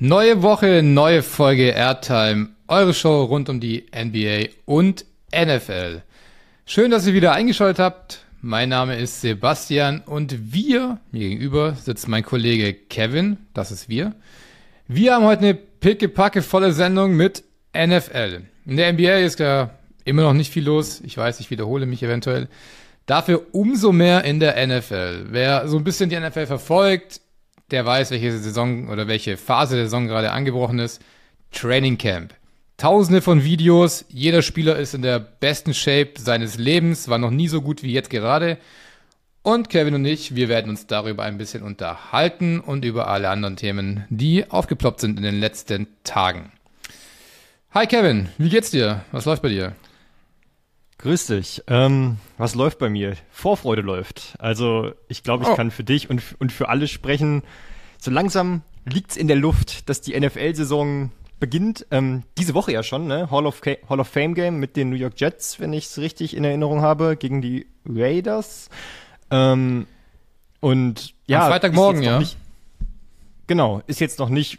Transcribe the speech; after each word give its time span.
Neue 0.00 0.42
Woche, 0.42 0.84
neue 0.84 1.24
Folge 1.24 1.70
Airtime, 1.70 2.50
eure 2.68 2.94
Show 2.94 3.24
rund 3.24 3.48
um 3.48 3.58
die 3.58 3.86
NBA 3.92 4.50
und 4.64 5.04
NFL. 5.34 6.02
Schön, 6.66 6.92
dass 6.92 7.08
ihr 7.08 7.14
wieder 7.14 7.32
eingeschaltet 7.32 7.80
habt. 7.80 8.20
Mein 8.40 8.68
Name 8.68 8.96
ist 8.96 9.22
Sebastian 9.22 10.02
und 10.06 10.52
wir, 10.52 11.00
mir 11.10 11.28
gegenüber 11.30 11.74
sitzt 11.74 12.06
mein 12.06 12.22
Kollege 12.22 12.74
Kevin, 12.74 13.38
das 13.54 13.72
ist 13.72 13.88
wir. 13.88 14.14
Wir 14.86 15.14
haben 15.14 15.24
heute 15.24 15.42
eine 15.42 15.54
pickepacke 15.54 16.42
volle 16.42 16.72
Sendung 16.72 17.16
mit 17.16 17.42
NFL. 17.76 18.42
In 18.66 18.76
der 18.76 18.92
NBA 18.92 19.16
ist 19.16 19.40
ja 19.40 19.70
immer 20.04 20.22
noch 20.22 20.32
nicht 20.32 20.52
viel 20.52 20.64
los. 20.64 21.00
Ich 21.00 21.18
weiß, 21.18 21.40
ich 21.40 21.50
wiederhole 21.50 21.86
mich 21.86 22.04
eventuell. 22.04 22.46
Dafür 23.06 23.46
umso 23.50 23.90
mehr 23.90 24.22
in 24.22 24.38
der 24.38 24.64
NFL. 24.64 25.26
Wer 25.30 25.66
so 25.66 25.76
ein 25.76 25.82
bisschen 25.82 26.08
die 26.08 26.20
NFL 26.20 26.46
verfolgt, 26.46 27.20
der 27.70 27.84
weiß, 27.84 28.10
welche 28.10 28.38
Saison 28.38 28.88
oder 28.88 29.08
welche 29.08 29.36
Phase 29.36 29.76
der 29.76 29.84
Saison 29.84 30.06
gerade 30.06 30.32
angebrochen 30.32 30.78
ist. 30.78 31.02
Training 31.52 31.98
Camp. 31.98 32.34
Tausende 32.76 33.22
von 33.22 33.42
Videos, 33.42 34.04
jeder 34.08 34.40
Spieler 34.42 34.76
ist 34.76 34.94
in 34.94 35.02
der 35.02 35.18
besten 35.18 35.74
Shape 35.74 36.12
seines 36.16 36.58
Lebens, 36.58 37.08
war 37.08 37.18
noch 37.18 37.30
nie 37.30 37.48
so 37.48 37.60
gut 37.60 37.82
wie 37.82 37.92
jetzt 37.92 38.10
gerade. 38.10 38.58
Und 39.42 39.68
Kevin 39.68 39.94
und 39.94 40.04
ich, 40.04 40.34
wir 40.36 40.48
werden 40.48 40.70
uns 40.70 40.86
darüber 40.86 41.24
ein 41.24 41.38
bisschen 41.38 41.62
unterhalten 41.62 42.60
und 42.60 42.84
über 42.84 43.08
alle 43.08 43.30
anderen 43.30 43.56
Themen, 43.56 44.04
die 44.10 44.50
aufgeploppt 44.50 45.00
sind 45.00 45.16
in 45.16 45.24
den 45.24 45.40
letzten 45.40 45.88
Tagen. 46.04 46.52
Hi 47.72 47.86
Kevin, 47.86 48.28
wie 48.38 48.48
geht's 48.48 48.70
dir? 48.70 49.04
Was 49.10 49.24
läuft 49.24 49.42
bei 49.42 49.48
dir? 49.48 49.74
Grüß 50.98 51.26
dich. 51.26 51.62
Ähm, 51.68 52.18
was 52.38 52.56
läuft 52.56 52.78
bei 52.78 52.88
mir? 52.88 53.14
Vorfreude 53.30 53.82
läuft. 53.82 54.34
Also 54.38 54.92
ich 55.08 55.22
glaube, 55.22 55.44
ich 55.44 55.50
oh. 55.50 55.54
kann 55.54 55.70
für 55.70 55.84
dich 55.84 56.10
und, 56.10 56.22
und 56.40 56.50
für 56.50 56.68
alle 56.68 56.88
sprechen. 56.88 57.42
So 57.98 58.10
langsam 58.10 58.62
liegt's 58.84 59.16
in 59.16 59.28
der 59.28 59.36
Luft, 59.36 59.88
dass 59.88 60.00
die 60.00 60.18
NFL-Saison 60.18 61.10
beginnt. 61.40 61.86
Ähm, 61.90 62.24
diese 62.36 62.54
Woche 62.54 62.72
ja 62.72 62.82
schon, 62.82 63.06
ne? 63.06 63.30
Hall 63.30 63.46
of, 63.46 63.60
Hall 63.88 64.00
of 64.00 64.08
Fame 64.08 64.34
Game 64.34 64.58
mit 64.58 64.76
den 64.76 64.90
New 64.90 64.96
York 64.96 65.14
Jets, 65.16 65.60
wenn 65.60 65.72
ich 65.72 65.86
es 65.86 65.98
richtig 65.98 66.36
in 66.36 66.44
Erinnerung 66.44 66.80
habe, 66.80 67.16
gegen 67.16 67.42
die 67.42 67.66
Raiders. 67.86 68.70
Ähm, 69.30 69.86
und 70.60 71.14
ja, 71.26 71.44
Am 71.44 71.50
Freitagmorgen, 71.50 72.02
ja. 72.02 72.18
Nicht, 72.18 72.36
genau, 73.46 73.82
ist 73.86 74.00
jetzt 74.00 74.18
noch 74.18 74.28
nicht 74.28 74.58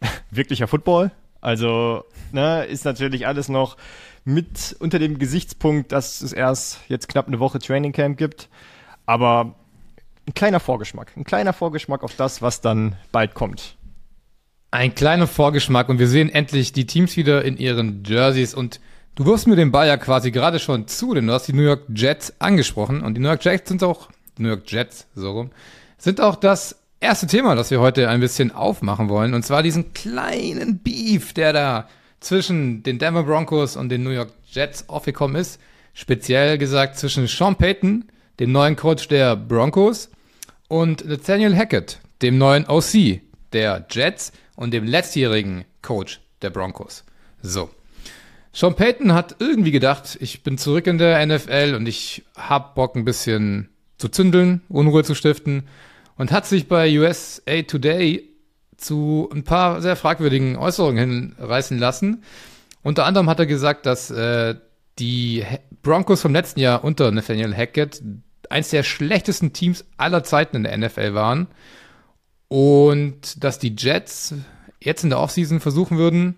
wirklicher 0.30 0.66
Football. 0.66 1.10
Also, 1.40 2.04
ne, 2.32 2.64
ist 2.64 2.84
natürlich 2.84 3.26
alles 3.26 3.48
noch 3.48 3.76
mit 4.24 4.76
unter 4.80 4.98
dem 4.98 5.18
Gesichtspunkt, 5.18 5.92
dass 5.92 6.20
es 6.20 6.32
erst 6.32 6.80
jetzt 6.88 7.08
knapp 7.08 7.28
eine 7.28 7.38
Woche 7.38 7.60
Training 7.60 7.92
Camp 7.92 8.18
gibt. 8.18 8.48
Aber 9.06 9.54
ein 10.28 10.34
kleiner 10.34 10.60
Vorgeschmack, 10.60 11.12
ein 11.16 11.24
kleiner 11.24 11.52
Vorgeschmack 11.52 12.04
auf 12.04 12.14
das, 12.14 12.42
was 12.42 12.60
dann 12.60 12.96
bald 13.12 13.34
kommt. 13.34 13.76
Ein 14.70 14.94
kleiner 14.94 15.26
Vorgeschmack 15.26 15.88
und 15.88 15.98
wir 15.98 16.08
sehen 16.08 16.28
endlich 16.28 16.72
die 16.72 16.86
Teams 16.86 17.16
wieder 17.16 17.44
in 17.44 17.56
ihren 17.56 18.04
Jerseys 18.04 18.52
und 18.52 18.80
du 19.14 19.24
wirfst 19.24 19.46
mir 19.46 19.56
den 19.56 19.72
Ball 19.72 19.88
ja 19.88 19.96
quasi 19.96 20.30
gerade 20.30 20.58
schon 20.58 20.86
zu, 20.86 21.14
denn 21.14 21.26
du 21.26 21.32
hast 21.32 21.48
die 21.48 21.54
New 21.54 21.62
York 21.62 21.84
Jets 21.94 22.34
angesprochen 22.38 23.02
und 23.02 23.14
die 23.14 23.22
New 23.22 23.28
York 23.28 23.42
Jets 23.42 23.70
sind 23.70 23.82
auch, 23.82 24.10
New 24.36 24.48
York 24.48 24.70
Jets, 24.70 25.06
so 25.14 25.32
rum, 25.32 25.50
sind 25.96 26.20
auch 26.20 26.36
das 26.36 26.76
erste 27.00 27.26
Thema, 27.26 27.54
das 27.54 27.70
wir 27.70 27.80
heute 27.80 28.10
ein 28.10 28.20
bisschen 28.20 28.52
aufmachen 28.52 29.08
wollen 29.08 29.32
und 29.32 29.46
zwar 29.46 29.62
diesen 29.62 29.94
kleinen 29.94 30.80
Beef, 30.80 31.32
der 31.32 31.54
da 31.54 31.88
zwischen 32.20 32.82
den 32.82 32.98
Denver 32.98 33.22
Broncos 33.22 33.76
und 33.76 33.88
den 33.88 34.02
New 34.02 34.10
York 34.10 34.32
Jets 34.50 34.90
aufgekommen 34.90 35.36
ist. 35.36 35.58
Speziell 35.94 36.58
gesagt 36.58 36.98
zwischen 36.98 37.26
Sean 37.26 37.56
Payton, 37.56 38.04
dem 38.38 38.52
neuen 38.52 38.76
Coach 38.76 39.08
der 39.08 39.34
Broncos, 39.34 40.10
und 40.68 41.06
Nathaniel 41.06 41.56
Hackett, 41.56 41.98
dem 42.22 42.38
neuen 42.38 42.66
OC 42.66 43.20
der 43.52 43.86
Jets 43.90 44.32
und 44.56 44.72
dem 44.72 44.84
letztjährigen 44.84 45.64
Coach 45.82 46.20
der 46.42 46.50
Broncos. 46.50 47.04
So. 47.42 47.70
Sean 48.52 48.74
Payton 48.74 49.12
hat 49.12 49.36
irgendwie 49.38 49.70
gedacht, 49.70 50.18
ich 50.20 50.42
bin 50.42 50.58
zurück 50.58 50.86
in 50.86 50.98
der 50.98 51.24
NFL 51.24 51.74
und 51.76 51.86
ich 51.86 52.24
hab 52.36 52.74
Bock 52.74 52.96
ein 52.96 53.04
bisschen 53.04 53.68
zu 53.98 54.08
zündeln, 54.08 54.62
Unruhe 54.68 55.04
zu 55.04 55.14
stiften 55.14 55.64
und 56.16 56.32
hat 56.32 56.46
sich 56.46 56.68
bei 56.68 56.98
USA 56.98 57.62
Today 57.62 58.28
zu 58.76 59.28
ein 59.32 59.44
paar 59.44 59.82
sehr 59.82 59.96
fragwürdigen 59.96 60.56
Äußerungen 60.56 61.36
hinreißen 61.36 61.78
lassen. 61.78 62.22
Unter 62.82 63.06
anderem 63.06 63.28
hat 63.28 63.38
er 63.38 63.46
gesagt, 63.46 63.86
dass 63.86 64.10
äh, 64.10 64.54
die 64.98 65.44
Broncos 65.82 66.22
vom 66.22 66.32
letzten 66.32 66.60
Jahr 66.60 66.84
unter 66.84 67.10
Nathaniel 67.10 67.54
Hackett 67.54 68.02
eins 68.50 68.70
der 68.70 68.82
schlechtesten 68.82 69.52
Teams 69.52 69.84
aller 69.96 70.24
Zeiten 70.24 70.56
in 70.56 70.64
der 70.64 70.76
NFL 70.76 71.14
waren 71.14 71.48
und 72.48 73.42
dass 73.42 73.58
die 73.58 73.74
Jets 73.76 74.34
jetzt 74.80 75.04
in 75.04 75.10
der 75.10 75.20
Offseason 75.20 75.60
versuchen 75.60 75.98
würden, 75.98 76.36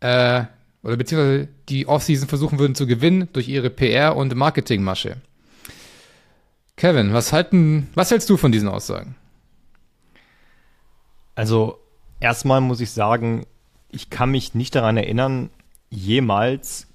äh, 0.00 0.44
oder 0.82 0.96
beziehungsweise 0.96 1.48
die 1.68 1.86
Offseason 1.88 2.28
versuchen 2.28 2.58
würden 2.58 2.74
zu 2.74 2.86
gewinnen 2.86 3.28
durch 3.32 3.48
ihre 3.48 3.68
PR- 3.68 4.14
und 4.14 4.34
Marketingmasche. 4.34 5.16
Kevin, 6.76 7.12
was 7.12 7.32
halten, 7.32 7.88
was 7.94 8.10
hältst 8.10 8.30
du 8.30 8.36
von 8.36 8.52
diesen 8.52 8.68
Aussagen? 8.68 9.16
Also 11.34 11.78
erstmal 12.20 12.60
muss 12.60 12.80
ich 12.80 12.90
sagen, 12.90 13.46
ich 13.90 14.10
kann 14.10 14.30
mich 14.30 14.54
nicht 14.54 14.74
daran 14.74 14.96
erinnern, 14.96 15.50
jemals 15.90 16.86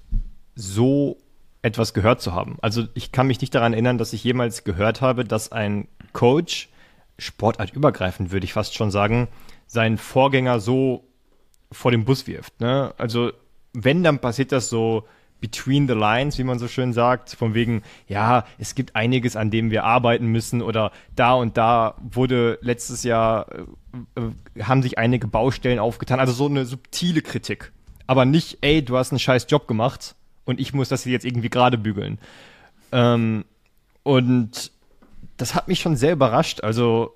so 0.54 1.18
etwas 1.62 1.94
gehört 1.94 2.20
zu 2.20 2.32
haben. 2.32 2.58
Also 2.60 2.84
ich 2.94 3.12
kann 3.12 3.28
mich 3.28 3.40
nicht 3.40 3.54
daran 3.54 3.72
erinnern, 3.72 3.98
dass 3.98 4.12
ich 4.12 4.24
jemals 4.24 4.64
gehört 4.64 5.00
habe, 5.00 5.24
dass 5.24 5.52
ein 5.52 5.88
Coach, 6.12 6.68
sportartübergreifend 7.18 8.32
würde 8.32 8.44
ich 8.44 8.52
fast 8.52 8.74
schon 8.74 8.90
sagen, 8.90 9.28
seinen 9.66 9.96
Vorgänger 9.96 10.60
so 10.60 11.04
vor 11.70 11.92
den 11.92 12.04
Bus 12.04 12.26
wirft. 12.26 12.60
Ne? 12.60 12.92
Also 12.98 13.32
wenn, 13.72 14.02
dann 14.02 14.18
passiert 14.18 14.52
das 14.52 14.68
so 14.68 15.06
between 15.40 15.88
the 15.88 15.94
lines, 15.94 16.38
wie 16.38 16.44
man 16.44 16.58
so 16.58 16.68
schön 16.68 16.92
sagt, 16.92 17.30
von 17.30 17.54
wegen, 17.54 17.82
ja, 18.06 18.44
es 18.58 18.74
gibt 18.74 18.94
einiges, 18.94 19.34
an 19.34 19.50
dem 19.50 19.70
wir 19.70 19.84
arbeiten 19.84 20.26
müssen 20.26 20.62
oder 20.62 20.92
da 21.16 21.34
und 21.34 21.56
da 21.56 21.96
wurde 22.00 22.58
letztes 22.62 23.02
Jahr, 23.02 23.46
äh, 23.50 24.20
äh, 24.20 24.62
haben 24.62 24.82
sich 24.82 24.98
einige 24.98 25.26
Baustellen 25.26 25.80
aufgetan, 25.80 26.20
also 26.20 26.32
so 26.32 26.46
eine 26.46 26.64
subtile 26.64 27.22
Kritik. 27.22 27.72
Aber 28.06 28.24
nicht, 28.24 28.58
ey, 28.60 28.84
du 28.84 28.96
hast 28.96 29.10
einen 29.10 29.18
scheiß 29.18 29.46
Job 29.48 29.66
gemacht 29.66 30.14
und 30.44 30.60
ich 30.60 30.72
muss 30.72 30.88
das 30.88 31.04
jetzt 31.04 31.24
irgendwie 31.24 31.50
gerade 31.50 31.78
bügeln. 31.78 32.18
Ähm, 32.90 33.44
und 34.02 34.72
das 35.36 35.54
hat 35.54 35.68
mich 35.68 35.80
schon 35.80 35.96
sehr 35.96 36.12
überrascht. 36.12 36.62
Also 36.62 37.14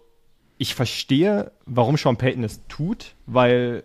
ich 0.59 0.75
verstehe, 0.75 1.53
warum 1.67 1.97
Sean 1.97 2.17
Payton 2.17 2.45
es 2.45 2.61
tut, 2.69 3.15
weil 3.27 3.85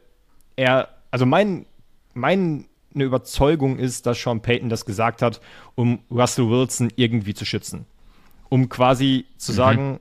er, 0.56 0.90
also 1.12 1.26
mein, 1.26 1.66
mein 2.14 2.66
eine 2.94 3.04
Überzeugung 3.06 3.80
ist, 3.80 4.06
dass 4.06 4.22
Sean 4.22 4.42
Payton 4.42 4.70
das 4.70 4.86
gesagt 4.86 5.22
hat, 5.22 5.42
um 5.76 6.00
Russell 6.12 6.50
Wilson 6.50 6.92
irgendwie 6.96 7.34
zu 7.34 7.46
schützen. 7.46 7.86
Um 8.50 8.68
quasi 8.70 9.26
zu 9.38 9.54
mhm. 9.54 9.56
sagen, 9.56 10.00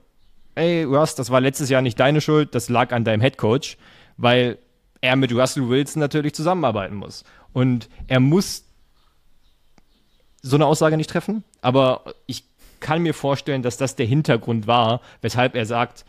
ey, 0.55 0.83
Russ, 0.83 1.15
das 1.15 1.29
war 1.29 1.39
letztes 1.39 1.69
Jahr 1.69 1.81
nicht 1.81 1.99
deine 1.99 2.21
Schuld, 2.21 2.53
das 2.53 2.69
lag 2.69 2.91
an 2.91 3.05
deinem 3.05 3.21
Head 3.21 3.37
Coach, 3.37 3.77
weil 4.17 4.57
er 4.99 5.15
mit 5.15 5.33
Russell 5.33 5.69
Wilson 5.69 6.01
natürlich 6.01 6.33
zusammenarbeiten 6.33 6.95
muss. 6.95 7.23
Und 7.53 7.89
er 8.07 8.19
muss 8.19 8.65
so 10.41 10.55
eine 10.55 10.65
Aussage 10.65 10.97
nicht 10.97 11.09
treffen, 11.09 11.43
aber 11.61 12.03
ich 12.25 12.43
kann 12.79 13.03
mir 13.03 13.13
vorstellen, 13.13 13.61
dass 13.61 13.77
das 13.77 13.95
der 13.95 14.05
Hintergrund 14.05 14.67
war, 14.67 15.01
weshalb 15.21 15.55
er 15.55 15.65
sagt, 15.65 16.05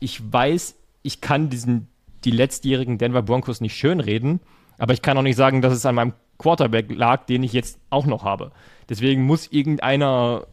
ich 0.00 0.20
weiß, 0.32 0.74
ich 1.02 1.20
kann 1.20 1.48
diesen, 1.48 1.88
die 2.24 2.32
letztjährigen 2.32 2.98
Denver 2.98 3.22
Broncos 3.22 3.60
nicht 3.60 3.76
schönreden, 3.76 4.40
aber 4.78 4.92
ich 4.92 5.02
kann 5.02 5.16
auch 5.16 5.22
nicht 5.22 5.36
sagen, 5.36 5.62
dass 5.62 5.72
es 5.72 5.86
an 5.86 5.94
meinem 5.94 6.12
Quarterback 6.38 6.90
lag, 6.90 7.24
den 7.26 7.42
ich 7.42 7.52
jetzt 7.52 7.78
auch 7.90 8.06
noch 8.06 8.24
habe. 8.24 8.52
Deswegen 8.88 9.24
muss 9.24 9.46
irgendeiner 9.50 10.46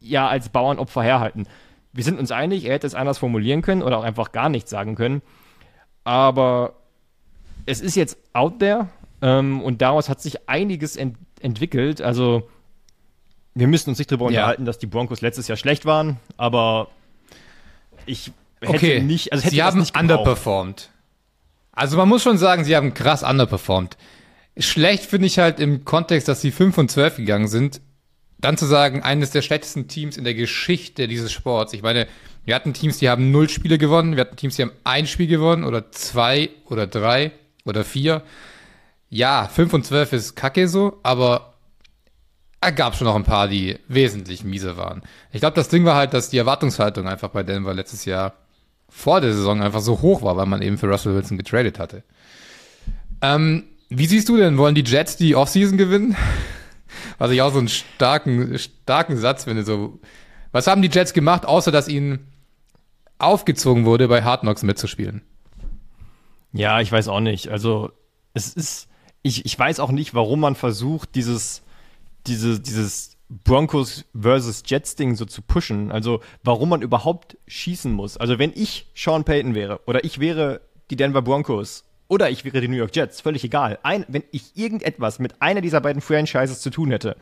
ja 0.00 0.28
als 0.28 0.50
Bauernopfer 0.50 1.02
herhalten. 1.02 1.46
Wir 1.92 2.04
sind 2.04 2.20
uns 2.20 2.30
einig, 2.30 2.66
er 2.66 2.74
hätte 2.74 2.86
es 2.86 2.94
anders 2.94 3.18
formulieren 3.18 3.62
können 3.62 3.82
oder 3.82 3.98
auch 3.98 4.04
einfach 4.04 4.30
gar 4.30 4.48
nichts 4.48 4.70
sagen 4.70 4.94
können. 4.94 5.22
Aber 6.04 6.74
es 7.66 7.80
ist 7.80 7.96
jetzt 7.96 8.18
out 8.32 8.60
there 8.60 8.88
ähm, 9.22 9.60
und 9.62 9.82
daraus 9.82 10.08
hat 10.08 10.20
sich 10.20 10.48
einiges 10.48 10.96
ent 10.96 11.16
entwickelt. 11.40 12.00
Also 12.02 12.48
wir 13.54 13.66
müssen 13.66 13.90
uns 13.90 13.98
nicht 13.98 14.10
darüber 14.10 14.30
ja. 14.30 14.40
unterhalten, 14.40 14.64
dass 14.64 14.78
die 14.78 14.86
Broncos 14.86 15.20
letztes 15.20 15.48
Jahr 15.48 15.56
schlecht 15.56 15.84
waren, 15.84 16.18
aber 16.36 16.88
ich 18.06 18.32
hätte 18.60 18.74
okay. 18.74 19.00
nicht, 19.00 19.32
also 19.32 19.44
hätte 19.44 19.54
sie 19.54 19.62
haben 19.62 19.80
nicht 19.80 19.98
underperformed. 19.98 20.90
Also 21.72 21.96
man 21.96 22.08
muss 22.08 22.22
schon 22.22 22.38
sagen, 22.38 22.64
sie 22.64 22.74
haben 22.74 22.94
krass 22.94 23.22
underperformed. 23.22 23.96
Schlecht 24.56 25.04
finde 25.04 25.28
ich 25.28 25.38
halt 25.38 25.60
im 25.60 25.84
Kontext, 25.84 26.26
dass 26.26 26.40
sie 26.40 26.50
5 26.50 26.76
und 26.78 26.90
12 26.90 27.16
gegangen 27.16 27.48
sind, 27.48 27.80
dann 28.38 28.56
zu 28.56 28.66
sagen, 28.66 29.02
eines 29.02 29.30
der 29.30 29.42
schlechtesten 29.42 29.88
Teams 29.88 30.16
in 30.16 30.24
der 30.24 30.34
Geschichte 30.34 31.06
dieses 31.06 31.32
Sports. 31.32 31.72
Ich 31.72 31.82
meine, 31.82 32.08
wir 32.44 32.54
hatten 32.54 32.72
Teams, 32.72 32.98
die 32.98 33.08
haben 33.08 33.30
null 33.30 33.48
Spiele 33.48 33.78
gewonnen, 33.78 34.16
wir 34.16 34.22
hatten 34.22 34.36
Teams, 34.36 34.56
die 34.56 34.62
haben 34.62 34.72
ein 34.84 35.06
Spiel 35.06 35.26
gewonnen 35.26 35.64
oder 35.64 35.90
zwei 35.92 36.50
oder 36.66 36.86
drei 36.86 37.32
oder 37.64 37.84
vier. 37.84 38.22
Ja, 39.10 39.48
5 39.48 39.74
und 39.74 39.86
12 39.86 40.12
ist 40.12 40.34
kacke 40.34 40.68
so, 40.68 40.98
aber 41.02 41.47
gab 42.60 42.96
schon 42.96 43.06
noch 43.06 43.14
ein 43.14 43.24
paar, 43.24 43.48
die 43.48 43.78
wesentlich 43.88 44.44
miese 44.44 44.76
waren. 44.76 45.02
Ich 45.32 45.40
glaube, 45.40 45.54
das 45.54 45.68
Ding 45.68 45.84
war 45.84 45.94
halt, 45.94 46.12
dass 46.12 46.30
die 46.30 46.38
Erwartungshaltung 46.38 47.06
einfach 47.06 47.30
bei 47.30 47.42
Denver 47.42 47.72
letztes 47.72 48.04
Jahr 48.04 48.34
vor 48.88 49.20
der 49.20 49.32
Saison 49.32 49.62
einfach 49.62 49.80
so 49.80 50.00
hoch 50.00 50.22
war, 50.22 50.36
weil 50.36 50.46
man 50.46 50.62
eben 50.62 50.78
für 50.78 50.88
Russell 50.88 51.14
Wilson 51.14 51.38
getradet 51.38 51.78
hatte. 51.78 52.02
Ähm, 53.20 53.64
wie 53.88 54.06
siehst 54.06 54.28
du 54.28 54.36
denn, 54.36 54.58
wollen 54.58 54.74
die 54.74 54.84
Jets 54.84 55.16
die 55.16 55.36
Offseason 55.36 55.78
gewinnen? 55.78 56.16
Was 57.18 57.30
ich 57.30 57.42
auch 57.42 57.52
so 57.52 57.58
einen 57.58 57.68
starken, 57.68 58.58
starken 58.58 59.16
Satz 59.16 59.44
finde. 59.44 59.64
So, 59.64 60.00
was 60.52 60.66
haben 60.66 60.82
die 60.82 60.88
Jets 60.88 61.12
gemacht, 61.12 61.44
außer 61.44 61.70
dass 61.70 61.86
ihnen 61.86 62.26
aufgezogen 63.18 63.84
wurde, 63.84 64.08
bei 64.08 64.22
Hard 64.22 64.40
Knocks 64.40 64.62
mitzuspielen? 64.62 65.22
Ja, 66.52 66.80
ich 66.80 66.90
weiß 66.90 67.08
auch 67.08 67.20
nicht. 67.20 67.48
Also, 67.48 67.90
es 68.34 68.54
ist, 68.54 68.88
ich, 69.22 69.44
ich 69.44 69.58
weiß 69.58 69.80
auch 69.80 69.90
nicht, 69.90 70.14
warum 70.14 70.40
man 70.40 70.54
versucht, 70.54 71.14
dieses, 71.14 71.62
diese, 72.28 72.60
dieses 72.60 73.16
Broncos 73.28 74.04
versus 74.18 74.62
Jets 74.66 74.96
Ding 74.96 75.16
so 75.16 75.24
zu 75.24 75.42
pushen. 75.42 75.90
Also, 75.90 76.20
warum 76.44 76.70
man 76.70 76.82
überhaupt 76.82 77.36
schießen 77.46 77.92
muss. 77.92 78.16
Also, 78.16 78.38
wenn 78.38 78.52
ich 78.54 78.86
Sean 78.94 79.24
Payton 79.24 79.54
wäre 79.54 79.80
oder 79.86 80.04
ich 80.04 80.20
wäre 80.20 80.60
die 80.90 80.96
Denver 80.96 81.22
Broncos 81.22 81.84
oder 82.08 82.30
ich 82.30 82.44
wäre 82.44 82.60
die 82.60 82.68
New 82.68 82.76
York 82.76 82.94
Jets, 82.94 83.20
völlig 83.20 83.44
egal. 83.44 83.78
Ein, 83.82 84.04
wenn 84.08 84.22
ich 84.32 84.56
irgendetwas 84.56 85.18
mit 85.18 85.42
einer 85.42 85.60
dieser 85.60 85.80
beiden 85.80 86.00
Franchises 86.00 86.60
zu 86.60 86.70
tun 86.70 86.90
hätte, 86.90 87.16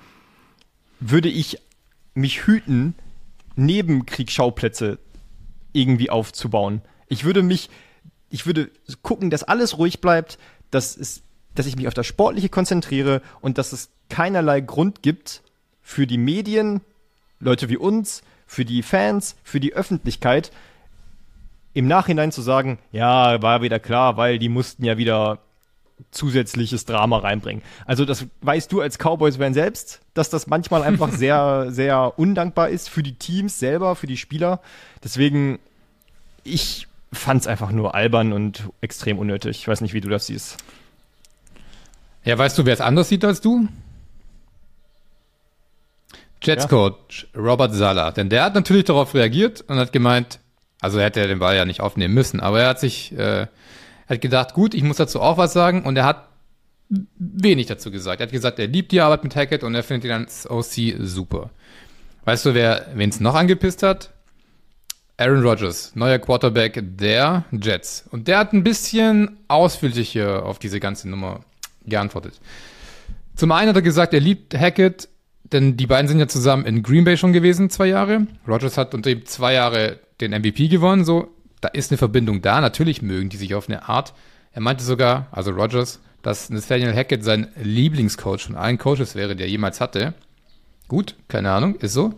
würde 1.00 1.29
ich 1.29 1.59
mich 2.14 2.47
hüten, 2.47 2.94
Nebenkriegsschauplätze 3.56 4.99
irgendwie 5.73 6.11
aufzubauen. 6.11 6.82
Ich 7.09 7.25
würde 7.25 7.43
mich, 7.43 7.69
ich 8.31 8.47
würde 8.47 8.70
gucken, 9.02 9.31
dass 9.31 9.43
alles 9.43 9.79
ruhig 9.79 10.00
bleibt, 10.00 10.38
dass, 10.70 10.97
es, 10.97 11.23
dass 11.55 11.67
ich 11.67 11.76
mich 11.76 11.88
auf 11.88 11.94
das 11.94 12.06
Sportliche 12.06 12.49
konzentriere 12.49 13.23
und 13.41 13.59
dass 13.59 13.73
es 13.73 13.91
keinerlei 14.08 14.61
Grund 14.61 15.03
gibt 15.03 15.43
für 15.82 16.06
die 16.06 16.19
Medien, 16.19 16.81
Leute 17.41 17.69
wie 17.69 17.76
uns, 17.76 18.23
für 18.47 18.64
die 18.64 18.82
Fans, 18.82 19.37
für 19.43 19.61
die 19.61 19.75
Öffentlichkeit, 19.75 20.53
im 21.75 21.87
Nachhinein 21.88 22.32
zu 22.32 22.43
sagen, 22.43 22.79
ja, 22.91 23.43
war 23.43 23.61
wieder 23.61 23.79
klar, 23.79 24.17
weil 24.17 24.38
die 24.38 24.49
mussten 24.49 24.85
ja 24.85 24.97
wieder 24.97 25.41
zusätzliches 26.11 26.85
Drama 26.85 27.19
reinbringen. 27.19 27.62
Also 27.85 28.05
das 28.05 28.26
weißt 28.43 28.70
du 28.70 28.81
als 28.81 28.99
Cowboys-Fan 28.99 29.55
selbst, 29.55 30.00
dass 30.14 30.31
das 30.31 30.47
manchmal 30.47 30.82
einfach 30.85 31.11
sehr, 31.11 31.67
sehr 31.70 32.19
undankbar 32.19 32.69
ist 32.69 32.88
für 32.88 33.02
die 33.02 33.14
Teams 33.14 33.59
selber, 33.59 33.97
für 33.97 34.06
die 34.06 34.17
Spieler. 34.17 34.61
Deswegen, 35.05 35.59
ich 36.44 36.88
fand 37.12 37.43
es 37.43 37.47
einfach 37.47 37.70
nur 37.70 37.94
albern 37.94 38.32
und 38.32 38.69
extrem 38.81 39.19
unnötig. 39.19 39.59
Ich 39.59 39.69
weiß 39.69 39.81
nicht, 39.81 39.94
wie 39.94 40.00
du 40.00 40.09
das 40.09 40.26
siehst. 40.26 40.59
Ja, 42.25 42.37
weißt 42.37 42.59
du, 42.59 42.67
wer 42.67 42.75
es 42.75 42.81
anders 42.81 43.09
sieht 43.09 43.25
als 43.25 43.41
du? 43.41 43.69
Jets-Coach 46.43 47.29
ja. 47.35 47.41
Robert 47.41 47.75
Sala. 47.75 48.11
Denn 48.11 48.29
der 48.29 48.44
hat 48.44 48.55
natürlich 48.55 48.85
darauf 48.85 49.15
reagiert 49.15 49.62
und 49.62 49.79
hat 49.79 49.93
gemeint, 49.93 50.41
also 50.81 50.99
er 50.99 51.06
hätte 51.06 51.27
den 51.27 51.38
Ball 51.38 51.56
ja 51.56 51.65
nicht 51.65 51.81
aufnehmen 51.81 52.15
müssen, 52.15 52.41
aber 52.41 52.61
er 52.61 52.69
hat 52.69 52.81
sich, 52.81 53.17
äh, 53.17 53.47
hat 54.09 54.21
gedacht, 54.21 54.55
gut, 54.55 54.75
ich 54.75 54.83
muss 54.83 54.97
dazu 54.97 55.21
auch 55.21 55.38
was 55.38 55.53
sagen 55.53 55.85
und 55.85 55.97
er 55.97 56.05
hat 56.05 56.29
wenig 57.19 57.67
dazu 57.67 57.91
gesagt. 57.91 58.21
Er 58.21 58.27
hat 58.27 58.33
gesagt, 58.33 58.59
er 58.59 58.69
liebt 58.69 58.93
die 58.93 59.00
Arbeit 59.00 59.25
mit 59.25 59.35
Hackett 59.35 59.65
und 59.65 59.75
er 59.75 59.83
findet 59.83 60.05
ihn 60.05 60.12
als 60.12 60.49
OC 60.49 60.97
super. 61.00 61.50
Weißt 62.25 62.44
du, 62.47 62.55
wer 62.55 62.87
wen 62.94 63.11
es 63.11 63.21
noch 63.21 63.35
angepisst 63.35 63.83
hat? 63.83 64.11
Aaron 65.19 65.43
Rodgers, 65.43 65.93
neuer 65.97 66.19
Quarterback 66.19 66.83
der 66.83 67.44
Jets. 67.50 68.05
Und 68.11 68.29
der 68.29 68.38
hat 68.38 68.53
ein 68.53 68.62
bisschen 68.62 69.38
ausführlicher 69.49 70.44
auf 70.44 70.59
diese 70.59 70.79
ganze 70.79 71.09
Nummer 71.09 71.41
geantwortet. 71.87 72.38
Zum 73.35 73.50
einen 73.53 73.71
hat 73.71 73.77
er 73.77 73.83
gesagt, 73.83 74.12
er 74.12 74.21
liebt 74.21 74.55
Hackett, 74.55 75.09
denn 75.53 75.77
die 75.77 75.87
beiden 75.87 76.09
sind 76.09 76.19
ja 76.19 76.29
zusammen 76.29 76.65
in 76.65 76.83
Green 76.83 77.05
Bay 77.05 77.17
schon 77.17 77.33
gewesen, 77.33 77.71
zwei 77.71 77.87
Jahre. 77.87 78.27
Rodgers 78.47 78.77
hat 78.77 78.95
unter 78.95 79.11
ihm 79.11 79.25
zwei 79.27 79.55
Jahre 79.55 80.01
den 80.21 80.33
MVP 80.33 80.69
gewonnen, 80.69 81.05
so, 81.05 81.29
da 81.61 81.69
ist 81.69 81.91
eine 81.91 81.99
Verbindung 81.99 82.43
da. 82.43 82.61
Natürlich 82.61 83.03
mögen 83.03 83.29
die 83.29 83.37
sich 83.37 83.55
auf 83.55 83.69
eine 83.69 83.89
Art. 83.89 84.15
Er 84.53 84.63
meinte 84.63 84.85
sogar, 84.85 85.29
also 85.31 85.51
Rogers, 85.51 86.01
dass 86.23 86.51
Nathaniel 86.51 86.95
Hackett 86.95 87.23
sein 87.23 87.49
Lieblingscoach 87.63 88.41
von 88.47 88.57
allen 88.57 88.79
Coaches 88.79 89.15
wäre, 89.15 89.37
der 89.37 89.49
jemals 89.49 89.81
hatte. 89.81 90.15
Gut, 90.89 91.15
keine 91.29 91.53
Ahnung, 91.53 91.77
ist 91.77 91.93
so. 91.93 92.15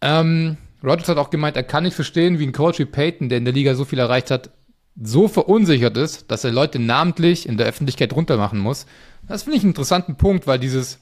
Ähm, 0.00 0.56
Rogers 0.82 1.08
hat 1.08 1.18
auch 1.18 1.30
gemeint, 1.30 1.56
er 1.56 1.62
kann 1.64 1.84
nicht 1.84 1.94
verstehen, 1.94 2.38
wie 2.38 2.46
ein 2.46 2.52
Coach 2.52 2.78
wie 2.78 2.84
Peyton, 2.84 3.28
der 3.28 3.38
in 3.38 3.44
der 3.44 3.54
Liga 3.54 3.74
so 3.74 3.84
viel 3.84 3.98
erreicht 3.98 4.30
hat, 4.30 4.50
so 5.00 5.28
verunsichert 5.28 5.96
ist, 5.96 6.30
dass 6.30 6.44
er 6.44 6.52
Leute 6.52 6.78
namentlich 6.78 7.48
in 7.48 7.56
der 7.56 7.66
Öffentlichkeit 7.66 8.12
runtermachen 8.12 8.58
muss. 8.58 8.86
Das 9.26 9.44
finde 9.44 9.56
ich 9.56 9.62
einen 9.62 9.70
interessanten 9.70 10.16
Punkt, 10.16 10.46
weil 10.46 10.58
dieses, 10.58 10.98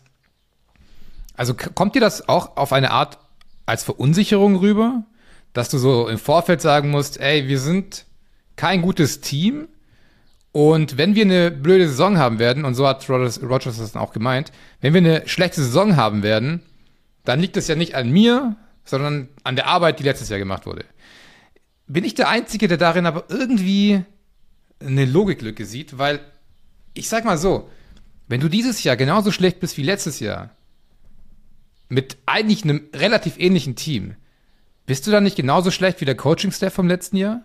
also 1.36 1.54
kommt 1.54 1.94
dir 1.94 2.00
das 2.00 2.28
auch 2.28 2.56
auf 2.56 2.72
eine 2.72 2.90
Art 2.90 3.18
als 3.66 3.84
Verunsicherung 3.84 4.56
rüber? 4.56 5.04
dass 5.56 5.70
du 5.70 5.78
so 5.78 6.06
im 6.06 6.18
Vorfeld 6.18 6.60
sagen 6.60 6.90
musst, 6.90 7.18
ey, 7.18 7.48
wir 7.48 7.58
sind 7.58 8.04
kein 8.56 8.82
gutes 8.82 9.22
Team 9.22 9.68
und 10.52 10.98
wenn 10.98 11.14
wir 11.14 11.24
eine 11.24 11.50
blöde 11.50 11.88
Saison 11.88 12.18
haben 12.18 12.38
werden, 12.38 12.66
und 12.66 12.74
so 12.74 12.86
hat 12.86 13.08
Rogers, 13.08 13.42
Rogers 13.42 13.78
das 13.78 13.92
dann 13.92 14.02
auch 14.02 14.12
gemeint, 14.12 14.52
wenn 14.82 14.92
wir 14.92 14.98
eine 14.98 15.26
schlechte 15.26 15.62
Saison 15.62 15.96
haben 15.96 16.22
werden, 16.22 16.60
dann 17.24 17.40
liegt 17.40 17.56
das 17.56 17.68
ja 17.68 17.74
nicht 17.74 17.94
an 17.94 18.10
mir, 18.10 18.56
sondern 18.84 19.28
an 19.44 19.56
der 19.56 19.66
Arbeit, 19.66 19.98
die 19.98 20.04
letztes 20.04 20.28
Jahr 20.28 20.38
gemacht 20.38 20.66
wurde. 20.66 20.84
Bin 21.86 22.04
ich 22.04 22.14
der 22.14 22.28
Einzige, 22.28 22.68
der 22.68 22.76
darin 22.76 23.06
aber 23.06 23.24
irgendwie 23.30 24.04
eine 24.78 25.06
Logiklücke 25.06 25.64
sieht, 25.64 25.96
weil 25.96 26.20
ich 26.92 27.08
sag 27.08 27.24
mal 27.24 27.38
so, 27.38 27.70
wenn 28.28 28.40
du 28.40 28.50
dieses 28.50 28.84
Jahr 28.84 28.96
genauso 28.96 29.32
schlecht 29.32 29.60
bist 29.60 29.78
wie 29.78 29.82
letztes 29.82 30.20
Jahr, 30.20 30.50
mit 31.88 32.16
eigentlich 32.26 32.64
einem 32.64 32.88
relativ 32.94 33.38
ähnlichen 33.38 33.76
Team, 33.76 34.16
bist 34.86 35.06
du 35.06 35.10
da 35.10 35.20
nicht 35.20 35.36
genauso 35.36 35.70
schlecht 35.70 36.00
wie 36.00 36.04
der 36.04 36.16
Coaching-Staff 36.16 36.72
vom 36.72 36.88
letzten 36.88 37.16
Jahr? 37.16 37.42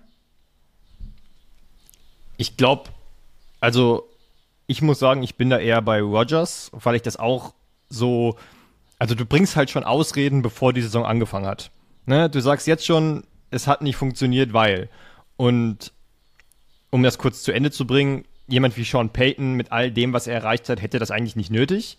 Ich 2.38 2.58
glaube, 2.58 2.90
also 3.60 4.08
ich 4.68 4.82
muss 4.82 5.00
sagen, 5.00 5.24
ich 5.24 5.36
bin 5.36 5.50
da 5.50 5.60
eher 5.60 5.82
bei 5.82 6.02
Rogers, 6.02 6.72
weil 6.74 6.96
ich 6.96 7.02
das 7.02 7.18
auch 7.18 7.54
so, 7.90 8.38
also 9.00 9.16
du 9.16 9.26
bringst 9.26 9.56
halt 9.56 9.70
schon 9.70 9.84
Ausreden, 9.84 10.42
bevor 10.42 10.74
die 10.74 10.82
Saison 10.82 11.06
angefangen 11.06 11.46
hat. 11.46 11.72
Ne? 12.06 12.30
Du 12.30 12.40
sagst 12.40 12.68
jetzt 12.68 12.86
schon, 12.86 13.24
es 13.50 13.68
hat 13.68 13.82
nicht 13.82 13.96
funktioniert, 13.96 14.54
weil. 14.54 14.90
Und 15.38 15.92
um 16.90 17.04
das 17.04 17.18
kurz 17.18 17.44
zu 17.44 17.52
Ende 17.52 17.72
zu 17.72 17.86
bringen, 17.86 18.26
jemand 18.48 18.78
wie 18.78 18.84
Sean 18.84 19.10
Payton 19.10 19.54
mit 19.54 19.72
all 19.72 19.92
dem, 19.92 20.14
was 20.14 20.28
er 20.28 20.36
erreicht 20.36 20.70
hat, 20.70 20.82
hätte 20.82 21.00
das 21.00 21.12
eigentlich 21.12 21.36
nicht 21.36 21.52
nötig. 21.52 21.98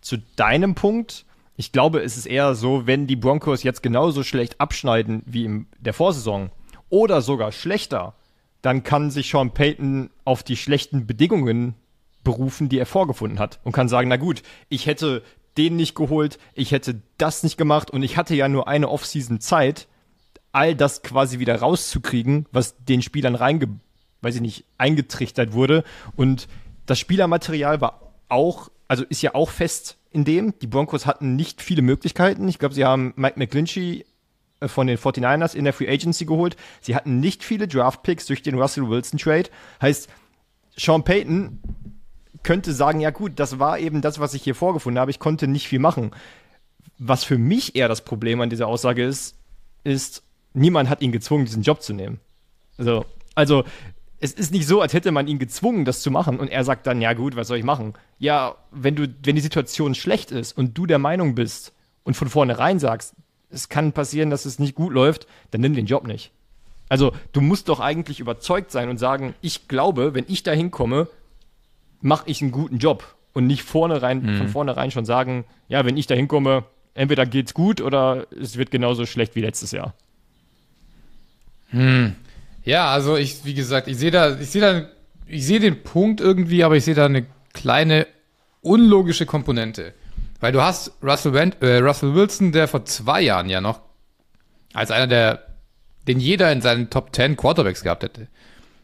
Zu 0.00 0.18
deinem 0.36 0.74
Punkt, 0.74 1.24
ich 1.58 1.72
glaube, 1.72 2.02
es 2.02 2.16
ist 2.16 2.26
eher 2.26 2.54
so, 2.54 2.86
wenn 2.86 3.08
die 3.08 3.16
Broncos 3.16 3.64
jetzt 3.64 3.82
genauso 3.82 4.22
schlecht 4.22 4.60
abschneiden 4.60 5.24
wie 5.26 5.44
in 5.44 5.66
der 5.80 5.92
Vorsaison 5.92 6.50
oder 6.88 7.20
sogar 7.20 7.50
schlechter, 7.50 8.14
dann 8.62 8.84
kann 8.84 9.10
sich 9.10 9.28
Sean 9.28 9.50
Payton 9.50 10.10
auf 10.24 10.44
die 10.44 10.56
schlechten 10.56 11.04
Bedingungen 11.04 11.74
berufen, 12.22 12.68
die 12.68 12.78
er 12.78 12.86
vorgefunden 12.86 13.40
hat 13.40 13.58
und 13.64 13.72
kann 13.72 13.88
sagen, 13.88 14.08
na 14.08 14.18
gut, 14.18 14.44
ich 14.68 14.86
hätte 14.86 15.24
den 15.56 15.74
nicht 15.74 15.96
geholt, 15.96 16.38
ich 16.54 16.70
hätte 16.70 17.02
das 17.18 17.42
nicht 17.42 17.58
gemacht 17.58 17.90
und 17.90 18.04
ich 18.04 18.16
hatte 18.16 18.36
ja 18.36 18.48
nur 18.48 18.68
eine 18.68 18.88
Offseason 18.88 19.40
Zeit, 19.40 19.88
all 20.52 20.76
das 20.76 21.02
quasi 21.02 21.40
wieder 21.40 21.56
rauszukriegen, 21.56 22.46
was 22.52 22.76
den 22.84 23.02
Spielern 23.02 23.34
reinge, 23.34 23.80
weiß 24.22 24.36
ich 24.36 24.42
nicht, 24.42 24.64
eingetrichtert 24.78 25.52
wurde. 25.52 25.82
Und 26.14 26.46
das 26.86 27.00
Spielermaterial 27.00 27.80
war 27.80 28.12
auch, 28.28 28.70
also 28.86 29.02
ist 29.02 29.22
ja 29.22 29.34
auch 29.34 29.50
fest 29.50 29.97
in 30.10 30.24
dem. 30.24 30.58
Die 30.60 30.66
Broncos 30.66 31.06
hatten 31.06 31.36
nicht 31.36 31.62
viele 31.62 31.82
Möglichkeiten. 31.82 32.48
Ich 32.48 32.58
glaube, 32.58 32.74
sie 32.74 32.84
haben 32.84 33.12
Mike 33.16 33.38
McGlinchey 33.38 34.04
äh, 34.60 34.68
von 34.68 34.86
den 34.86 34.98
49ers 34.98 35.54
in 35.54 35.64
der 35.64 35.72
Free 35.72 35.88
Agency 35.88 36.24
geholt. 36.24 36.56
Sie 36.80 36.94
hatten 36.94 37.20
nicht 37.20 37.44
viele 37.44 37.68
Draft-Picks 37.68 38.26
durch 38.26 38.42
den 38.42 38.58
Russell 38.58 38.88
Wilson-Trade. 38.88 39.50
Heißt, 39.80 40.08
Sean 40.76 41.04
Payton 41.04 41.60
könnte 42.42 42.72
sagen, 42.72 43.00
ja 43.00 43.10
gut, 43.10 43.32
das 43.36 43.58
war 43.58 43.78
eben 43.78 44.00
das, 44.00 44.20
was 44.20 44.34
ich 44.34 44.42
hier 44.42 44.54
vorgefunden 44.54 45.00
habe. 45.00 45.10
Ich 45.10 45.18
konnte 45.18 45.48
nicht 45.48 45.68
viel 45.68 45.80
machen. 45.80 46.12
Was 46.98 47.24
für 47.24 47.38
mich 47.38 47.76
eher 47.76 47.88
das 47.88 48.04
Problem 48.04 48.40
an 48.40 48.50
dieser 48.50 48.66
Aussage 48.66 49.04
ist, 49.04 49.36
ist, 49.84 50.22
niemand 50.54 50.88
hat 50.88 51.02
ihn 51.02 51.12
gezwungen, 51.12 51.44
diesen 51.44 51.62
Job 51.62 51.82
zu 51.82 51.92
nehmen. 51.92 52.20
Also, 52.76 53.04
also 53.34 53.64
es 54.20 54.32
ist 54.32 54.52
nicht 54.52 54.66
so, 54.66 54.80
als 54.80 54.92
hätte 54.92 55.12
man 55.12 55.28
ihn 55.28 55.38
gezwungen, 55.38 55.84
das 55.84 56.02
zu 56.02 56.10
machen 56.10 56.40
und 56.40 56.48
er 56.48 56.64
sagt 56.64 56.86
dann, 56.86 57.00
ja 57.00 57.12
gut, 57.12 57.36
was 57.36 57.48
soll 57.48 57.58
ich 57.58 57.64
machen? 57.64 57.94
Ja, 58.18 58.56
wenn 58.70 58.96
du, 58.96 59.06
wenn 59.22 59.36
die 59.36 59.40
Situation 59.42 59.94
schlecht 59.94 60.30
ist 60.30 60.56
und 60.56 60.76
du 60.76 60.86
der 60.86 60.98
Meinung 60.98 61.34
bist 61.34 61.72
und 62.04 62.14
von 62.14 62.28
vornherein 62.28 62.78
sagst, 62.78 63.14
es 63.50 63.68
kann 63.68 63.92
passieren, 63.92 64.30
dass 64.30 64.44
es 64.44 64.58
nicht 64.58 64.74
gut 64.74 64.92
läuft, 64.92 65.26
dann 65.50 65.60
nimm 65.60 65.74
den 65.74 65.86
Job 65.86 66.06
nicht. 66.06 66.32
Also, 66.88 67.12
du 67.32 67.40
musst 67.40 67.68
doch 67.68 67.80
eigentlich 67.80 68.18
überzeugt 68.18 68.72
sein 68.72 68.88
und 68.88 68.98
sagen, 68.98 69.34
ich 69.40 69.68
glaube, 69.68 70.14
wenn 70.14 70.24
ich 70.26 70.42
da 70.42 70.52
hinkomme, 70.52 71.08
mache 72.00 72.28
ich 72.28 72.40
einen 72.40 72.50
guten 72.50 72.78
Job 72.78 73.14
und 73.34 73.46
nicht 73.46 73.62
vornherein, 73.62 74.22
mhm. 74.22 74.38
von 74.38 74.48
vornherein 74.48 74.90
schon 74.90 75.04
sagen, 75.04 75.44
ja, 75.68 75.84
wenn 75.84 75.96
ich 75.96 76.06
da 76.06 76.14
hinkomme, 76.14 76.64
entweder 76.94 77.26
geht's 77.26 77.54
gut 77.54 77.80
oder 77.80 78.26
es 78.30 78.56
wird 78.56 78.70
genauso 78.70 79.06
schlecht 79.06 79.36
wie 79.36 79.42
letztes 79.42 79.70
Jahr. 79.70 79.94
Hm. 81.70 82.14
Ja, 82.68 82.90
also 82.90 83.16
ich, 83.16 83.46
wie 83.46 83.54
gesagt, 83.54 83.88
ich 83.88 83.96
sehe 83.96 84.10
da, 84.10 84.38
ich 84.38 84.50
sehe 84.50 84.60
da, 84.60 84.88
ich 85.26 85.46
sehe 85.46 85.58
den 85.58 85.82
Punkt 85.82 86.20
irgendwie, 86.20 86.64
aber 86.64 86.76
ich 86.76 86.84
sehe 86.84 86.94
da 86.94 87.06
eine 87.06 87.24
kleine 87.54 88.06
unlogische 88.60 89.24
Komponente. 89.24 89.94
Weil 90.38 90.52
du 90.52 90.60
hast 90.60 90.92
Russell, 91.02 91.32
Went, 91.32 91.62
äh, 91.62 91.78
Russell 91.78 92.14
Wilson, 92.14 92.52
der 92.52 92.68
vor 92.68 92.84
zwei 92.84 93.22
Jahren 93.22 93.48
ja 93.48 93.62
noch 93.62 93.80
als 94.74 94.90
einer 94.90 95.06
der, 95.06 95.46
den 96.06 96.20
jeder 96.20 96.52
in 96.52 96.60
seinen 96.60 96.90
Top 96.90 97.16
10 97.16 97.38
Quarterbacks 97.38 97.82
gehabt 97.82 98.02
hätte. 98.02 98.28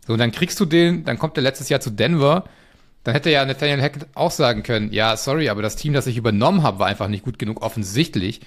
So, 0.07 0.14
und 0.14 0.19
dann 0.19 0.33
kriegst 0.33 0.59
du 0.61 0.64
den, 0.64 1.05
dann 1.05 1.19
kommt 1.19 1.37
er 1.37 1.43
letztes 1.43 1.69
Jahr 1.69 1.81
zu 1.81 1.91
Denver, 1.91 2.45
dann 3.03 3.14
hätte 3.14 3.29
ja 3.29 3.45
Nathaniel 3.45 3.83
Hackett 3.83 4.07
auch 4.14 4.31
sagen 4.31 4.62
können, 4.62 4.95
ja, 4.95 5.14
sorry, 5.19 5.50
aber 5.50 5.61
das 5.61 5.76
Team, 5.76 5.93
das 5.93 6.07
ich 6.07 6.17
übernommen 6.17 6.62
habe, 6.62 6.79
war 6.79 6.87
einfach 6.87 7.09
nicht 7.09 7.25
gut 7.25 7.38
genug 7.38 7.61
offensichtlich. 7.61 8.41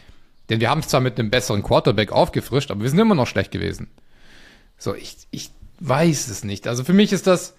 Denn 0.50 0.62
wir 0.62 0.72
haben 0.72 0.80
es 0.80 0.88
zwar 0.88 1.02
mit 1.02 1.20
einem 1.20 1.30
besseren 1.30 1.62
Quarterback 1.62 2.12
aufgefrischt, 2.12 2.72
aber 2.72 2.82
wir 2.82 2.90
sind 2.90 2.98
immer 2.98 3.14
noch 3.14 3.28
schlecht 3.28 3.52
gewesen. 3.52 3.92
So, 4.78 4.94
ich, 4.94 5.28
ich 5.32 5.52
weiß 5.80 6.28
es 6.30 6.44
nicht. 6.44 6.68
Also 6.68 6.84
für 6.84 6.94
mich 6.94 7.14
ist 7.14 7.28
das, 7.28 7.56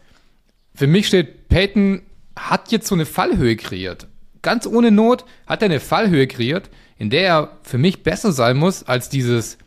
für 0.74 0.86
mich 0.86 1.08
steht, 1.08 1.48
Peyton 1.48 2.02
hat 2.36 2.70
jetzt 2.70 2.86
so 2.86 2.94
eine 2.94 3.06
Fallhöhe 3.06 3.56
kreiert. 3.56 4.06
Ganz 4.42 4.66
ohne 4.66 4.90
Not 4.90 5.24
hat 5.46 5.62
er 5.62 5.66
eine 5.66 5.80
Fallhöhe 5.80 6.26
kreiert, 6.26 6.70
in 6.96 7.10
der 7.10 7.26
er 7.26 7.58
für 7.62 7.78
mich 7.78 8.02
besser 8.02 8.32
sein 8.32 8.56
muss 8.56 8.84
als 8.84 9.08
dieses 9.08 9.58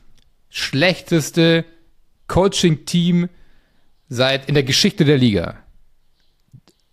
schlechteste 0.50 1.66
Coaching-Team 2.28 3.30
seit 4.10 4.48
in 4.48 4.54
der 4.54 4.64
Geschichte 4.64 5.06
der 5.06 5.18
Liga. 5.18 5.58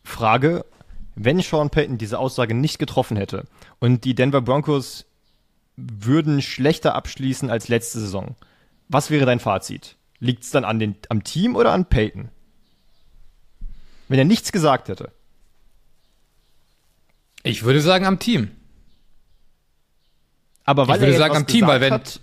Frage, 0.04 0.64
wenn 1.14 1.40
Sean 1.40 1.70
Payton 1.70 1.98
diese 1.98 2.18
Aussage 2.18 2.54
nicht 2.54 2.78
getroffen 2.78 3.16
hätte 3.16 3.44
und 3.80 4.04
die 4.04 4.14
Denver 4.14 4.40
Broncos 4.40 5.04
würden 5.76 6.42
schlechter 6.42 6.94
abschließen 6.94 7.50
als 7.50 7.68
letzte 7.68 8.00
Saison, 8.00 8.36
was 8.88 9.10
wäre 9.10 9.26
dein 9.26 9.40
Fazit? 9.40 9.97
Liegt 10.20 10.44
es 10.44 10.50
dann 10.50 10.64
an 10.64 10.78
den, 10.78 10.96
am 11.08 11.22
Team 11.24 11.56
oder 11.56 11.72
an 11.72 11.86
Peyton? 11.86 12.30
Wenn 14.08 14.18
er 14.18 14.24
nichts 14.24 14.52
gesagt 14.52 14.88
hätte. 14.88 15.12
Ich 17.42 17.62
würde 17.62 17.80
sagen 17.80 18.04
am 18.06 18.18
Team. 18.18 18.50
Aber 20.64 20.88
weil 20.88 20.96
ich 20.96 21.00
würde 21.02 21.12
er 21.14 21.18
sagen 21.18 21.36
am 21.36 21.46
Team, 21.46 21.66
weil 21.66 21.80
wenn 21.80 21.92
hat, 21.92 22.20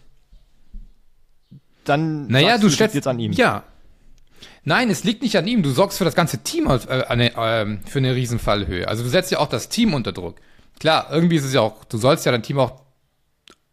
dann 1.83 2.27
naja, 2.27 2.57
du 2.57 2.69
stellst 2.69 2.95
jetzt 2.95 3.07
an 3.07 3.19
ihm. 3.19 3.31
Ja. 3.31 3.63
Nein, 4.63 4.89
es 4.89 5.03
liegt 5.03 5.21
nicht 5.21 5.37
an 5.37 5.47
ihm. 5.47 5.63
Du 5.63 5.69
sorgst 5.69 5.97
für 5.97 6.05
das 6.05 6.15
ganze 6.15 6.39
Team 6.39 6.67
äh, 6.67 7.03
eine, 7.07 7.35
äh, 7.35 7.77
für 7.87 7.99
eine 7.99 8.15
Riesenfallhöhe. 8.15 8.87
Also 8.87 9.03
du 9.03 9.09
setzt 9.09 9.31
ja 9.31 9.39
auch 9.39 9.47
das 9.47 9.69
Team 9.69 9.93
unter 9.93 10.11
Druck. 10.11 10.35
Klar, 10.79 11.07
irgendwie 11.11 11.37
ist 11.37 11.45
es 11.45 11.53
ja 11.53 11.61
auch, 11.61 11.85
du 11.85 11.97
sollst 11.97 12.25
ja 12.25 12.31
dein 12.31 12.43
Team 12.43 12.59
auch 12.59 12.81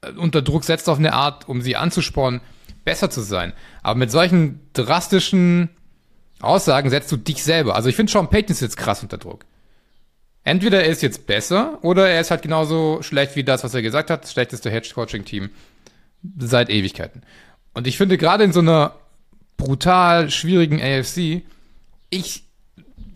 äh, 0.02 0.12
unter 0.12 0.42
Druck 0.42 0.64
setzen 0.64 0.90
auf 0.90 0.98
eine 0.98 1.14
Art, 1.14 1.48
um 1.48 1.62
sie 1.62 1.76
anzuspornen, 1.76 2.40
besser 2.84 3.10
zu 3.10 3.20
sein. 3.20 3.52
Aber 3.82 3.98
mit 3.98 4.10
solchen 4.10 4.60
drastischen 4.72 5.70
Aussagen 6.40 6.90
setzt 6.90 7.10
du 7.12 7.16
dich 7.16 7.42
selber. 7.44 7.76
Also 7.76 7.88
ich 7.88 7.96
finde 7.96 8.10
Sean 8.10 8.28
Payton 8.28 8.52
ist 8.52 8.60
jetzt 8.60 8.76
krass 8.76 9.02
unter 9.02 9.18
Druck. 9.18 9.44
Entweder 10.44 10.82
er 10.82 10.90
ist 10.90 11.02
jetzt 11.02 11.26
besser 11.26 11.78
oder 11.82 12.08
er 12.08 12.20
ist 12.20 12.32
halt 12.32 12.42
genauso 12.42 13.00
schlecht 13.02 13.36
wie 13.36 13.44
das, 13.44 13.62
was 13.62 13.74
er 13.74 13.82
gesagt 13.82 14.10
hat, 14.10 14.24
das 14.24 14.32
schlechteste 14.32 14.70
Hedge-Coaching-Team 14.70 15.50
seit 16.38 16.68
Ewigkeiten. 16.68 17.22
Und 17.74 17.86
ich 17.86 17.96
finde 17.96 18.18
gerade 18.18 18.42
in 18.44 18.52
so 18.52 18.60
einer 18.60 18.96
brutal 19.56 20.30
schwierigen 20.30 20.82
AFC, 20.82 21.42
ich, 22.10 22.44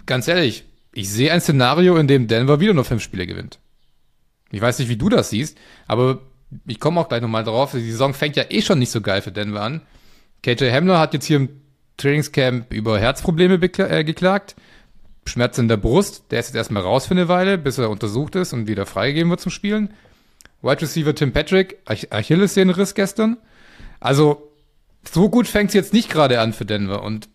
ganz 0.06 0.28
ehrlich, 0.28 0.64
ich 0.92 1.10
sehe 1.10 1.32
ein 1.32 1.40
Szenario, 1.40 1.96
in 1.96 2.06
dem 2.06 2.28
Denver 2.28 2.60
wieder 2.60 2.74
nur 2.74 2.84
fünf 2.84 3.02
Spiele 3.02 3.26
gewinnt. 3.26 3.58
Ich 4.52 4.60
weiß 4.60 4.78
nicht, 4.78 4.88
wie 4.88 4.96
du 4.96 5.08
das 5.08 5.30
siehst, 5.30 5.58
aber 5.86 6.20
ich 6.66 6.80
komme 6.80 7.00
auch 7.00 7.08
gleich 7.08 7.22
nochmal 7.22 7.44
drauf. 7.44 7.72
Die 7.72 7.90
Saison 7.90 8.14
fängt 8.14 8.36
ja 8.36 8.44
eh 8.48 8.62
schon 8.62 8.78
nicht 8.78 8.90
so 8.90 9.00
geil 9.00 9.22
für 9.22 9.32
Denver 9.32 9.62
an. 9.62 9.82
KJ 10.42 10.70
Hamler 10.70 10.98
hat 10.98 11.14
jetzt 11.14 11.26
hier 11.26 11.36
im 11.36 11.48
Trainingscamp 11.96 12.72
über 12.72 12.98
Herzprobleme 12.98 13.54
äh, 13.54 14.04
geklagt. 14.04 14.56
Schmerz 15.24 15.58
in 15.58 15.68
der 15.68 15.76
Brust. 15.76 16.24
Der 16.30 16.40
ist 16.40 16.48
jetzt 16.48 16.56
erstmal 16.56 16.82
raus 16.82 17.06
für 17.06 17.14
eine 17.14 17.28
Weile, 17.28 17.58
bis 17.58 17.78
er 17.78 17.90
untersucht 17.90 18.36
ist 18.36 18.52
und 18.52 18.68
wieder 18.68 18.86
freigegeben 18.86 19.30
wird 19.30 19.40
zum 19.40 19.50
Spielen. 19.50 19.90
Wide 20.62 20.82
Receiver 20.82 21.14
Tim 21.14 21.32
Patrick, 21.32 21.78
Ach 21.84 21.96
Achillessehnenriss 22.10 22.94
gestern. 22.94 23.36
Also, 24.00 24.50
so 25.10 25.28
gut 25.28 25.46
fängt 25.46 25.70
es 25.70 25.74
jetzt 25.74 25.92
nicht 25.92 26.10
gerade 26.10 26.40
an 26.40 26.52
für 26.52 26.64
Denver. 26.64 27.02
Und 27.02 27.28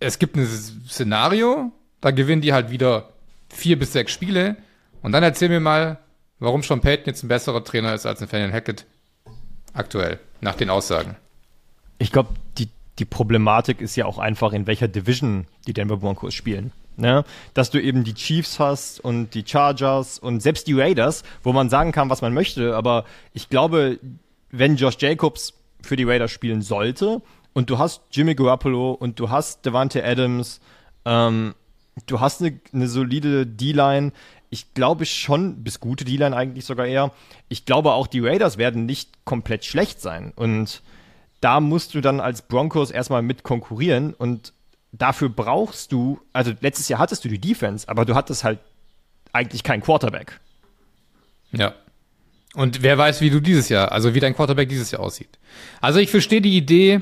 es 0.00 0.18
gibt 0.18 0.36
ein 0.36 0.46
Szenario, 0.88 1.72
da 2.00 2.10
gewinnen 2.10 2.42
die 2.42 2.52
halt 2.52 2.70
wieder 2.70 3.10
vier 3.48 3.78
bis 3.78 3.92
sechs 3.92 4.12
Spiele. 4.12 4.56
Und 5.02 5.12
dann 5.12 5.22
erzähl 5.22 5.48
mir 5.48 5.60
mal, 5.60 5.98
warum 6.42 6.62
Sean 6.62 6.80
Payton 6.80 7.06
jetzt 7.06 7.22
ein 7.22 7.28
besserer 7.28 7.64
Trainer 7.64 7.94
ist 7.94 8.04
als 8.04 8.20
Nathaniel 8.20 8.52
Hackett 8.52 8.84
aktuell, 9.72 10.18
nach 10.40 10.56
den 10.56 10.70
Aussagen. 10.70 11.16
Ich 11.98 12.12
glaube, 12.12 12.30
die, 12.58 12.68
die 12.98 13.04
Problematik 13.04 13.80
ist 13.80 13.96
ja 13.96 14.06
auch 14.06 14.18
einfach, 14.18 14.52
in 14.52 14.66
welcher 14.66 14.88
Division 14.88 15.46
die 15.66 15.72
Denver 15.72 15.96
Broncos 15.96 16.34
spielen. 16.34 16.72
Ne? 16.96 17.24
Dass 17.54 17.70
du 17.70 17.80
eben 17.80 18.04
die 18.04 18.14
Chiefs 18.14 18.58
hast 18.58 19.00
und 19.00 19.34
die 19.34 19.44
Chargers 19.46 20.18
und 20.18 20.40
selbst 20.40 20.66
die 20.66 20.78
Raiders, 20.78 21.22
wo 21.42 21.52
man 21.52 21.70
sagen 21.70 21.92
kann, 21.92 22.10
was 22.10 22.20
man 22.20 22.34
möchte, 22.34 22.76
aber 22.76 23.04
ich 23.32 23.48
glaube, 23.48 23.98
wenn 24.50 24.76
Josh 24.76 24.96
Jacobs 24.98 25.54
für 25.80 25.96
die 25.96 26.04
Raiders 26.04 26.30
spielen 26.30 26.60
sollte 26.60 27.22
und 27.54 27.70
du 27.70 27.78
hast 27.78 28.02
Jimmy 28.10 28.34
Garoppolo 28.34 28.92
und 28.92 29.18
du 29.18 29.30
hast 29.30 29.64
Devante 29.64 30.04
Adams, 30.04 30.60
ähm, 31.06 31.54
du 32.06 32.20
hast 32.20 32.42
eine, 32.42 32.60
eine 32.74 32.88
solide 32.88 33.46
D-Line, 33.46 34.12
ich 34.52 34.74
glaube 34.74 35.06
schon, 35.06 35.64
bis 35.64 35.80
gute 35.80 36.04
D-Line 36.04 36.36
eigentlich 36.36 36.66
sogar 36.66 36.84
eher. 36.84 37.10
Ich 37.48 37.64
glaube 37.64 37.92
auch, 37.92 38.06
die 38.06 38.20
Raiders 38.20 38.58
werden 38.58 38.84
nicht 38.84 39.24
komplett 39.24 39.64
schlecht 39.64 40.02
sein. 40.02 40.30
Und 40.36 40.82
da 41.40 41.58
musst 41.60 41.94
du 41.94 42.02
dann 42.02 42.20
als 42.20 42.42
Broncos 42.42 42.90
erstmal 42.90 43.22
mit 43.22 43.44
konkurrieren. 43.44 44.12
Und 44.12 44.52
dafür 44.92 45.30
brauchst 45.30 45.90
du, 45.90 46.20
also 46.34 46.52
letztes 46.60 46.90
Jahr 46.90 47.00
hattest 47.00 47.24
du 47.24 47.30
die 47.30 47.40
Defense, 47.40 47.88
aber 47.88 48.04
du 48.04 48.14
hattest 48.14 48.44
halt 48.44 48.58
eigentlich 49.32 49.62
keinen 49.62 49.80
Quarterback. 49.80 50.38
Ja. 51.52 51.72
Und 52.52 52.82
wer 52.82 52.98
weiß, 52.98 53.22
wie 53.22 53.30
du 53.30 53.40
dieses 53.40 53.70
Jahr, 53.70 53.90
also 53.90 54.12
wie 54.12 54.20
dein 54.20 54.36
Quarterback 54.36 54.68
dieses 54.68 54.90
Jahr 54.90 55.00
aussieht. 55.00 55.38
Also 55.80 55.98
ich 55.98 56.10
verstehe 56.10 56.42
die 56.42 56.58
Idee, 56.58 57.00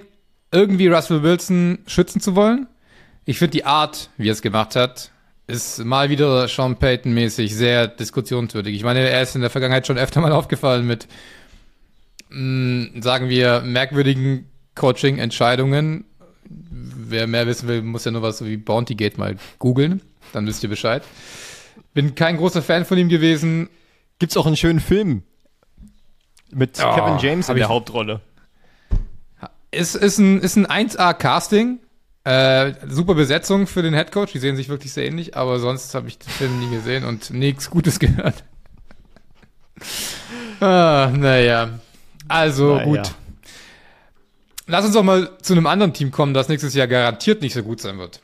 irgendwie 0.52 0.87
Russell 0.87 1.25
Wilson 1.25 1.80
schützen 1.88 2.21
zu 2.21 2.37
wollen. 2.37 2.69
Ich 3.25 3.40
finde 3.40 3.52
die 3.52 3.64
Art, 3.64 4.09
wie 4.19 4.28
er 4.28 4.35
es 4.35 4.42
gemacht 4.42 4.76
hat, 4.76 5.11
ist 5.50 5.85
mal 5.85 6.11
wieder 6.11 6.49
Sean 6.49 6.76
Payton-mäßig 6.76 7.54
sehr 7.54 7.88
diskussionswürdig. 7.88 8.75
Ich 8.75 8.85
meine, 8.85 9.00
er 9.00 9.23
ist 9.23 9.35
in 9.35 9.40
der 9.40 9.50
Vergangenheit 9.50 9.87
schon 9.87 9.99
öfter 9.99 10.21
mal 10.21 10.33
aufgefallen 10.40 10.87
mit, 10.87 11.09
mh, 12.30 12.38
mm, 12.97 13.02
sagen 13.02 13.28
wir, 13.28 13.61
merkwürdigen 13.61 14.49
Coaching-Entscheidungen. 14.75 16.04
Wer 16.49 17.26
mehr 17.26 17.47
wissen 17.47 17.69
will, 17.69 17.83
muss 17.83 18.04
ja 18.04 18.11
nur 18.11 18.23
was 18.23 18.45
wie 18.45 18.57
Bounty 18.57 18.95
Gate 18.95 19.19
mal 19.19 19.37
googeln. 19.59 20.00
Dann 20.33 20.47
wisst 20.47 20.62
ihr 20.62 20.69
Bescheid. 20.69 21.02
Bin 21.92 22.14
kein 22.14 22.37
großer 22.37 22.62
Fan 22.62 22.85
von 22.85 22.99
ihm 22.99 23.09
gewesen. 23.09 23.69
Gibt's 24.19 24.37
auch 24.37 24.47
einen 24.47 24.57
schönen 24.57 24.80
Film 24.80 25.23
mit 26.52 26.78
oh, 26.83 26.95
Kevin 26.95 27.19
James 27.19 27.49
in 27.49 27.57
der 27.57 27.69
Hauptrolle. 27.69 28.21
Ist, 29.71 29.95
ist 29.95 30.19
ein, 30.19 30.40
ist 30.40 30.57
ein 30.57 30.66
1A-Casting 30.66 31.78
äh, 32.25 32.75
super 32.89 33.15
Besetzung 33.15 33.67
für 33.67 33.83
den 33.83 33.95
Headcoach, 33.95 34.33
die 34.33 34.39
sehen 34.39 34.57
sich 34.57 34.69
wirklich 34.69 34.93
sehr 34.93 35.07
ähnlich, 35.07 35.37
aber 35.37 35.59
sonst 35.59 35.95
habe 35.95 36.09
ich 36.09 36.19
den 36.19 36.29
Film 36.31 36.61
nie 36.61 36.75
gesehen 36.75 37.05
und 37.05 37.31
nichts 37.31 37.71
Gutes 37.71 37.99
gehört. 37.99 38.45
ah, 40.61 41.11
naja. 41.15 41.79
Also 42.29 42.77
Na, 42.77 42.85
gut. 42.85 42.97
Ja. 42.97 43.15
Lass 44.67 44.85
uns 44.85 44.95
doch 44.95 45.03
mal 45.03 45.31
zu 45.43 45.55
einem 45.55 45.67
anderen 45.67 45.93
Team 45.95 46.11
kommen, 46.11 46.35
das 46.35 46.49
nächstes 46.49 46.75
Jahr 46.75 46.87
garantiert 46.87 47.43
nicht 47.43 47.55
so 47.55 47.62
gut 47.62 47.81
sein 47.81 47.99
wird. 47.99 48.21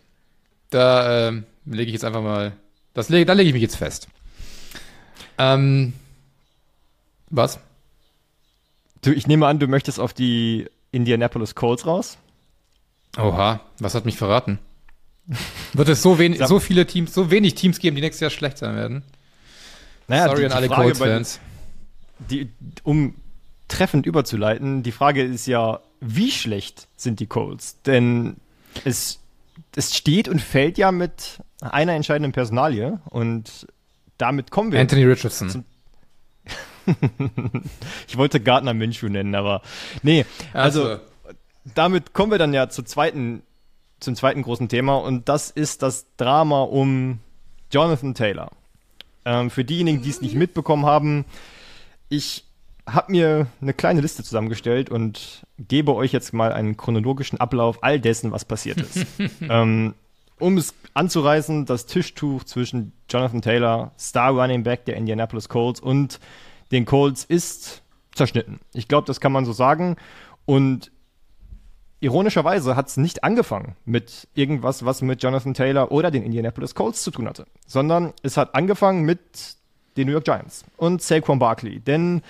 Da 0.71 1.29
äh, 1.29 1.43
lege 1.65 1.89
ich 1.89 1.93
jetzt 1.95 2.05
einfach 2.05 2.23
mal. 2.23 2.53
Das 2.95 3.09
lege, 3.09 3.27
da 3.27 3.33
lege 3.33 3.49
ich 3.49 3.55
mich 3.55 3.63
jetzt 3.63 3.77
fest. 3.77 4.09
Ähm, 5.39 5.93
was? 7.31 7.59
Du, 9.03 9.13
ich 9.13 9.27
nehme 9.27 9.47
an, 9.47 9.59
du 9.59 9.67
möchtest 9.67 9.99
auf 9.99 10.13
die 10.13 10.67
Indianapolis 10.93 11.55
Colts 11.55 11.87
raus. 11.87 12.19
Oha, 13.17 13.61
was 13.79 13.95
hat 13.95 14.05
mich 14.05 14.17
verraten? 14.17 14.59
Wird 15.73 15.89
es 15.89 16.03
so, 16.03 16.19
wenig, 16.19 16.45
so 16.47 16.61
viele 16.61 16.87
Teams, 16.87 17.13
so 17.13 17.31
wenig 17.31 17.55
Teams 17.55 17.79
geben, 17.79 17.97
die 17.97 18.03
nächstes 18.03 18.21
Jahr 18.21 18.31
schlecht 18.31 18.59
sein 18.59 18.77
werden? 18.77 19.03
Naja, 20.09 20.27
Sorry 20.27 20.41
die, 20.41 20.47
an 20.47 20.53
alle 20.53 20.69
Colts-Fans. 20.69 21.41
Um 22.85 23.15
treffend 23.69 24.07
überzuleiten, 24.07 24.83
die 24.83 24.93
Frage 24.93 25.23
ist 25.23 25.47
ja, 25.47 25.81
wie 26.01 26.31
schlecht 26.31 26.87
sind 26.97 27.19
die 27.19 27.27
Colts? 27.27 27.83
Denn 27.83 28.37
es, 28.85 29.19
es 29.75 29.97
steht 29.97 30.29
und 30.29 30.41
fällt 30.41 30.79
ja 30.79 30.93
mit 30.93 31.41
einer 31.61 31.95
entscheidenden 31.95 32.33
Personalie 32.33 33.01
und 33.07 33.67
damit 34.19 34.51
kommen 34.51 34.73
wir. 34.73 34.81
Anthony 34.81 35.05
Richardson. 35.05 35.65
ich 38.07 38.17
wollte 38.17 38.39
Gardner 38.39 38.73
Minshew 38.73 39.09
nennen, 39.09 39.35
aber 39.35 39.63
nee, 40.03 40.25
also, 40.53 40.85
also 40.85 41.01
damit 41.75 42.13
kommen 42.13 42.31
wir 42.31 42.39
dann 42.39 42.55
ja 42.55 42.69
zur 42.69 42.85
zweiten, 42.85 43.43
zum 44.01 44.15
zweiten 44.15 44.43
großen 44.43 44.69
Thema 44.69 44.97
und 44.97 45.29
das 45.29 45.51
ist 45.51 45.83
das 45.83 46.07
Drama 46.17 46.63
um 46.63 47.21
Jonathan 47.71 48.15
Taylor. 48.15 48.51
Ähm, 49.25 49.51
für 49.51 49.65
diejenigen, 49.65 50.03
die 50.03 50.11
es 50.11 50.21
nicht 50.21 50.35
mitbekommen 50.35 50.87
haben, 50.87 51.25
ich 52.09 52.45
habe 52.89 53.11
mir 53.11 53.49
eine 53.61 53.75
kleine 53.75 54.01
Liste 54.01 54.23
zusammengestellt 54.23 54.91
und 54.91 55.45
gebe 55.59 55.95
euch 55.95 56.13
jetzt 56.13 56.33
mal 56.33 56.53
einen 56.53 56.77
chronologischen 56.77 57.41
Ablauf 57.41 57.83
all 57.83 57.99
dessen, 57.99 58.31
was 58.31 58.45
passiert 58.45 58.81
ist. 58.81 59.07
ähm, 59.41 59.95
um 60.39 60.57
es 60.57 60.75
anzureißen, 60.95 61.67
das 61.67 61.87
Tischtuch 61.87 62.45
zwischen 62.45 62.93
Jonathan 63.09 63.43
Taylor, 63.43 63.93
Star 63.99 64.31
Running 64.31 64.63
Back 64.63 64.85
der 64.85 64.97
Indianapolis 64.97 65.49
Colts 65.49 65.81
und 65.81 66.21
den 66.71 66.85
Colts 66.85 67.25
ist 67.25 67.83
zerschnitten. 68.15 68.61
Ich 68.73 68.87
glaube, 68.87 69.07
das 69.07 69.21
kann 69.21 69.33
man 69.33 69.45
so 69.45 69.53
sagen. 69.53 69.97
Und 70.45 70.93
ironischerweise 72.01 72.77
hat 72.77 72.89
es 72.89 72.97
nicht 72.97 73.25
angefangen 73.25 73.77
mit 73.85 74.29
irgendwas, 74.35 74.85
was 74.85 75.03
mit 75.03 75.23
Jonathan 75.23 75.55
Taylor 75.55 75.91
oder 75.93 76.11
den 76.11 76.23
Indianapolis 76.23 76.75
Colts 76.75 77.03
zu 77.03 77.11
tun 77.11 77.29
hatte, 77.29 77.47
sondern 77.67 78.13
es 78.23 78.37
hat 78.37 78.55
angefangen 78.55 79.03
mit 79.03 79.57
den 79.97 80.07
New 80.07 80.13
York 80.13 80.25
Giants 80.25 80.65
und 80.77 81.01
Saquon 81.01 81.39
Barkley. 81.39 81.81
Denn 81.81 82.23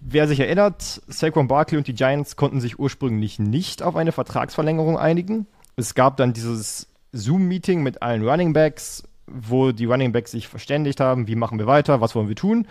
wer 0.00 0.28
sich 0.28 0.40
erinnert, 0.40 1.02
Saquon 1.06 1.48
Barkley 1.48 1.78
und 1.78 1.86
die 1.86 1.94
Giants 1.94 2.36
konnten 2.36 2.60
sich 2.60 2.78
ursprünglich 2.78 3.38
nicht 3.38 3.82
auf 3.82 3.96
eine 3.96 4.12
Vertragsverlängerung 4.12 4.98
einigen. 4.98 5.46
Es 5.76 5.94
gab 5.94 6.16
dann 6.18 6.32
dieses 6.32 6.88
Zoom-Meeting 7.12 7.82
mit 7.82 8.02
allen 8.02 8.26
Running 8.26 8.52
Backs, 8.52 9.02
wo 9.26 9.72
die 9.72 9.86
Running 9.86 10.12
Backs 10.12 10.32
sich 10.32 10.48
verständigt 10.48 11.00
haben, 11.00 11.26
wie 11.26 11.36
machen 11.36 11.58
wir 11.58 11.66
weiter, 11.66 12.00
was 12.00 12.14
wollen 12.14 12.28
wir 12.28 12.36
tun. 12.36 12.66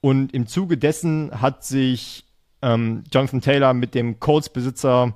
Und 0.00 0.32
im 0.32 0.46
Zuge 0.46 0.78
dessen 0.78 1.40
hat 1.40 1.64
sich 1.64 2.24
ähm, 2.60 3.04
Jonathan 3.12 3.40
Taylor 3.40 3.74
mit 3.74 3.94
dem 3.94 4.20
Colts-Besitzer 4.20 5.14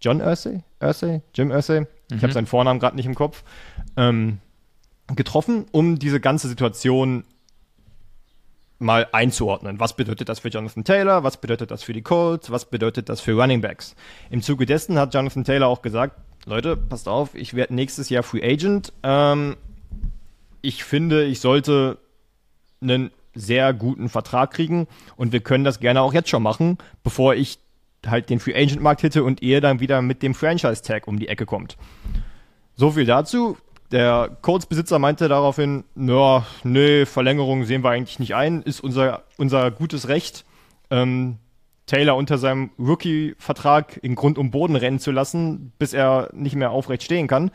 John 0.00 0.20
Ursay, 0.20 0.62
Ursay, 0.80 1.22
Jim 1.34 1.50
Ursay, 1.50 1.80
mhm. 1.80 1.86
ich 2.14 2.22
habe 2.22 2.32
seinen 2.32 2.46
Vornamen 2.46 2.80
gerade 2.80 2.96
nicht 2.96 3.06
im 3.06 3.14
Kopf, 3.14 3.44
ähm, 3.96 4.38
getroffen, 5.14 5.66
um 5.72 5.98
diese 5.98 6.20
ganze 6.20 6.48
Situation 6.48 7.24
mal 8.78 9.06
einzuordnen. 9.12 9.80
Was 9.80 9.96
bedeutet 9.96 10.28
das 10.28 10.40
für 10.40 10.48
Jonathan 10.48 10.84
Taylor? 10.84 11.24
Was 11.24 11.40
bedeutet 11.40 11.70
das 11.70 11.82
für 11.82 11.92
die 11.92 12.02
Colts? 12.02 12.50
Was 12.50 12.66
bedeutet 12.66 13.08
das 13.08 13.20
für 13.20 13.32
Running 13.32 13.60
Backs? 13.60 13.94
Im 14.30 14.42
Zuge 14.42 14.66
dessen 14.66 14.98
hat 14.98 15.14
Jonathan 15.14 15.44
Taylor 15.44 15.68
auch 15.68 15.82
gesagt, 15.82 16.20
Leute, 16.46 16.76
passt 16.76 17.08
auf, 17.08 17.34
ich 17.34 17.54
werde 17.54 17.74
nächstes 17.74 18.10
Jahr 18.10 18.22
Free 18.22 18.42
Agent. 18.42 18.92
Ähm, 19.02 19.56
ich 20.60 20.84
finde, 20.84 21.24
ich 21.24 21.40
sollte 21.40 21.98
einen 22.80 23.10
sehr 23.34 23.72
guten 23.72 24.08
Vertrag 24.08 24.52
kriegen 24.52 24.86
und 25.16 25.32
wir 25.32 25.40
können 25.40 25.64
das 25.64 25.80
gerne 25.80 26.02
auch 26.02 26.12
jetzt 26.12 26.28
schon 26.28 26.42
machen, 26.42 26.78
bevor 27.02 27.34
ich 27.34 27.58
halt 28.08 28.30
den 28.30 28.40
Free 28.40 28.54
Agent 28.54 28.80
Markt 28.80 29.00
hitte 29.00 29.24
und 29.24 29.42
ihr 29.42 29.60
dann 29.60 29.80
wieder 29.80 30.02
mit 30.02 30.22
dem 30.22 30.34
Franchise 30.34 30.82
Tag 30.82 31.06
um 31.06 31.18
die 31.18 31.28
Ecke 31.28 31.46
kommt. 31.46 31.76
So 32.76 32.90
viel 32.90 33.06
dazu. 33.06 33.56
Der 33.92 34.36
Colts-Besitzer 34.42 34.98
meinte 34.98 35.28
daraufhin, 35.28 35.84
ja, 35.94 36.44
nee, 36.64 37.06
Verlängerung 37.06 37.64
sehen 37.64 37.84
wir 37.84 37.90
eigentlich 37.90 38.18
nicht 38.18 38.34
ein, 38.34 38.62
ist 38.62 38.80
unser, 38.80 39.24
unser 39.36 39.70
gutes 39.70 40.08
Recht, 40.08 40.44
ähm, 40.90 41.36
Taylor 41.86 42.16
unter 42.16 42.38
seinem 42.38 42.70
Rookie-Vertrag 42.78 44.00
in 44.02 44.14
Grund 44.14 44.38
und 44.38 44.50
Boden 44.50 44.74
rennen 44.74 44.98
zu 44.98 45.10
lassen, 45.10 45.72
bis 45.78 45.92
er 45.92 46.30
nicht 46.32 46.56
mehr 46.56 46.70
aufrecht 46.70 47.02
stehen 47.02 47.28
kann. 47.28 47.50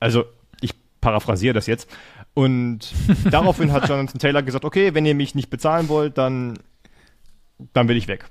Also, 0.00 0.24
ich 0.60 0.72
paraphrasiere 1.00 1.54
das 1.54 1.66
jetzt. 1.66 1.88
Und 2.32 2.92
daraufhin 3.30 3.72
hat 3.72 3.88
Jonathan 3.88 4.18
Taylor 4.18 4.42
gesagt, 4.42 4.64
okay, 4.64 4.94
wenn 4.94 5.04
ihr 5.04 5.14
mich 5.14 5.34
nicht 5.34 5.50
bezahlen 5.50 5.88
wollt, 5.88 6.16
dann, 6.16 6.58
dann 7.74 7.86
will 7.86 7.98
ich 7.98 8.08
weg. 8.08 8.24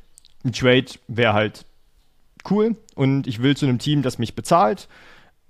Ein 0.44 0.54
Trade 0.54 0.86
wäre 1.08 1.34
halt 1.34 1.66
cool 2.50 2.76
und 2.96 3.28
ich 3.28 3.42
will 3.42 3.58
zu 3.58 3.66
einem 3.66 3.80
Team, 3.80 4.02
das 4.02 4.20
mich 4.20 4.36
bezahlt. 4.36 4.88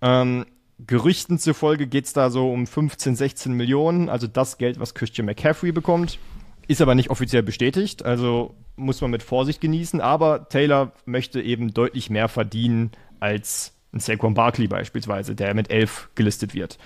Ähm, 0.02 0.46
Gerüchten 0.86 1.38
zufolge 1.40 1.88
geht 1.88 2.06
es 2.06 2.14
da 2.14 2.30
so 2.30 2.52
um 2.52 2.66
15, 2.66 3.16
16 3.16 3.54
Millionen, 3.54 4.10
also 4.10 4.28
das 4.28 4.58
Geld, 4.58 4.80
was 4.80 4.94
Christian 4.94 5.26
McCaffrey 5.26 5.72
bekommt. 5.72 6.20
Ist 6.68 6.82
aber 6.82 6.96
nicht 6.96 7.10
offiziell 7.10 7.44
bestätigt, 7.44 8.06
also 8.06 8.56
muss 8.76 9.02
man 9.02 9.12
mit 9.12 9.24
Vorsicht 9.24 9.60
genießen. 9.60 10.02
Aber 10.02 10.48
Taylor 10.50 10.94
möchte 11.06 11.42
eben 11.42 11.74
deutlich 11.74 12.10
mehr 12.10 12.30
verdienen 12.30 12.92
als 13.20 13.74
ein 13.92 14.00
Saquon 14.00 14.36
Barkley 14.36 14.68
beispielsweise, 14.68 15.36
der 15.36 15.54
mit 15.54 15.70
11 15.70 16.10
gelistet 16.16 16.54
wird. 16.54 16.78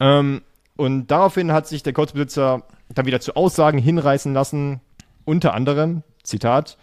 Ähm, 0.00 0.42
und 0.76 1.08
daraufhin 1.08 1.52
hat 1.52 1.66
sich 1.66 1.82
der 1.82 1.92
Colts-Besitzer 1.92 2.62
dann 2.94 3.06
wieder 3.06 3.20
zu 3.20 3.34
Aussagen 3.36 3.78
hinreißen 3.78 4.32
lassen, 4.32 4.80
unter 5.24 5.54
anderem, 5.54 6.02
Zitat, 6.22 6.78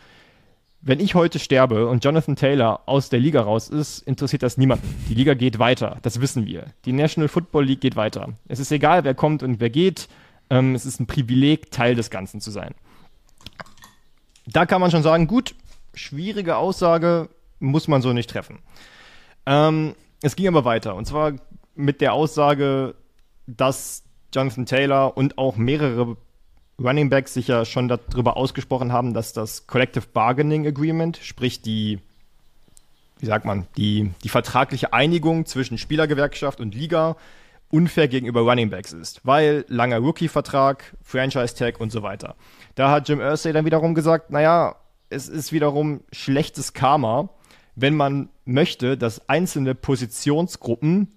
wenn 0.86 1.00
ich 1.00 1.16
heute 1.16 1.40
sterbe 1.40 1.88
und 1.88 2.04
Jonathan 2.04 2.36
Taylor 2.36 2.82
aus 2.88 3.08
der 3.08 3.20
Liga 3.20 3.42
raus 3.42 3.70
ist, 3.70 4.00
interessiert 4.00 4.44
das 4.44 4.58
niemanden. 4.58 4.94
Die 5.08 5.14
Liga 5.14 5.34
geht 5.34 5.58
weiter, 5.58 5.98
das 6.02 6.20
wissen 6.20 6.46
wir. 6.46 6.66
Die 6.84 6.92
National 6.92 7.30
Football 7.30 7.66
League 7.66 7.80
geht 7.80 7.96
weiter. 7.96 8.34
Es 8.50 8.60
ist 8.60 8.72
egal, 8.72 9.06
wer 9.06 9.16
kommt 9.16 9.44
und 9.44 9.62
wer 9.62 9.70
geht. 9.70 10.10
Ähm, 10.50 10.76
es 10.76 10.86
ist 10.86 11.00
ein 11.00 11.08
Privileg, 11.08 11.72
Teil 11.72 11.96
des 11.96 12.10
Ganzen 12.10 12.42
zu 12.42 12.52
sein. 12.52 12.76
Da 14.46 14.66
kann 14.66 14.82
man 14.82 14.92
schon 14.92 15.04
sagen, 15.04 15.28
gut, 15.28 15.56
schwierige 15.94 16.58
Aussage, 16.58 17.30
muss 17.60 17.88
man 17.88 18.02
so 18.02 18.12
nicht 18.12 18.30
treffen. 18.30 18.60
Ähm, 19.46 19.96
es 20.22 20.36
ging 20.36 20.50
aber 20.50 20.66
weiter. 20.66 20.96
Und 20.96 21.06
zwar 21.06 21.32
mit 21.76 22.02
der 22.02 22.12
Aussage, 22.12 22.96
dass 23.48 24.04
Jonathan 24.36 24.66
Taylor 24.66 25.16
und 25.16 25.38
auch 25.38 25.56
mehrere 25.56 26.18
Running 26.82 27.10
Backs 27.10 27.34
sich 27.34 27.48
ja 27.48 27.66
schon 27.66 27.88
darüber 27.88 28.38
ausgesprochen 28.38 28.92
haben, 28.92 29.14
dass 29.14 29.34
das 29.34 29.68
Collective 29.68 30.06
Bargaining 30.12 30.66
Agreement, 30.66 31.18
sprich 31.18 31.62
die, 31.62 32.00
wie 33.20 33.26
sagt 33.26 33.46
man, 33.46 33.68
die, 33.78 34.12
die 34.24 34.30
vertragliche 34.30 34.94
Einigung 34.94 35.46
zwischen 35.46 35.78
Spielergewerkschaft 35.78 36.60
und 36.60 36.74
Liga 36.74 37.16
unfair 37.70 38.08
gegenüber 38.08 38.42
Running 38.42 38.70
Backs 38.70 38.94
ist, 38.94 39.22
weil 39.24 39.66
langer 39.68 39.98
Rookie-Vertrag, 39.98 40.96
Franchise-Tag 41.02 41.80
und 41.80 41.92
so 41.92 42.04
weiter. 42.04 42.36
Da 42.76 42.92
hat 42.92 43.10
Jim 43.10 43.20
Irsay 43.20 43.52
dann 43.52 43.66
wiederum 43.66 43.96
gesagt, 43.96 44.30
naja, 44.30 44.76
es 45.10 45.28
ist 45.28 45.52
wiederum 45.52 46.02
schlechtes 46.12 46.74
Karma, 46.74 47.30
wenn 47.76 47.96
man 47.96 48.30
möchte, 48.46 48.98
dass 48.98 49.28
einzelne 49.28 49.74
Positionsgruppen 49.74 51.08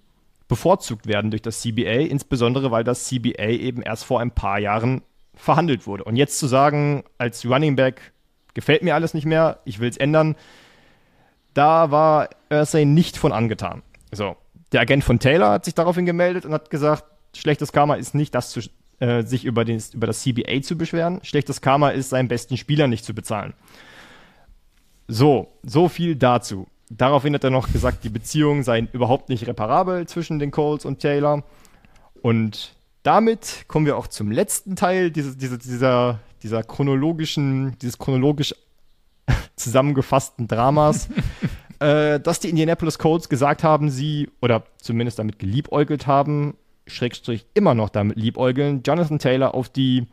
bevorzugt 0.49 1.07
werden 1.07 1.31
durch 1.31 1.43
das 1.43 1.61
CBA, 1.61 2.07
insbesondere 2.09 2.71
weil 2.71 2.85
das 2.85 3.07
CBA 3.07 3.49
eben 3.49 3.83
erst 3.83 4.05
vor 4.05 4.21
ein 4.21 4.31
paar 4.31 4.59
Jahren 4.59 5.03
verhandelt 5.37 5.87
wurde. 5.87 6.05
Und 6.05 6.17
jetzt 6.17 6.39
zu 6.39 6.47
sagen, 6.47 7.05
als 7.19 7.45
Running 7.47 7.77
Back 7.77 8.13
gefällt 8.55 8.83
mir 8.83 8.95
alles 8.95 9.15
nicht 9.15 9.27
mehr, 9.27 9.61
ich 9.65 9.79
will 9.79 9.89
es 9.89 9.97
ändern, 9.97 10.35
da 11.55 11.91
war 11.91 12.31
Ursay 12.51 12.85
nicht 12.85 13.17
von 13.17 13.33
angetan. 13.33 13.83
So, 14.13 14.37
der 14.73 14.81
Agent 14.81 15.05
von 15.05 15.19
Taylor 15.19 15.53
hat 15.53 15.65
sich 15.65 15.75
daraufhin 15.75 16.07
gemeldet 16.07 16.45
und 16.45 16.53
hat 16.53 16.71
gesagt, 16.71 17.05
schlechtes 17.35 17.73
Karma 17.73 17.95
ist 17.95 18.15
nicht 18.15 18.35
das, 18.35 18.51
zu, 18.51 18.61
äh, 18.99 19.23
sich 19.23 19.45
über, 19.45 19.65
den, 19.65 19.83
über 19.93 20.07
das 20.07 20.23
CBA 20.23 20.63
zu 20.63 20.77
beschweren. 20.77 21.21
Schlechtes 21.23 21.61
Karma 21.61 21.91
ist, 21.91 22.11
seinen 22.11 22.29
besten 22.29 22.57
Spieler 22.57 22.89
nicht 22.89 23.05
zu 23.05 23.15
bezahlen. 23.15 23.55
So, 25.09 25.53
so 25.63 25.89
viel 25.89 26.17
dazu. 26.17 26.67
Daraufhin 26.91 27.35
hat 27.35 27.45
er 27.45 27.51
noch 27.51 27.73
gesagt, 27.73 28.05
die 28.05 28.09
Beziehungen 28.09 28.63
seien 28.63 28.89
überhaupt 28.93 29.29
nicht 29.29 29.47
reparabel 29.47 30.07
zwischen 30.07 30.39
den 30.39 30.51
Colts 30.51 30.85
und 30.85 31.01
Taylor. 31.01 31.43
Und 32.23 32.75
damit 33.07 33.67
kommen 33.69 33.87
wir 33.87 33.97
auch 33.97 34.09
zum 34.09 34.33
letzten 34.33 34.75
Teil 34.75 35.13
dieses, 35.13 35.37
dieser, 35.39 35.59
dieser, 35.59 36.19
dieser 36.43 36.65
chronologischen, 36.65 37.79
dieses 37.79 37.99
chronologisch 37.99 38.53
zusammengefassten 39.57 40.49
Dramas, 40.49 41.09
äh, 41.79 42.19
dass 42.19 42.41
die 42.41 42.51
Indianapolis 42.51 42.99
Colts 42.99 43.29
gesagt 43.29 43.63
haben, 43.63 43.91
sie, 43.91 44.29
oder 44.43 44.65
zumindest 44.79 45.21
damit 45.21 45.39
geliebäugelt 45.39 46.09
haben, 46.09 46.57
Schrägstrich 46.89 47.47
immer 47.55 47.75
noch 47.75 47.91
damit 47.91 48.17
liebäugeln, 48.17 48.83
Jonathan 48.85 49.21
Taylor 49.21 49.55
auf 49.55 49.69
die 49.69 50.07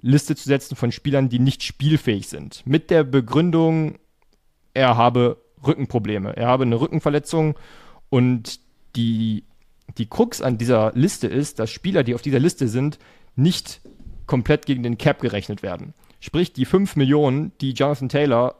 Liste 0.00 0.34
zu 0.34 0.48
setzen 0.48 0.76
von 0.76 0.92
Spielern, 0.92 1.28
die 1.28 1.40
nicht 1.40 1.62
spielfähig 1.62 2.28
sind. 2.28 2.62
Mit 2.64 2.90
der 2.90 3.04
Begründung, 3.04 3.98
er 4.72 4.96
habe 4.96 5.36
Rückenprobleme. 5.66 6.36
Er 6.38 6.46
habe 6.46 6.64
eine 6.64 6.80
Rückenverletzung 6.80 7.58
und 8.08 8.60
die, 8.96 9.44
die 9.98 10.06
Krux 10.06 10.42
an 10.42 10.58
dieser 10.58 10.92
Liste 10.94 11.26
ist, 11.26 11.58
dass 11.58 11.70
Spieler, 11.70 12.02
die 12.02 12.14
auf 12.14 12.22
dieser 12.22 12.38
Liste 12.38 12.68
sind, 12.68 12.98
nicht 13.36 13.80
komplett 14.26 14.66
gegen 14.66 14.82
den 14.82 14.98
Cap 14.98 15.20
gerechnet 15.20 15.62
werden. 15.62 15.94
Sprich, 16.20 16.52
die 16.52 16.64
5 16.64 16.96
Millionen, 16.96 17.52
die 17.60 17.72
Jonathan 17.72 18.08
Taylor 18.08 18.54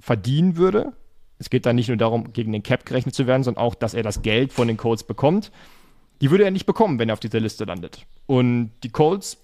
verdienen 0.00 0.56
würde, 0.56 0.92
es 1.38 1.50
geht 1.50 1.66
da 1.66 1.72
nicht 1.72 1.88
nur 1.88 1.96
darum, 1.96 2.32
gegen 2.32 2.52
den 2.52 2.62
Cap 2.62 2.84
gerechnet 2.84 3.14
zu 3.14 3.26
werden, 3.26 3.44
sondern 3.44 3.62
auch, 3.62 3.74
dass 3.74 3.94
er 3.94 4.02
das 4.02 4.22
Geld 4.22 4.52
von 4.52 4.66
den 4.66 4.76
Colts 4.76 5.04
bekommt, 5.04 5.52
die 6.20 6.30
würde 6.30 6.44
er 6.44 6.50
nicht 6.50 6.66
bekommen, 6.66 6.98
wenn 6.98 7.10
er 7.10 7.12
auf 7.12 7.20
dieser 7.20 7.40
Liste 7.40 7.64
landet. 7.64 8.06
Und 8.26 8.72
die 8.82 8.88
Colts 8.88 9.38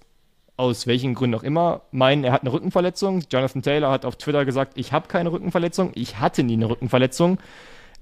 aus 0.57 0.87
welchen 0.87 1.15
Gründen 1.15 1.35
auch 1.35 1.43
immer, 1.43 1.81
meinen, 1.91 2.23
er 2.23 2.31
hat 2.31 2.41
eine 2.41 2.53
Rückenverletzung. 2.53 3.23
Jonathan 3.29 3.61
Taylor 3.61 3.91
hat 3.91 4.05
auf 4.05 4.15
Twitter 4.15 4.45
gesagt, 4.45 4.73
ich 4.77 4.93
habe 4.93 5.07
keine 5.07 5.31
Rückenverletzung, 5.31 5.91
ich 5.95 6.19
hatte 6.19 6.43
nie 6.43 6.53
eine 6.53 6.69
Rückenverletzung. 6.69 7.39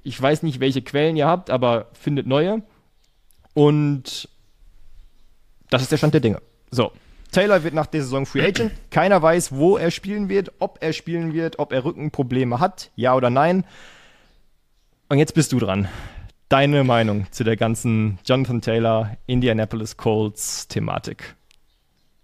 Ich 0.04 0.22
weiß 0.22 0.44
nicht, 0.44 0.60
welche 0.60 0.82
Quellen 0.82 1.16
ihr 1.16 1.28
habt, 1.28 1.50
aber 1.50 1.88
findet 1.94 2.28
neue. 2.28 2.62
Und 3.54 4.28
das 5.70 5.82
ist 5.82 5.92
der 5.92 5.98
Stand 5.98 6.14
der 6.14 6.22
Dinge. 6.22 6.42
So, 6.72 6.92
Taylor 7.32 7.64
wird 7.64 7.74
nach 7.74 7.88
der 7.88 8.02
Saison 8.02 8.26
Free 8.26 8.46
Agent. 8.46 8.72
Keiner 8.92 9.22
weiß, 9.22 9.52
wo 9.54 9.78
er 9.78 9.92
spielen 9.92 10.30
wird, 10.30 10.52
ob 10.60 10.78
er 10.82 10.94
spielen 10.94 11.34
wird, 11.34 11.60
ob 11.60 11.74
er 11.74 11.84
Rückenprobleme 11.84 12.60
hat, 12.60 12.92
ja 12.96 13.16
oder 13.16 13.30
nein. 13.30 13.66
Und 15.10 15.18
jetzt 15.18 15.34
bist 15.34 15.52
du 15.52 15.60
dran. 15.60 15.88
Deine 16.50 16.84
Meinung 16.84 17.26
zu 17.32 17.44
der 17.44 17.58
ganzen 17.58 18.20
Jonathan 18.26 18.62
Taylor 18.62 19.18
Indianapolis 19.26 19.98
Colts 19.98 20.68
Thematik. 20.68 21.36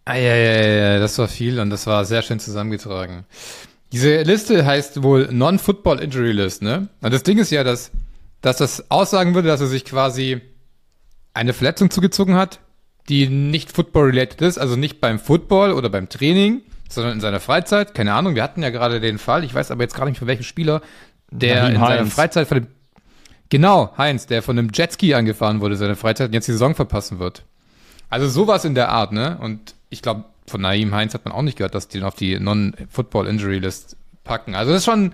Ah, 0.06 0.15
ja, 0.15 0.36
ja, 0.36 0.62
ja, 0.62 1.00
das 1.00 1.18
war 1.18 1.28
viel 1.28 1.60
und 1.60 1.70
das 1.70 1.86
war 1.88 2.06
sehr 2.06 2.22
schön 2.22 2.39
zusammengetragen. 2.39 3.26
Diese 3.92 4.22
Liste 4.22 4.65
heißt 4.65 5.02
wohl 5.02 5.30
Non-Football 5.32 6.00
Injury 6.00 6.32
List, 6.32 6.62
ne? 6.62 6.89
Und 7.02 7.13
das 7.13 7.24
Ding 7.24 7.39
ist 7.39 7.50
ja, 7.52 7.63
dass, 7.63 7.92
dass 8.42 8.58
das 8.58 8.89
aussagen 8.92 9.34
würde, 9.34 9.48
dass 9.48 9.62
er 9.62 9.68
sich 9.68 9.86
quasi 9.86 10.42
eine 11.39 11.54
Verletzung 11.54 11.89
zugezogen 11.89 12.36
hat, 12.36 12.60
die 13.08 13.30
nicht 13.30 13.71
Football-related 13.71 14.41
ist, 14.41 14.58
also 14.58 14.75
nicht 14.75 14.99
beim 14.99 15.19
Football 15.19 15.71
oder 15.71 15.89
beim 15.89 16.10
Training, 16.10 16.62
sondern 16.89 17.13
in 17.13 17.21
seiner 17.21 17.39
Freizeit. 17.39 17.95
Keine 17.95 18.13
Ahnung, 18.13 18.36
wir 18.36 18.43
hatten 18.43 18.62
ja 18.62 18.69
gerade 18.69 18.99
den 18.99 19.17
Fall, 19.17 19.45
ich 19.45 19.54
weiß 19.54 19.71
aber 19.71 19.84
jetzt 19.84 19.95
gar 19.95 20.06
nicht 20.06 20.19
von 20.19 20.28
welchem 20.28 20.43
Spieler, 20.43 20.82
der 21.32 21.63
Nadim 21.63 21.75
in 21.75 21.82
seiner 21.82 21.99
Heinz. 22.02 22.13
Freizeit 22.13 22.47
von 22.47 22.58
dem, 22.60 22.67
genau, 23.47 23.93
Heinz, 23.97 24.28
der 24.28 24.43
von 24.43 24.60
einem 24.60 24.69
Jetski 24.73 25.13
angefahren 25.13 25.62
wurde, 25.62 25.78
seine 25.78 25.95
Freizeit 25.95 26.28
und 26.28 26.34
jetzt 26.34 26.47
die 26.47 26.52
Saison 26.52 26.75
verpassen 26.75 27.19
wird. 27.19 27.43
Also 28.10 28.28
sowas 28.28 28.65
in 28.65 28.75
der 28.75 28.89
Art, 28.89 29.13
ne? 29.13 29.38
Und 29.39 29.75
ich 29.89 30.02
glaube, 30.02 30.25
von 30.45 30.62
Naim 30.62 30.93
Heinz 30.93 31.13
hat 31.13 31.23
man 31.25 31.34
auch 31.34 31.43
nicht 31.43 31.58
gehört, 31.58 31.75
dass 31.75 31.88
die 31.88 31.99
ihn 31.99 32.04
auf 32.04 32.15
die 32.15 32.38
Non-Football-Injury-List 32.39 33.95
packen. 34.23 34.56
Also 34.56 34.71
das 34.71 34.80
ist 34.80 34.86
schon 34.86 35.13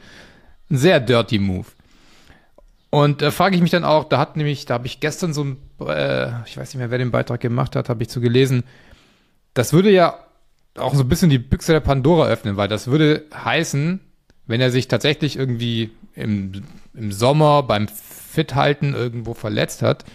ein 0.71 0.77
sehr 0.77 0.99
dirty 0.99 1.37
Move. 1.37 1.67
Und 2.95 3.21
da 3.21 3.29
frage 3.29 3.57
ich 3.57 3.61
mich 3.61 3.71
dann 3.71 3.83
auch, 3.83 4.05
da 4.05 4.17
hat 4.17 4.37
nämlich, 4.37 4.65
da 4.67 4.75
habe 4.75 4.87
ich 4.87 5.01
gestern 5.01 5.33
so 5.33 5.43
ein, 5.43 5.57
äh, 5.85 6.29
ich 6.45 6.55
weiß 6.55 6.69
nicht 6.69 6.77
mehr, 6.77 6.91
wer 6.91 6.97
den 6.97 7.11
Beitrag 7.11 7.41
gemacht 7.41 7.75
hat, 7.75 7.89
habe 7.89 8.01
ich 8.01 8.07
zu 8.07 8.21
gelesen. 8.21 8.63
Das 9.53 9.73
würde 9.73 9.91
ja 9.91 10.17
auch 10.77 10.95
so 10.95 11.01
ein 11.01 11.09
bisschen 11.09 11.29
die 11.29 11.37
Büchse 11.37 11.73
der 11.73 11.81
Pandora 11.81 12.27
öffnen, 12.27 12.55
weil 12.55 12.69
das 12.69 12.87
würde 12.87 13.25
heißen, 13.33 13.99
wenn 14.47 14.61
er 14.61 14.71
sich 14.71 14.87
tatsächlich 14.87 15.35
irgendwie 15.35 15.91
im, 16.13 16.63
im 16.93 17.11
Sommer 17.11 17.63
beim 17.63 17.89
Fithalten 17.89 18.93
irgendwo 18.93 19.33
verletzt 19.33 19.81
hat, 19.81 20.05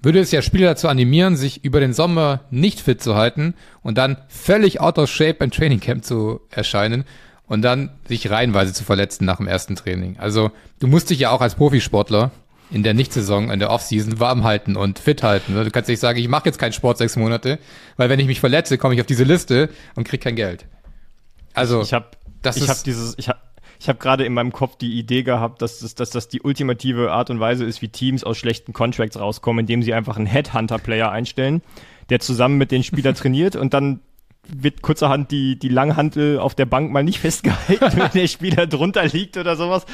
würde 0.00 0.18
es 0.18 0.32
ja 0.32 0.42
Spieler 0.42 0.66
dazu 0.66 0.88
animieren, 0.88 1.36
sich 1.36 1.64
über 1.64 1.78
den 1.78 1.92
Sommer 1.92 2.40
nicht 2.50 2.80
fit 2.80 3.00
zu 3.00 3.14
halten 3.14 3.54
und 3.82 3.98
dann 3.98 4.16
völlig 4.26 4.80
out 4.80 4.98
of 4.98 5.08
shape 5.08 5.44
im 5.44 5.52
Training 5.52 5.78
Camp 5.78 6.04
zu 6.04 6.40
erscheinen 6.50 7.04
und 7.52 7.60
dann 7.60 7.90
sich 8.08 8.30
reihenweise 8.30 8.72
zu 8.72 8.82
verletzen 8.82 9.26
nach 9.26 9.36
dem 9.36 9.46
ersten 9.46 9.76
Training. 9.76 10.16
Also 10.18 10.50
du 10.80 10.86
musst 10.86 11.10
dich 11.10 11.18
ja 11.18 11.30
auch 11.30 11.42
als 11.42 11.54
Profisportler 11.54 12.30
in 12.70 12.82
der 12.82 12.94
Nichtsaison, 12.94 13.50
in 13.50 13.58
der 13.58 13.68
Offseason 13.70 14.18
warm 14.20 14.42
halten 14.44 14.74
und 14.74 14.98
fit 14.98 15.22
halten. 15.22 15.54
Du 15.54 15.70
kannst 15.70 15.90
nicht 15.90 16.00
sagen, 16.00 16.18
ich 16.18 16.28
mache 16.28 16.46
jetzt 16.46 16.58
keinen 16.58 16.72
Sport 16.72 16.96
sechs 16.96 17.14
Monate, 17.16 17.58
weil 17.98 18.08
wenn 18.08 18.18
ich 18.20 18.26
mich 18.26 18.40
verletze, 18.40 18.78
komme 18.78 18.94
ich 18.94 19.00
auf 19.02 19.06
diese 19.06 19.24
Liste 19.24 19.68
und 19.96 20.04
krieg 20.08 20.22
kein 20.22 20.34
Geld. 20.34 20.64
Also 21.52 21.82
Ich 21.82 21.92
habe 21.92 22.06
ich 22.42 22.56
ist- 22.56 22.68
hab 22.70 22.82
dieses, 22.84 23.14
ich 23.18 23.28
habe 23.28 23.38
ich 23.78 23.88
hab 23.90 24.00
gerade 24.00 24.24
in 24.24 24.32
meinem 24.32 24.52
Kopf 24.52 24.76
die 24.76 24.98
Idee 24.98 25.22
gehabt, 25.22 25.60
dass 25.60 25.80
das, 25.80 25.94
dass 25.94 26.08
das 26.10 26.28
die 26.28 26.40
ultimative 26.40 27.12
Art 27.12 27.28
und 27.28 27.38
Weise 27.40 27.64
ist, 27.66 27.82
wie 27.82 27.88
Teams 27.88 28.24
aus 28.24 28.38
schlechten 28.38 28.72
Contracts 28.72 29.18
rauskommen, 29.20 29.60
indem 29.64 29.82
sie 29.82 29.92
einfach 29.92 30.16
einen 30.16 30.26
Headhunter-Player 30.26 31.10
einstellen, 31.10 31.60
der 32.08 32.20
zusammen 32.20 32.56
mit 32.56 32.70
den 32.70 32.82
Spielern 32.84 33.14
trainiert 33.16 33.56
und 33.56 33.74
dann 33.74 34.00
wird 34.48 34.82
kurzerhand 34.82 35.30
die, 35.30 35.58
die 35.58 35.68
Langhantel 35.68 36.38
auf 36.38 36.54
der 36.54 36.66
Bank 36.66 36.90
mal 36.90 37.04
nicht 37.04 37.20
festgehalten, 37.20 37.96
wenn 37.98 38.10
der 38.10 38.26
Spieler 38.26 38.66
drunter 38.66 39.04
liegt 39.06 39.36
oder 39.36 39.56
sowas. 39.56 39.86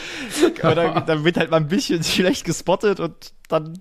Oder 0.63 1.01
dann 1.03 1.25
wird 1.25 1.37
halt 1.37 1.51
mal 1.51 1.59
ein 1.59 1.69
bisschen 1.69 2.03
schlecht 2.03 2.45
gespottet 2.45 2.99
und 3.01 3.33
dann 3.49 3.79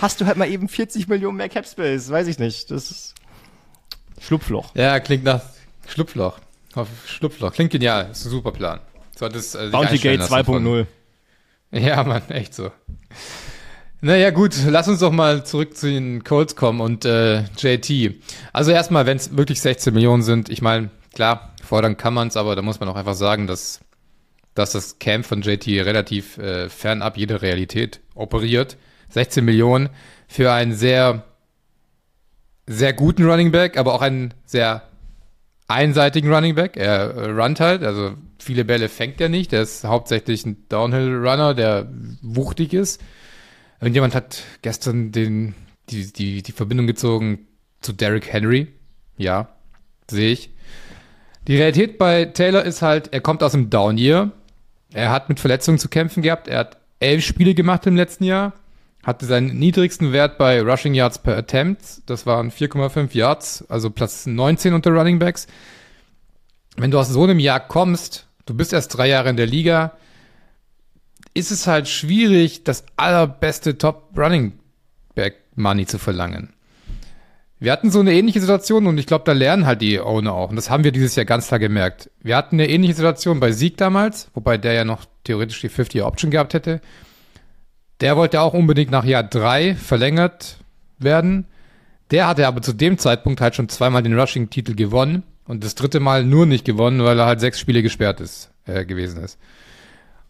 hast 0.00 0.20
du 0.20 0.26
halt 0.26 0.36
mal 0.36 0.48
eben 0.48 0.68
40 0.68 1.08
Millionen 1.08 1.36
mehr 1.36 1.48
Capspace, 1.48 2.10
weiß 2.10 2.26
ich 2.28 2.38
nicht. 2.38 2.70
Das 2.70 2.90
ist 2.90 3.14
Schlupfloch. 4.20 4.74
Ja, 4.74 4.98
klingt 5.00 5.24
nach 5.24 5.42
Schlupfloch. 5.86 6.38
Schlupfloch. 7.06 7.52
Klingt 7.52 7.70
genial. 7.72 8.10
Ist 8.10 8.26
ein 8.26 8.30
super 8.30 8.52
Plan. 8.52 8.80
Solltest, 9.16 9.54
äh, 9.54 9.68
Bounty 9.70 9.98
Gate 9.98 10.18
lassen 10.18 10.44
von- 10.44 10.64
2.0. 10.66 10.86
Ja, 11.72 12.02
Mann, 12.04 12.22
echt 12.30 12.54
so. 12.54 12.70
Naja, 14.02 14.30
gut, 14.30 14.54
lass 14.66 14.88
uns 14.88 15.00
doch 15.00 15.10
mal 15.10 15.44
zurück 15.44 15.76
zu 15.76 15.86
den 15.86 16.22
Colts 16.22 16.54
kommen 16.54 16.80
und 16.80 17.04
äh, 17.04 17.44
JT. 17.56 18.14
Also 18.52 18.70
erstmal, 18.70 19.06
wenn 19.06 19.16
es 19.16 19.36
wirklich 19.36 19.60
16 19.60 19.94
Millionen 19.94 20.22
sind, 20.22 20.50
ich 20.50 20.60
meine, 20.60 20.90
klar, 21.14 21.54
fordern 21.62 21.96
kann 21.96 22.12
man 22.12 22.28
es, 22.28 22.36
aber 22.36 22.54
da 22.56 22.62
muss 22.62 22.78
man 22.78 22.88
auch 22.90 22.96
einfach 22.96 23.14
sagen, 23.14 23.46
dass, 23.46 23.80
dass 24.54 24.72
das 24.72 24.98
Camp 24.98 25.24
von 25.24 25.40
JT 25.40 25.66
relativ 25.86 26.36
äh, 26.36 26.68
fernab 26.68 27.16
jeder 27.16 27.40
Realität 27.40 28.00
operiert. 28.14 28.76
16 29.10 29.44
Millionen 29.44 29.88
für 30.28 30.52
einen 30.52 30.74
sehr, 30.74 31.24
sehr 32.66 32.92
guten 32.92 33.24
Running 33.24 33.50
Back, 33.50 33.78
aber 33.78 33.94
auch 33.94 34.02
einen 34.02 34.34
sehr 34.44 34.82
einseitigen 35.68 36.32
Running 36.32 36.54
Back. 36.54 36.76
Er 36.76 37.14
äh, 37.14 37.30
runnt 37.30 37.60
halt, 37.60 37.82
also 37.82 38.14
viele 38.38 38.66
Bälle 38.66 38.90
fängt 38.90 39.20
er 39.22 39.30
nicht. 39.30 39.54
Er 39.54 39.62
ist 39.62 39.84
hauptsächlich 39.84 40.44
ein 40.44 40.68
Downhill-Runner, 40.68 41.54
der 41.54 41.88
wuchtig 42.20 42.74
ist. 42.74 43.00
Irgendjemand 43.80 44.14
hat 44.14 44.42
gestern 44.62 45.12
den, 45.12 45.54
die, 45.90 46.12
die, 46.12 46.42
die 46.42 46.52
Verbindung 46.52 46.86
gezogen 46.86 47.46
zu 47.80 47.92
Derrick 47.92 48.32
Henry. 48.32 48.68
Ja, 49.16 49.48
sehe 50.10 50.32
ich. 50.32 50.50
Die 51.46 51.56
Realität 51.56 51.98
bei 51.98 52.24
Taylor 52.24 52.64
ist 52.64 52.82
halt, 52.82 53.12
er 53.12 53.20
kommt 53.20 53.42
aus 53.42 53.52
dem 53.52 53.70
Down-Year. 53.70 54.32
Er 54.92 55.10
hat 55.10 55.28
mit 55.28 55.40
Verletzungen 55.40 55.78
zu 55.78 55.88
kämpfen 55.88 56.22
gehabt. 56.22 56.48
Er 56.48 56.58
hat 56.58 56.78
elf 57.00 57.24
Spiele 57.24 57.54
gemacht 57.54 57.86
im 57.86 57.96
letzten 57.96 58.24
Jahr. 58.24 58.54
Hatte 59.04 59.26
seinen 59.26 59.56
niedrigsten 59.58 60.12
Wert 60.12 60.38
bei 60.38 60.60
Rushing 60.60 60.94
Yards 60.94 61.18
per 61.20 61.36
Attempt. 61.36 62.02
Das 62.06 62.26
waren 62.26 62.50
4,5 62.50 63.16
Yards, 63.16 63.64
also 63.68 63.90
Platz 63.90 64.26
19 64.26 64.74
unter 64.74 64.90
Running 64.90 65.20
Backs. 65.20 65.46
Wenn 66.76 66.90
du 66.90 66.98
aus 66.98 67.08
so 67.08 67.22
einem 67.22 67.38
Jahr 67.38 67.60
kommst, 67.60 68.26
du 68.46 68.54
bist 68.54 68.72
erst 68.72 68.96
drei 68.96 69.08
Jahre 69.08 69.30
in 69.30 69.36
der 69.36 69.46
Liga, 69.46 69.96
ist 71.36 71.50
es 71.50 71.66
halt 71.66 71.86
schwierig, 71.86 72.64
das 72.64 72.84
allerbeste 72.96 73.76
Top 73.76 74.10
Running 74.16 74.52
Back 75.14 75.36
Money 75.54 75.86
zu 75.86 75.98
verlangen. 75.98 76.54
Wir 77.58 77.72
hatten 77.72 77.90
so 77.90 78.00
eine 78.00 78.12
ähnliche 78.12 78.40
Situation 78.40 78.86
und 78.86 78.98
ich 78.98 79.06
glaube, 79.06 79.24
da 79.24 79.32
lernen 79.32 79.66
halt 79.66 79.80
die 79.80 80.00
Owner 80.00 80.32
auch. 80.32 80.50
Und 80.50 80.56
das 80.56 80.70
haben 80.70 80.84
wir 80.84 80.92
dieses 80.92 81.14
Jahr 81.16 81.24
ganz 81.24 81.48
klar 81.48 81.58
gemerkt. 81.58 82.10
Wir 82.22 82.36
hatten 82.36 82.56
eine 82.56 82.68
ähnliche 82.68 82.94
Situation 82.94 83.40
bei 83.40 83.52
Sieg 83.52 83.76
damals, 83.76 84.28
wobei 84.34 84.58
der 84.58 84.72
ja 84.72 84.84
noch 84.84 85.04
theoretisch 85.24 85.60
die 85.60 85.70
50-Option 85.70 86.30
gehabt 86.30 86.54
hätte. 86.54 86.80
Der 88.00 88.16
wollte 88.16 88.40
auch 88.40 88.52
unbedingt 88.52 88.90
nach 88.90 89.04
Jahr 89.04 89.22
drei 89.22 89.74
verlängert 89.74 90.58
werden. 90.98 91.46
Der 92.10 92.28
hatte 92.28 92.46
aber 92.46 92.62
zu 92.62 92.72
dem 92.72 92.98
Zeitpunkt 92.98 93.40
halt 93.40 93.56
schon 93.56 93.68
zweimal 93.68 94.02
den 94.02 94.18
Rushing-Titel 94.18 94.74
gewonnen 94.74 95.22
und 95.46 95.64
das 95.64 95.74
dritte 95.74 96.00
Mal 96.00 96.24
nur 96.24 96.46
nicht 96.46 96.64
gewonnen, 96.64 97.02
weil 97.04 97.18
er 97.18 97.26
halt 97.26 97.40
sechs 97.40 97.58
Spiele 97.58 97.82
gesperrt 97.82 98.20
ist, 98.20 98.50
äh, 98.66 98.84
gewesen 98.84 99.22
ist. 99.22 99.38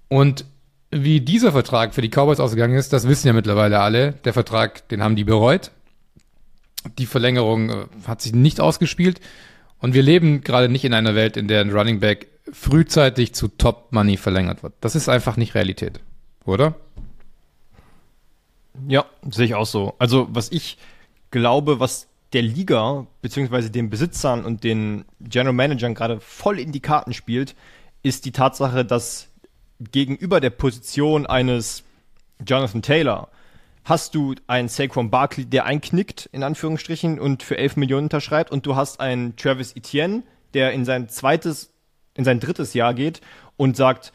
Und 0.09 0.45
wie 0.91 1.21
dieser 1.21 1.53
Vertrag 1.53 1.95
für 1.95 2.03
die 2.03 2.11
Cowboys 2.11 2.41
ausgegangen 2.41 2.77
ist, 2.77 2.93
das 2.93 3.09
wissen 3.09 3.27
ja 3.27 3.33
mittlerweile 3.33 3.81
alle. 3.81 4.13
Der 4.25 4.33
Vertrag, 4.33 4.89
den 4.89 5.03
haben 5.03 5.17
die 5.17 5.25
bereut. 5.25 5.71
Die 6.99 7.07
Verlängerung 7.07 7.71
äh, 7.71 7.87
hat 8.07 8.23
sich 8.23 8.33
nicht 8.33 8.61
ausgespielt. 8.61 9.21
Und 9.79 9.95
wir 9.95 10.03
leben 10.03 10.43
gerade 10.43 10.69
nicht 10.69 10.85
in 10.85 10.95
einer 10.95 11.15
Welt, 11.15 11.37
in 11.37 11.49
der 11.49 11.61
ein 11.61 11.71
Running 11.71 12.01
Back 12.01 12.29
frühzeitig 12.53 13.35
zu 13.35 13.49
Top 13.49 13.93
Money 13.93 14.17
verlängert 14.17 14.63
wird. 14.63 14.75
Das 14.81 14.95
ist 14.95 15.09
einfach 15.09 15.37
nicht 15.37 15.55
Realität, 15.55 16.01
oder? 16.45 16.75
Ja, 18.89 19.05
sehe 19.29 19.47
ich 19.47 19.55
auch 19.55 19.67
so. 19.67 19.95
Also, 19.99 20.29
was 20.31 20.53
ich 20.53 20.79
glaube, 21.31 21.81
was 21.81 22.09
der 22.33 22.43
Liga 22.43 23.07
beziehungsweise 23.23 23.71
den 23.71 23.91
Besitzern 23.91 24.45
und 24.45 24.65
den 24.65 25.05
General 25.21 25.53
Managern 25.53 25.95
gerade 25.95 26.21
voll 26.21 26.59
in 26.59 26.73
die 26.73 26.81
Karten 26.81 27.13
spielt, 27.13 27.55
ist 28.03 28.25
die 28.25 28.33
Tatsache, 28.33 28.85
dass 28.85 29.29
gegenüber 29.79 30.41
der 30.41 30.51
Position 30.51 31.27
eines 31.27 31.85
Jonathan 32.45 32.83
Taylor 32.83 33.29
hast 33.85 34.15
du 34.15 34.35
einen 34.49 34.69
Saquon 34.69 35.11
Barkley, 35.11 35.47
der 35.47 35.65
einknickt, 35.65 36.29
in 36.33 36.43
Anführungsstrichen, 36.43 37.21
und 37.21 37.43
für 37.43 37.57
11 37.57 37.77
Millionen 37.77 38.07
unterschreibt, 38.07 38.51
und 38.51 38.67
du 38.67 38.75
hast 38.75 39.01
einen 39.01 39.37
Travis 39.37 39.75
Etienne, 39.77 40.25
der 40.55 40.73
in 40.73 40.85
sein 40.85 41.09
zweites, 41.09 41.71
in 42.15 42.25
sein 42.25 42.41
drittes 42.41 42.75
Jahr 42.75 42.95
geht 42.95 43.21
und 43.57 43.77
sagt, 43.77 44.13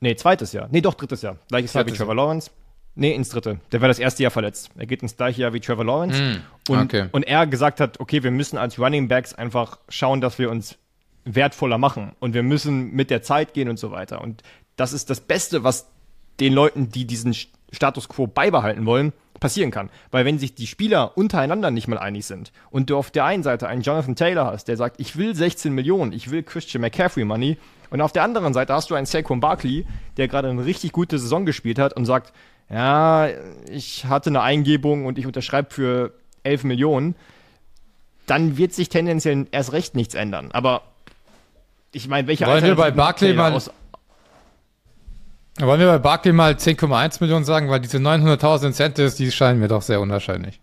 nee, 0.00 0.16
zweites 0.16 0.52
Jahr, 0.52 0.68
nee, 0.70 0.80
doch 0.80 0.94
drittes 0.94 1.22
Jahr, 1.22 1.36
gleiches 1.48 1.74
Jahr 1.74 1.86
wie 1.86 1.92
Trevor 1.92 2.14
Lawrence. 2.14 2.50
Nee, 2.94 3.14
ins 3.14 3.30
dritte. 3.30 3.58
Der 3.70 3.80
war 3.80 3.88
das 3.88 3.98
erste 3.98 4.22
Jahr 4.22 4.30
verletzt. 4.30 4.70
Er 4.76 4.84
geht 4.84 5.02
ins 5.02 5.16
gleiche 5.16 5.40
Jahr 5.40 5.54
wie 5.54 5.60
Trevor 5.60 5.84
Lawrence. 5.84 6.22
Mm, 6.22 6.72
und, 6.72 6.78
okay. 6.78 7.08
und 7.10 7.22
er 7.22 7.46
gesagt 7.46 7.80
hat, 7.80 8.00
okay, 8.00 8.22
wir 8.22 8.30
müssen 8.30 8.58
als 8.58 8.78
Running 8.78 9.08
Backs 9.08 9.32
einfach 9.32 9.78
schauen, 9.88 10.20
dass 10.20 10.38
wir 10.38 10.50
uns 10.50 10.76
wertvoller 11.24 11.78
machen. 11.78 12.12
Und 12.20 12.34
wir 12.34 12.42
müssen 12.42 12.92
mit 12.92 13.08
der 13.08 13.22
Zeit 13.22 13.54
gehen 13.54 13.70
und 13.70 13.78
so 13.78 13.92
weiter. 13.92 14.20
Und 14.20 14.42
das 14.76 14.92
ist 14.92 15.10
das 15.10 15.20
Beste, 15.20 15.64
was 15.64 15.86
den 16.40 16.52
Leuten, 16.52 16.88
die 16.90 17.04
diesen 17.06 17.32
St- 17.32 17.48
Status 17.72 18.08
quo 18.08 18.26
beibehalten 18.26 18.84
wollen, 18.86 19.12
passieren 19.40 19.70
kann. 19.70 19.90
Weil 20.10 20.24
wenn 20.24 20.38
sich 20.38 20.54
die 20.54 20.66
Spieler 20.66 21.16
untereinander 21.16 21.70
nicht 21.70 21.88
mal 21.88 21.98
einig 21.98 22.26
sind 22.26 22.52
und 22.70 22.90
du 22.90 22.96
auf 22.96 23.10
der 23.10 23.24
einen 23.24 23.42
Seite 23.42 23.66
einen 23.66 23.82
Jonathan 23.82 24.14
Taylor 24.14 24.46
hast, 24.46 24.68
der 24.68 24.76
sagt, 24.76 25.00
ich 25.00 25.16
will 25.16 25.34
16 25.34 25.72
Millionen, 25.72 26.12
ich 26.12 26.30
will 26.30 26.42
Christian 26.42 26.80
McCaffrey 26.80 27.24
Money, 27.24 27.58
und 27.90 28.00
auf 28.00 28.12
der 28.12 28.22
anderen 28.22 28.54
Seite 28.54 28.72
hast 28.72 28.88
du 28.90 28.94
einen 28.94 29.04
Saquon 29.06 29.40
Barkley, 29.40 29.84
der 30.16 30.26
gerade 30.28 30.48
eine 30.48 30.64
richtig 30.64 30.92
gute 30.92 31.18
Saison 31.18 31.44
gespielt 31.44 31.78
hat 31.78 31.92
und 31.94 32.06
sagt, 32.06 32.32
ja, 32.70 33.28
ich 33.70 34.06
hatte 34.06 34.30
eine 34.30 34.40
Eingebung 34.40 35.04
und 35.04 35.18
ich 35.18 35.26
unterschreibe 35.26 35.70
für 35.74 36.14
11 36.42 36.64
Millionen, 36.64 37.14
dann 38.26 38.56
wird 38.56 38.72
sich 38.72 38.88
tendenziell 38.88 39.46
erst 39.50 39.72
recht 39.72 39.94
nichts 39.94 40.14
ändern. 40.14 40.50
Aber 40.52 40.82
ich 41.92 42.08
meine, 42.08 42.28
welche 42.28 42.46
Wollen 42.46 42.64
wir 42.64 42.76
bei 42.76 42.90
Barkley 42.90 43.34
mal- 43.34 43.52
aus- 43.52 43.70
Wollen 45.66 45.80
wir 45.80 45.86
bei 45.86 45.98
Barkley 45.98 46.32
mal 46.32 46.52
10,1 46.54 47.18
Millionen 47.20 47.44
sagen, 47.44 47.70
weil 47.70 47.80
diese 47.80 47.98
900.000 47.98 48.66
Incentives, 48.68 49.14
die 49.14 49.30
scheinen 49.30 49.60
mir 49.60 49.68
doch 49.68 49.82
sehr 49.82 50.00
unwahrscheinlich. 50.00 50.60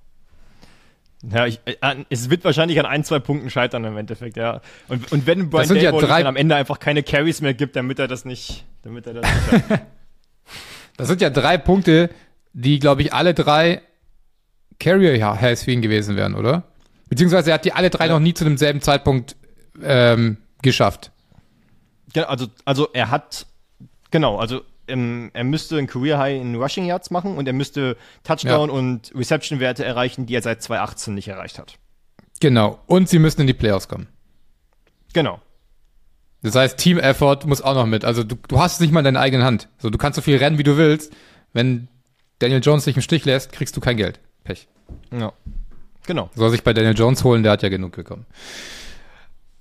Ja, 1.23 1.45
ich, 1.45 1.59
äh, 1.65 1.75
es 2.09 2.29
wird 2.29 2.43
wahrscheinlich 2.45 2.79
an 2.79 2.85
ein, 2.85 3.03
zwei 3.03 3.19
Punkten 3.19 3.49
scheitern 3.49 3.83
im 3.83 3.97
Endeffekt, 3.97 4.38
ja. 4.38 4.62
Und, 4.88 5.12
und 5.12 5.27
wenn 5.27 5.49
Brian 5.49 5.65
sind 5.67 5.81
ja 5.81 5.91
drei- 5.91 6.19
dann 6.19 6.27
am 6.27 6.35
Ende 6.38 6.55
einfach 6.55 6.79
keine 6.79 7.03
Carries 7.03 7.41
mehr 7.41 7.53
gibt, 7.53 7.75
damit 7.75 7.99
er 7.99 8.07
das 8.07 8.23
nicht, 8.25 8.65
damit 8.83 9.05
er 9.07 9.15
das 9.15 9.25
nicht 9.51 9.69
hat. 9.69 9.81
Das 10.97 11.07
sind 11.07 11.21
ja 11.21 11.29
drei 11.29 11.57
Punkte, 11.57 12.09
die, 12.51 12.77
glaube 12.77 13.03
ich, 13.03 13.13
alle 13.13 13.33
drei 13.33 13.81
Carrier 14.81 15.39
Highs 15.39 15.63
für 15.63 15.71
ihn 15.71 15.81
gewesen 15.81 16.17
wären, 16.17 16.35
oder? 16.35 16.63
Beziehungsweise 17.07 17.51
er 17.51 17.53
hat 17.53 17.63
die 17.63 17.71
alle 17.71 17.89
drei 17.89 18.07
Ja. 18.07 18.13
noch 18.13 18.19
nie 18.19 18.33
zu 18.33 18.43
demselben 18.43 18.81
Zeitpunkt 18.81 19.38
ähm, 19.81 20.38
geschafft. 20.62 21.12
Genau, 22.13 22.27
also, 22.27 22.47
also 22.65 22.89
er 22.91 23.12
hat, 23.12 23.45
genau, 24.12 24.38
also 24.39 24.62
ähm, 24.89 25.32
er 25.34 25.43
müsste 25.43 25.78
ein 25.78 25.88
Career 25.88 26.17
High 26.17 26.41
in 26.41 26.56
Rushing 26.56 26.86
Yards 26.86 27.12
machen 27.12 27.38
und 27.38 27.47
er 27.47 27.54
müsste 27.54 27.97
Touchdown 28.23 28.69
ja. 28.69 28.75
und 28.75 29.12
Reception 29.15 29.60
Werte 29.60 29.86
erreichen, 29.86 30.25
die 30.25 30.36
er 30.36 30.41
seit 30.41 30.62
2018 30.62 31.13
nicht 31.13 31.28
erreicht 31.28 31.60
hat. 31.60 31.78
Genau. 32.39 32.80
Und 32.88 33.10
sie 33.10 33.19
müssen 33.19 33.41
in 33.41 33.47
die 33.47 33.54
Playoffs 33.54 33.88
kommen. 33.88 34.08
Genau. 35.13 35.41
Das 36.41 36.56
heißt, 36.56 36.78
Team 36.78 36.97
Effort 36.97 37.45
muss 37.45 37.62
auch 37.62 37.75
noch 37.75 37.86
mit. 37.86 38.06
Also 38.06 38.23
du, 38.23 38.36
du 38.47 38.60
hast 38.60 38.75
es 38.75 38.80
nicht 38.80 38.91
mal 38.91 38.99
in 39.02 39.06
deiner 39.06 39.19
eigenen 39.19 39.45
Hand. 39.45 39.67
So, 39.78 39.89
du 39.89 39.97
kannst 39.97 40.15
so 40.15 40.21
viel 40.21 40.38
rennen, 40.38 40.58
wie 40.58 40.63
du 40.63 40.78
willst. 40.78 41.13
Wenn 41.54 41.89
Daniel 42.39 42.62
Jones 42.63 42.86
dich 42.86 42.95
im 42.95 43.02
Stich 43.02 43.25
lässt, 43.25 43.52
kriegst 43.52 43.75
du 43.75 43.82
kein 43.82 43.97
Geld. 43.97 44.19
Pech. 44.43 44.67
Ja. 45.12 45.34
Genau. 46.06 46.30
Soll 46.36 46.49
sich 46.49 46.63
bei 46.63 46.73
Daniel 46.73 46.97
Jones 46.97 47.23
holen, 47.23 47.43
der 47.43 47.52
hat 47.52 47.62
ja 47.62 47.69
genug 47.69 47.95
bekommen. 47.95 48.25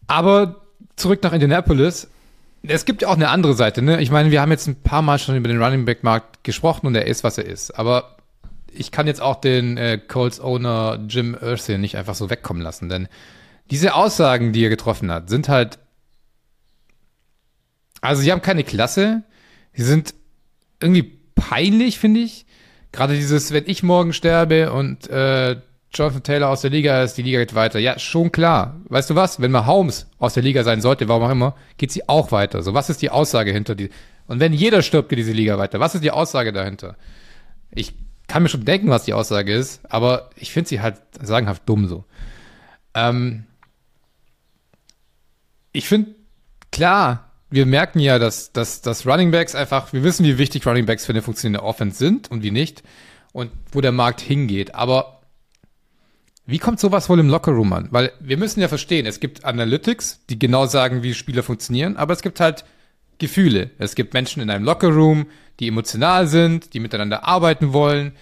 Aber 0.06 0.62
zurück 0.96 1.22
nach 1.22 1.32
Indianapolis. 1.32 2.08
Es 2.62 2.84
gibt 2.84 3.02
ja 3.02 3.08
auch 3.08 3.14
eine 3.14 3.30
andere 3.30 3.54
Seite, 3.54 3.82
ne? 3.82 4.00
Ich 4.00 4.10
meine, 4.10 4.30
wir 4.30 4.40
haben 4.40 4.50
jetzt 4.50 4.66
ein 4.66 4.82
paar 4.82 5.02
Mal 5.02 5.18
schon 5.18 5.36
über 5.36 5.48
den 5.48 5.62
Running 5.62 5.84
Back 5.84 6.02
Markt 6.02 6.44
gesprochen 6.44 6.86
und 6.86 6.94
er 6.94 7.06
ist, 7.06 7.24
was 7.24 7.38
er 7.38 7.46
ist. 7.46 7.70
Aber 7.78 8.16
ich 8.72 8.90
kann 8.90 9.06
jetzt 9.06 9.22
auch 9.22 9.36
den 9.36 9.76
äh, 9.76 9.98
Colts 9.98 10.40
Owner 10.40 10.98
Jim 11.08 11.36
Irsay 11.40 11.78
nicht 11.78 11.96
einfach 11.96 12.14
so 12.14 12.30
wegkommen 12.30 12.62
lassen, 12.62 12.88
denn 12.88 13.08
diese 13.70 13.94
Aussagen, 13.94 14.52
die 14.52 14.64
er 14.64 14.70
getroffen 14.70 15.10
hat, 15.10 15.28
sind 15.28 15.48
halt 15.48 15.78
also 18.00 18.22
sie 18.22 18.32
haben 18.32 18.42
keine 18.42 18.64
Klasse. 18.64 19.22
Sie 19.72 19.84
sind 19.84 20.14
irgendwie 20.80 21.18
peinlich, 21.34 21.98
finde 21.98 22.20
ich. 22.20 22.46
Gerade 22.92 23.14
dieses, 23.14 23.52
wenn 23.52 23.64
ich 23.66 23.82
morgen 23.82 24.12
sterbe 24.12 24.72
und 24.72 25.08
äh, 25.08 25.60
Jonathan 25.92 26.22
Taylor 26.22 26.48
aus 26.50 26.60
der 26.60 26.70
Liga 26.70 27.02
ist, 27.02 27.14
die 27.14 27.22
Liga 27.22 27.38
geht 27.38 27.54
weiter. 27.54 27.78
Ja, 27.78 27.98
schon 27.98 28.30
klar. 28.30 28.76
Weißt 28.88 29.08
du 29.08 29.14
was? 29.14 29.40
Wenn 29.40 29.50
Mahomes 29.50 30.06
aus 30.18 30.34
der 30.34 30.42
Liga 30.42 30.62
sein 30.62 30.80
sollte, 30.80 31.08
warum 31.08 31.22
auch 31.22 31.30
immer, 31.30 31.54
geht 31.78 31.90
sie 31.90 32.08
auch 32.08 32.30
weiter. 32.30 32.62
So, 32.62 32.74
was 32.74 32.90
ist 32.90 33.00
die 33.00 33.10
Aussage 33.10 33.52
hinter 33.52 33.74
die? 33.74 33.90
Und 34.26 34.40
wenn 34.40 34.52
jeder 34.52 34.82
stirbt, 34.82 35.08
geht 35.08 35.18
diese 35.18 35.32
Liga 35.32 35.56
weiter. 35.56 35.80
Was 35.80 35.94
ist 35.94 36.04
die 36.04 36.10
Aussage 36.10 36.52
dahinter? 36.52 36.96
Ich 37.70 37.94
kann 38.26 38.42
mir 38.42 38.50
schon 38.50 38.66
denken, 38.66 38.90
was 38.90 39.04
die 39.04 39.14
Aussage 39.14 39.54
ist, 39.54 39.80
aber 39.90 40.28
ich 40.36 40.52
finde 40.52 40.68
sie 40.68 40.80
halt 40.82 40.96
sagenhaft 41.20 41.62
dumm 41.66 41.88
so. 41.88 42.04
Ähm, 42.94 43.44
ich 45.72 45.88
finde, 45.88 46.14
klar, 46.70 47.30
wir 47.50 47.64
merken 47.64 48.00
ja, 48.00 48.18
dass, 48.18 48.52
dass, 48.52 48.82
dass 48.82 49.06
Running 49.06 49.30
Backs 49.30 49.54
einfach, 49.54 49.94
wir 49.94 50.02
wissen, 50.02 50.26
wie 50.26 50.36
wichtig 50.36 50.66
Running 50.66 50.84
Backs 50.84 51.06
für 51.06 51.12
eine 51.12 51.22
funktionierende 51.22 51.66
Offense 51.66 51.96
sind 51.96 52.30
und 52.30 52.42
wie 52.42 52.50
nicht 52.50 52.82
und 53.32 53.50
wo 53.72 53.80
der 53.80 53.92
Markt 53.92 54.20
hingeht. 54.20 54.74
Aber 54.74 55.17
wie 56.48 56.58
kommt 56.58 56.80
sowas 56.80 57.10
wohl 57.10 57.20
im 57.20 57.28
Lockerroom 57.28 57.74
an? 57.74 57.88
Weil 57.90 58.10
wir 58.20 58.38
müssen 58.38 58.62
ja 58.62 58.68
verstehen, 58.68 59.04
es 59.04 59.20
gibt 59.20 59.44
Analytics, 59.44 60.24
die 60.30 60.38
genau 60.38 60.64
sagen, 60.64 61.02
wie 61.02 61.12
Spieler 61.12 61.42
funktionieren, 61.42 61.98
aber 61.98 62.14
es 62.14 62.22
gibt 62.22 62.40
halt 62.40 62.64
Gefühle. 63.18 63.70
Es 63.76 63.94
gibt 63.94 64.14
Menschen 64.14 64.40
in 64.40 64.48
einem 64.48 64.64
Lockerroom, 64.64 65.26
die 65.60 65.68
emotional 65.68 66.26
sind, 66.26 66.72
die 66.72 66.80
miteinander 66.80 67.24
arbeiten 67.28 67.74
wollen, 67.74 68.12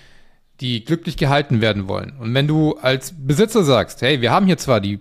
die 0.60 0.84
glücklich 0.84 1.16
gehalten 1.16 1.60
werden 1.60 1.86
wollen. 1.86 2.14
Und 2.18 2.34
wenn 2.34 2.48
du 2.48 2.76
als 2.78 3.14
Besitzer 3.16 3.62
sagst, 3.62 4.02
hey, 4.02 4.20
wir 4.20 4.32
haben 4.32 4.46
hier 4.46 4.58
zwar 4.58 4.80
die, 4.80 4.98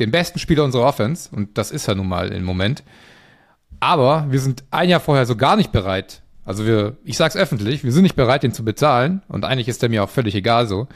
den 0.00 0.10
besten 0.10 0.40
Spieler 0.40 0.64
unserer 0.64 0.86
Offense, 0.86 1.28
und 1.30 1.56
das 1.56 1.70
ist 1.70 1.86
er 1.86 1.94
nun 1.94 2.08
mal 2.08 2.32
im 2.32 2.42
Moment, 2.42 2.82
aber 3.78 4.26
wir 4.28 4.40
sind 4.40 4.64
ein 4.72 4.88
Jahr 4.88 4.98
vorher 4.98 5.24
so 5.24 5.36
gar 5.36 5.54
nicht 5.54 5.70
bereit. 5.70 6.22
Also 6.44 6.66
wir, 6.66 6.96
ich 7.04 7.16
sag's 7.16 7.36
öffentlich, 7.36 7.84
wir 7.84 7.92
sind 7.92 8.02
nicht 8.02 8.16
bereit, 8.16 8.42
den 8.42 8.52
zu 8.52 8.64
bezahlen. 8.64 9.22
Und 9.28 9.44
eigentlich 9.44 9.68
ist 9.68 9.82
der 9.82 9.88
mir 9.88 10.02
auch 10.02 10.10
völlig 10.10 10.34
egal 10.34 10.66
so. 10.66 10.88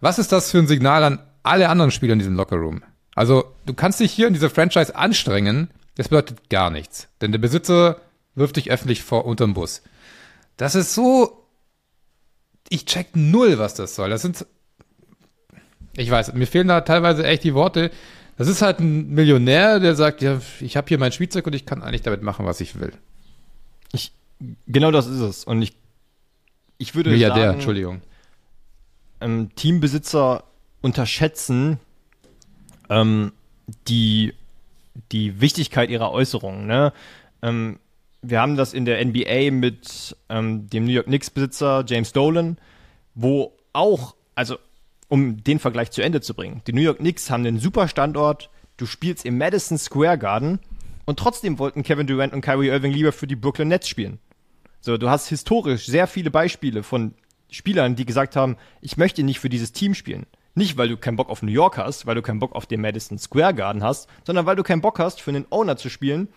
Was 0.00 0.18
ist 0.18 0.32
das 0.32 0.50
für 0.50 0.58
ein 0.58 0.66
Signal 0.66 1.04
an 1.04 1.18
alle 1.42 1.68
anderen 1.68 1.90
Spieler 1.90 2.14
in 2.14 2.18
diesem 2.18 2.36
Lockerroom? 2.36 2.82
Also 3.14 3.44
du 3.66 3.74
kannst 3.74 4.00
dich 4.00 4.12
hier 4.12 4.26
in 4.26 4.34
dieser 4.34 4.50
Franchise 4.50 4.94
anstrengen. 4.96 5.70
Das 5.96 6.08
bedeutet 6.08 6.48
gar 6.48 6.70
nichts. 6.70 7.08
Denn 7.20 7.32
der 7.32 7.38
Besitzer 7.38 8.00
wirft 8.34 8.56
dich 8.56 8.70
öffentlich 8.70 9.02
vor 9.02 9.26
unterm 9.26 9.54
Bus. 9.54 9.82
Das 10.56 10.74
ist 10.74 10.94
so, 10.94 11.46
ich 12.68 12.86
check 12.86 13.08
null, 13.14 13.58
was 13.58 13.74
das 13.74 13.94
soll. 13.94 14.10
Das 14.10 14.22
sind, 14.22 14.46
ich 15.96 16.10
weiß, 16.10 16.32
mir 16.34 16.46
fehlen 16.46 16.68
da 16.68 16.80
teilweise 16.82 17.26
echt 17.26 17.44
die 17.44 17.54
Worte. 17.54 17.90
Das 18.38 18.48
ist 18.48 18.62
halt 18.62 18.80
ein 18.80 19.10
Millionär, 19.10 19.80
der 19.80 19.94
sagt, 19.94 20.22
ja, 20.22 20.40
ich 20.60 20.76
habe 20.76 20.88
hier 20.88 20.98
mein 20.98 21.12
Spielzeug 21.12 21.46
und 21.46 21.54
ich 21.54 21.66
kann 21.66 21.82
eigentlich 21.82 22.02
damit 22.02 22.22
machen, 22.22 22.46
was 22.46 22.60
ich 22.60 22.80
will. 22.80 22.92
Ich, 23.92 24.12
genau 24.66 24.90
das 24.90 25.06
ist 25.06 25.20
es. 25.20 25.44
Und 25.44 25.60
ich, 25.60 25.74
ich 26.78 26.94
würde 26.94 27.10
Milliardär, 27.10 27.46
sagen, 27.46 27.54
Entschuldigung. 27.54 28.00
Ähm, 29.20 29.50
Teambesitzer 29.54 30.44
unterschätzen 30.80 31.78
ähm, 32.88 33.32
die, 33.88 34.34
die 35.12 35.40
Wichtigkeit 35.40 35.90
ihrer 35.90 36.10
Äußerungen. 36.12 36.66
Ne? 36.66 36.92
Ähm, 37.42 37.78
wir 38.22 38.40
haben 38.40 38.56
das 38.56 38.74
in 38.74 38.84
der 38.84 39.04
NBA 39.04 39.50
mit 39.50 40.16
ähm, 40.28 40.68
dem 40.68 40.84
New 40.84 40.92
York 40.92 41.06
Knicks-Besitzer 41.06 41.84
James 41.86 42.12
Dolan, 42.12 42.58
wo 43.14 43.52
auch, 43.72 44.14
also 44.34 44.56
um 45.08 45.42
den 45.42 45.58
Vergleich 45.58 45.90
zu 45.90 46.02
Ende 46.02 46.20
zu 46.20 46.34
bringen. 46.34 46.62
Die 46.66 46.72
New 46.72 46.82
York 46.82 46.98
Knicks 46.98 47.30
haben 47.30 47.46
einen 47.46 47.58
super 47.58 47.88
Standort. 47.88 48.50
Du 48.76 48.86
spielst 48.86 49.24
im 49.24 49.38
Madison 49.38 49.78
Square 49.78 50.18
Garden 50.18 50.60
und 51.04 51.18
trotzdem 51.18 51.58
wollten 51.58 51.82
Kevin 51.82 52.06
Durant 52.06 52.32
und 52.32 52.40
Kyrie 52.40 52.68
Irving 52.68 52.92
lieber 52.92 53.12
für 53.12 53.26
die 53.26 53.36
Brooklyn 53.36 53.68
Nets 53.68 53.88
spielen. 53.88 54.18
So, 54.80 54.96
du 54.96 55.10
hast 55.10 55.28
historisch 55.28 55.86
sehr 55.86 56.06
viele 56.06 56.30
Beispiele 56.30 56.82
von 56.82 57.14
Spielern, 57.50 57.96
die 57.96 58.06
gesagt 58.06 58.36
haben, 58.36 58.56
ich 58.80 58.96
möchte 58.96 59.22
nicht 59.22 59.40
für 59.40 59.48
dieses 59.48 59.72
Team 59.72 59.94
spielen. 59.94 60.26
Nicht, 60.54 60.76
weil 60.76 60.88
du 60.88 60.96
keinen 60.96 61.16
Bock 61.16 61.28
auf 61.28 61.42
New 61.42 61.52
York 61.52 61.78
hast, 61.78 62.06
weil 62.06 62.16
du 62.16 62.22
keinen 62.22 62.40
Bock 62.40 62.54
auf 62.54 62.66
den 62.66 62.80
Madison 62.80 63.18
Square 63.18 63.54
Garden 63.54 63.82
hast, 63.82 64.08
sondern 64.24 64.46
weil 64.46 64.56
du 64.56 64.62
keinen 64.62 64.80
Bock 64.80 64.98
hast, 64.98 65.20
für 65.20 65.30
einen 65.30 65.46
Owner 65.50 65.76
zu 65.76 65.88
spielen, 65.88 66.28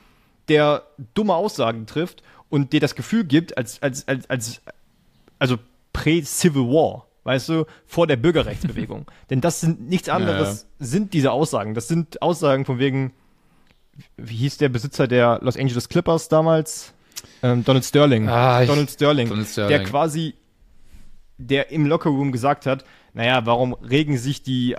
der 0.47 0.83
dumme 1.13 1.33
Aussagen 1.33 1.87
trifft 1.87 2.21
und 2.49 2.73
dir 2.73 2.79
das 2.79 2.95
Gefühl 2.95 3.23
gibt, 3.23 3.57
als, 3.57 3.81
als, 3.81 4.07
als, 4.07 4.29
als 4.29 4.61
also 5.39 5.57
pre-Civil 5.93 6.67
War 6.67 7.07
weißt 7.23 7.49
du, 7.49 7.65
vor 7.85 8.07
der 8.07 8.17
Bürgerrechtsbewegung. 8.17 9.05
Denn 9.29 9.41
das 9.41 9.61
sind 9.61 9.87
nichts 9.89 10.09
anderes, 10.09 10.67
ja. 10.79 10.85
sind 10.85 11.13
diese 11.13 11.31
Aussagen. 11.31 11.73
Das 11.73 11.87
sind 11.87 12.21
Aussagen 12.21 12.65
von 12.65 12.79
wegen, 12.79 13.13
wie 14.17 14.35
hieß 14.35 14.57
der 14.57 14.69
Besitzer 14.69 15.07
der 15.07 15.39
Los 15.41 15.57
Angeles 15.57 15.89
Clippers 15.89 16.27
damals? 16.27 16.93
Ähm, 17.41 17.63
Donald 17.63 17.85
Sterling. 17.85 18.27
Ah, 18.27 18.65
Donald, 18.65 18.91
Sterling 18.91 19.29
Donald 19.29 19.47
Sterling. 19.47 19.69
Der 19.69 19.83
quasi, 19.83 20.35
der 21.47 21.71
im 21.71 21.85
Lockerroom 21.85 22.31
gesagt 22.31 22.65
hat, 22.65 22.85
naja, 23.13 23.45
warum 23.45 23.73
regen 23.73 24.17
sich 24.17 24.43
die 24.43 24.75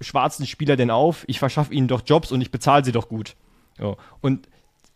schwarzen 0.00 0.46
Spieler 0.46 0.76
denn 0.76 0.90
auf? 0.90 1.24
Ich 1.28 1.38
verschaffe 1.38 1.74
ihnen 1.74 1.88
doch 1.88 2.02
Jobs 2.04 2.32
und 2.32 2.40
ich 2.40 2.50
bezahle 2.50 2.84
sie 2.84 2.92
doch 2.92 3.08
gut. 3.08 3.36
So. 3.78 3.96
Und 4.20 4.48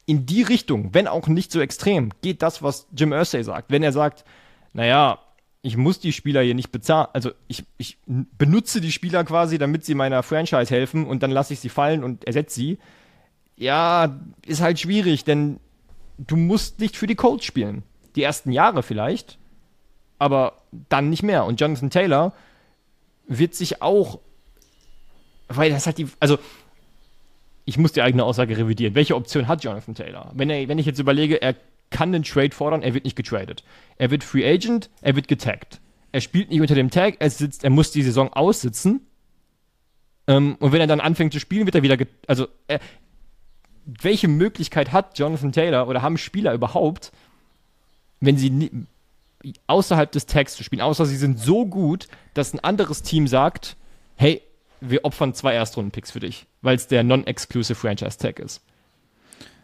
in 0.07 0.25
die 0.27 0.43
Richtung, 0.43 0.95
wenn 0.95 1.07
auch 1.07 1.29
nicht 1.29 1.53
so 1.53 1.61
extrem, 1.61 2.13
geht 2.23 2.43
das, 2.43 2.63
was 2.63 2.87
Jim 2.97 3.13
Irsay 3.13 3.43
sagt. 3.43 3.71
Wenn 3.71 3.83
er 3.83 3.93
sagt, 3.93 4.25
naja, 4.73 5.19
ich 5.61 5.77
muss 5.77 6.01
die 6.01 6.13
Spieler 6.13 6.43
hier 6.43 6.55
nicht 6.55 6.73
bezahlen. 6.73 7.09
Also 7.13 7.33
ich, 7.47 7.65
ich 7.77 7.99
benutze 8.07 8.81
die 8.81 8.93
Spieler 8.93 9.25
quasi, 9.25 9.59
damit 9.59 9.85
sie 9.85 9.95
meiner 9.95 10.23
Franchise 10.23 10.75
helfen 10.75 11.07
und 11.07 11.23
dann 11.23 11.31
lasse 11.31 11.53
ich 11.53 11.61
sie 11.61 11.69
fallen 11.69 12.05
und 12.05 12.25
ersetze 12.25 12.55
sie. 12.55 12.79
Ja, 13.57 14.19
ist 14.47 14.61
halt 14.61 14.79
schwierig, 14.79 15.25
denn 15.25 15.59
du 16.17 16.37
musst 16.37 16.81
nicht 16.81 16.97
für 16.97 17.07
die 17.07 17.17
Colts 17.17 17.45
spielen. 17.45 17.83
Die 18.15 18.23
ersten 18.23 18.53
Jahre 18.53 18.83
vielleicht, 18.83 19.39
aber 20.19 20.55
dann 20.89 21.11
nicht 21.11 21.23
mehr. 21.23 21.45
Und 21.45 21.61
Jonathan 21.61 21.91
Taylor 21.91 22.33
wird 23.27 23.55
sich 23.55 23.83
auch, 23.83 24.21
weil 25.49 25.71
das 25.71 25.87
hat 25.87 25.99
die, 25.99 26.09
also 26.21 26.39
ich 27.65 27.79
muss 27.79 27.93
die 27.93 28.03
eigene 28.03 28.25
Aussage 28.25 28.57
revidieren. 28.57 28.95
Welche 28.95 29.15
Option 29.15 29.47
hat 29.47 29.63
Jonathan 29.63 29.95
Taylor? 29.95 30.33
Wenn, 30.35 30.51
er, 30.51 30.69
wenn 30.69 30.79
ich 30.79 30.87
jetzt 30.87 30.99
überlege, 30.99 31.41
er 31.43 31.55
kann 31.91 32.13
den 32.13 32.23
Trade 32.23 32.51
fordern, 32.51 32.83
er 32.83 32.95
wird 32.95 33.05
nicht 33.05 33.17
getradet. 33.17 33.65
Er 33.97 34.11
wird 34.11 34.25
Free 34.25 34.47
Agent, 34.47 34.91
er 35.03 35.17
wird 35.17 35.29
getaggt. 35.29 35.81
Er 36.13 36.21
spielt 36.21 36.51
nicht 36.51 36.61
unter 36.61 36.75
dem 36.75 36.91
Tag, 36.91 37.17
er 37.19 37.31
sitzt, 37.31 37.65
er 37.65 37.71
muss 37.71 37.91
die 37.91 38.03
Saison 38.03 38.33
aussitzen. 38.33 39.07
Ähm, 40.27 40.57
und 40.61 40.73
wenn 40.73 40.81
er 40.81 40.87
dann 40.87 41.01
anfängt 41.01 41.33
zu 41.33 41.41
spielen, 41.41 41.67
wird 41.67 41.75
er 41.75 41.83
wieder, 41.83 41.99
also 42.27 42.49
er, 42.67 42.81
welche 43.85 44.29
Möglichkeit 44.29 44.93
hat 44.93 45.19
Jonathan 45.19 45.53
Taylor 45.53 45.89
oder 45.89 46.03
haben 46.03 46.19
Spieler 46.19 46.53
überhaupt, 46.53 47.13
wenn 48.21 48.37
sie 48.37 48.71
außerhalb 49.67 50.11
des 50.11 50.27
Tags 50.27 50.55
zu 50.55 50.65
spielen, 50.65 50.83
außer 50.83 51.07
sie 51.07 51.17
sind 51.17 51.39
so 51.39 51.67
gut, 51.67 52.09
dass 52.35 52.53
ein 52.53 52.61
anderes 52.61 53.03
Team 53.03 53.27
sagt, 53.27 53.77
hey, 54.17 54.43
wir 54.81 55.05
opfern 55.05 55.35
zwei 55.35 55.55
Erstrunden-Picks 55.55 56.11
für 56.11 56.21
dich, 56.21 56.47
weil 56.63 56.77
es 56.77 56.87
der 56.87 57.03
Non-Exclusive 57.03 57.75
Franchise 57.75 58.19
Tag 58.19 58.39
ist. 58.39 58.61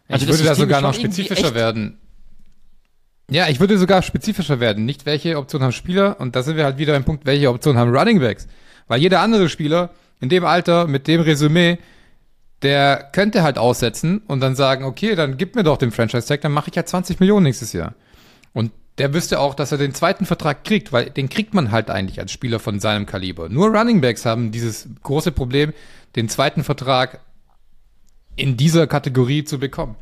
Also 0.08 0.26
ich 0.26 0.32
würde 0.32 0.44
da 0.44 0.54
sogar 0.54 0.80
noch 0.80 0.94
spezifischer 0.94 1.54
werden. 1.54 1.98
Ja, 3.30 3.48
ich 3.48 3.58
würde 3.58 3.78
sogar 3.78 4.02
spezifischer 4.02 4.60
werden. 4.60 4.84
Nicht 4.84 5.06
welche 5.06 5.38
Option 5.38 5.62
haben 5.62 5.72
Spieler, 5.72 6.20
und 6.20 6.36
da 6.36 6.42
sind 6.42 6.56
wir 6.56 6.64
halt 6.64 6.78
wieder 6.78 6.92
beim 6.92 7.04
Punkt, 7.04 7.24
welche 7.24 7.48
Option 7.48 7.78
haben 7.78 7.94
Running 7.94 8.20
Backs. 8.20 8.46
Weil 8.86 9.00
jeder 9.00 9.20
andere 9.20 9.48
Spieler 9.48 9.90
in 10.20 10.28
dem 10.28 10.44
Alter, 10.44 10.86
mit 10.86 11.08
dem 11.08 11.22
Resümee, 11.22 11.78
der 12.62 13.10
könnte 13.12 13.42
halt 13.42 13.58
aussetzen 13.58 14.22
und 14.26 14.40
dann 14.40 14.56
sagen, 14.56 14.84
okay, 14.84 15.14
dann 15.14 15.36
gib 15.36 15.54
mir 15.54 15.62
doch 15.62 15.78
den 15.78 15.90
Franchise-Tag, 15.90 16.42
dann 16.42 16.52
mache 16.52 16.70
ich 16.70 16.76
ja 16.76 16.84
20 16.84 17.20
Millionen 17.20 17.44
nächstes 17.44 17.72
Jahr. 17.72 17.94
Und 18.52 18.72
der 18.98 19.12
wüsste 19.12 19.40
auch, 19.40 19.54
dass 19.54 19.72
er 19.72 19.78
den 19.78 19.94
zweiten 19.94 20.24
Vertrag 20.24 20.64
kriegt, 20.64 20.92
weil 20.92 21.10
den 21.10 21.28
kriegt 21.28 21.52
man 21.52 21.72
halt 21.72 21.90
eigentlich 21.90 22.20
als 22.20 22.32
Spieler 22.32 22.60
von 22.60 22.78
seinem 22.78 23.06
Kaliber. 23.06 23.48
Nur 23.48 23.68
Running 23.68 24.00
Backs 24.00 24.24
haben 24.24 24.52
dieses 24.52 24.88
große 25.02 25.32
Problem, 25.32 25.72
den 26.14 26.28
zweiten 26.28 26.62
Vertrag 26.62 27.20
in 28.36 28.56
dieser 28.56 28.86
Kategorie 28.86 29.44
zu 29.44 29.58
bekommen. 29.58 29.96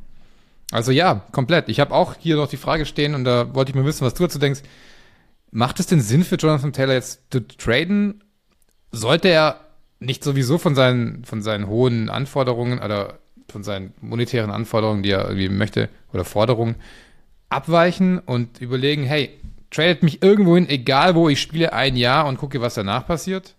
Also 0.70 0.90
ja, 0.90 1.26
komplett. 1.32 1.68
Ich 1.68 1.80
habe 1.80 1.94
auch 1.94 2.14
hier 2.18 2.36
noch 2.36 2.48
die 2.48 2.56
Frage 2.56 2.86
stehen 2.86 3.14
und 3.14 3.24
da 3.24 3.54
wollte 3.54 3.70
ich 3.70 3.76
mal 3.76 3.84
wissen, 3.84 4.06
was 4.06 4.14
du 4.14 4.24
dazu 4.24 4.38
denkst. 4.38 4.60
Macht 5.50 5.80
es 5.80 5.86
denn 5.86 6.00
Sinn 6.00 6.24
für 6.24 6.36
Jonathan 6.36 6.72
Taylor 6.72 6.94
jetzt 6.94 7.20
zu 7.30 7.46
traden? 7.46 8.24
Sollte 8.90 9.28
er 9.28 9.60
nicht 10.00 10.24
sowieso 10.24 10.58
von 10.58 10.74
seinen, 10.74 11.24
von 11.24 11.42
seinen 11.42 11.66
hohen 11.66 12.08
Anforderungen 12.08 12.78
oder 12.78 13.18
von 13.48 13.62
seinen 13.62 13.92
monetären 14.00 14.50
Anforderungen, 14.50 15.02
die 15.02 15.10
er 15.10 15.24
irgendwie 15.24 15.50
möchte, 15.50 15.90
oder 16.12 16.24
Forderungen, 16.24 16.76
abweichen 17.52 18.18
und 18.18 18.60
überlegen, 18.60 19.04
hey, 19.04 19.30
tradet 19.70 20.02
mich 20.02 20.22
irgendwo 20.22 20.56
hin, 20.56 20.68
egal 20.68 21.14
wo 21.14 21.28
ich 21.28 21.40
spiele, 21.40 21.72
ein 21.72 21.96
Jahr 21.96 22.26
und 22.26 22.38
gucke, 22.38 22.60
was 22.60 22.74
danach 22.74 23.06
passiert? 23.06 23.54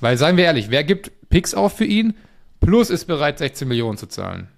Weil, 0.00 0.16
seien 0.16 0.36
wir 0.36 0.44
ehrlich, 0.44 0.70
wer 0.70 0.84
gibt 0.84 1.12
Picks 1.30 1.54
auf 1.54 1.76
für 1.76 1.84
ihn, 1.84 2.14
plus 2.60 2.90
ist 2.90 3.06
bereit, 3.06 3.38
16 3.38 3.66
Millionen 3.68 3.96
zu 3.96 4.06
zahlen? 4.06 4.48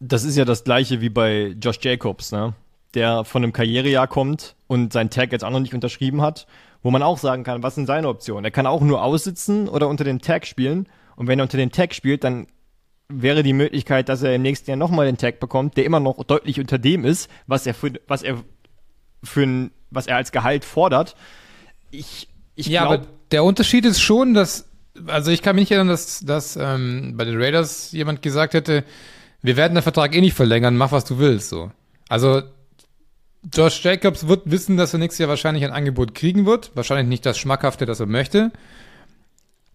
Das 0.00 0.24
ist 0.24 0.36
ja 0.36 0.44
das 0.44 0.64
gleiche 0.64 1.00
wie 1.00 1.08
bei 1.08 1.54
Josh 1.60 1.78
Jacobs, 1.80 2.30
ne? 2.32 2.54
der 2.94 3.24
von 3.24 3.42
einem 3.42 3.52
Karrierejahr 3.52 4.06
kommt 4.06 4.54
und 4.66 4.92
sein 4.92 5.10
Tag 5.10 5.32
jetzt 5.32 5.44
auch 5.44 5.50
noch 5.50 5.60
nicht 5.60 5.74
unterschrieben 5.74 6.22
hat, 6.22 6.46
wo 6.82 6.90
man 6.90 7.02
auch 7.02 7.18
sagen 7.18 7.44
kann, 7.44 7.62
was 7.62 7.74
sind 7.74 7.86
seine 7.86 8.08
Optionen? 8.08 8.44
Er 8.44 8.50
kann 8.50 8.66
auch 8.66 8.82
nur 8.82 9.02
aussitzen 9.02 9.68
oder 9.68 9.88
unter 9.88 10.04
den 10.04 10.20
Tag 10.20 10.46
spielen. 10.46 10.86
Und 11.16 11.26
wenn 11.28 11.38
er 11.38 11.44
unter 11.44 11.56
den 11.56 11.70
Tag 11.70 11.94
spielt, 11.94 12.24
dann 12.24 12.46
wäre 13.22 13.42
die 13.42 13.52
Möglichkeit, 13.52 14.08
dass 14.08 14.22
er 14.22 14.34
im 14.34 14.42
nächsten 14.42 14.70
Jahr 14.70 14.76
nochmal 14.76 15.06
den 15.06 15.16
Tag 15.16 15.40
bekommt, 15.40 15.76
der 15.76 15.84
immer 15.84 16.00
noch 16.00 16.22
deutlich 16.24 16.60
unter 16.60 16.78
dem 16.78 17.04
ist, 17.04 17.30
was 17.46 17.66
er 17.66 17.74
für, 17.74 17.92
was 18.06 18.22
er 18.22 18.42
für 19.22 19.42
ein, 19.42 19.70
was 19.90 20.06
er 20.06 20.16
als 20.16 20.32
Gehalt 20.32 20.64
fordert. 20.64 21.16
Ich, 21.90 22.28
ich 22.54 22.66
ja, 22.66 22.82
glaub, 22.82 22.92
aber 22.94 23.06
der 23.30 23.44
Unterschied 23.44 23.84
ist 23.84 24.00
schon, 24.00 24.34
dass, 24.34 24.68
also 25.06 25.30
ich 25.30 25.42
kann 25.42 25.56
mich 25.56 25.62
nicht 25.62 25.72
erinnern, 25.72 25.88
dass, 25.88 26.20
dass 26.20 26.56
ähm, 26.56 27.14
bei 27.16 27.24
den 27.24 27.40
Raiders 27.40 27.92
jemand 27.92 28.22
gesagt 28.22 28.54
hätte, 28.54 28.84
wir 29.42 29.56
werden 29.56 29.74
den 29.74 29.82
Vertrag 29.82 30.14
eh 30.14 30.20
nicht 30.20 30.34
verlängern, 30.34 30.76
mach 30.76 30.92
was 30.92 31.04
du 31.04 31.18
willst, 31.18 31.50
so. 31.50 31.70
Also, 32.08 32.42
Josh 33.52 33.84
Jacobs 33.84 34.26
wird 34.26 34.50
wissen, 34.50 34.76
dass 34.76 34.94
er 34.94 34.98
nächstes 34.98 35.18
Jahr 35.18 35.28
wahrscheinlich 35.28 35.64
ein 35.64 35.70
Angebot 35.72 36.14
kriegen 36.14 36.46
wird. 36.46 36.70
Wahrscheinlich 36.74 37.08
nicht 37.08 37.26
das 37.26 37.36
Schmackhafte, 37.38 37.84
das 37.84 38.00
er 38.00 38.06
möchte. 38.06 38.52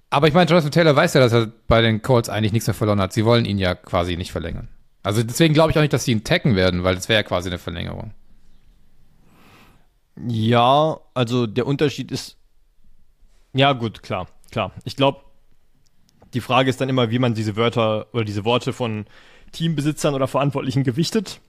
Aber 0.10 0.28
ich 0.28 0.34
meine, 0.34 0.50
Jonathan 0.50 0.72
Taylor 0.72 0.96
weiß 0.96 1.14
ja, 1.14 1.22
dass 1.22 1.34
er 1.34 1.52
bei 1.68 1.82
den 1.82 2.02
Colts 2.02 2.30
eigentlich 2.30 2.52
nichts 2.52 2.68
mehr 2.68 2.74
verloren 2.74 3.00
hat. 3.00 3.14
Sie 3.14 3.26
wollen 3.26 3.46
ihn 3.46 3.60
ja 3.60 3.76
quasi 3.76 4.18
nicht 4.18 4.32
verlängern. 4.32 4.68
Also 5.04 5.24
deswegen 5.24 5.54
glaube 5.54 5.72
ich 5.72 5.78
auch 5.78 5.82
nicht, 5.82 5.94
dass 5.94 6.06
sie 6.06 6.12
ihn 6.12 6.24
taggen 6.24 6.56
werden, 6.56 6.84
weil 6.84 6.96
das 6.96 7.10
wäre 7.10 7.20
ja 7.22 7.24
quasi 7.24 7.50
eine 7.50 7.60
Verlängerung. 7.60 8.14
Ja, 10.28 11.00
also 11.14 11.48
der 11.48 11.66
Unterschied 11.66 12.12
ist. 12.12 12.38
Ja, 13.54 13.74
gut, 13.74 14.04
klar, 14.04 14.28
klar. 14.52 14.74
Ich 14.84 14.96
glaube, 14.96 15.22
die 16.34 16.42
Frage 16.42 16.70
ist 16.70 16.82
dann 16.82 16.90
immer, 16.90 17.12
wie 17.12 17.20
man 17.20 17.34
diese 17.34 17.56
Wörter 17.56 18.08
oder 18.14 18.26
diese 18.26 18.46
Worte 18.46 18.74
von 18.74 19.06
Teambesitzern 19.52 20.14
oder 20.14 20.28
Verantwortlichen 20.28 20.84
gewichtet. 20.84 21.40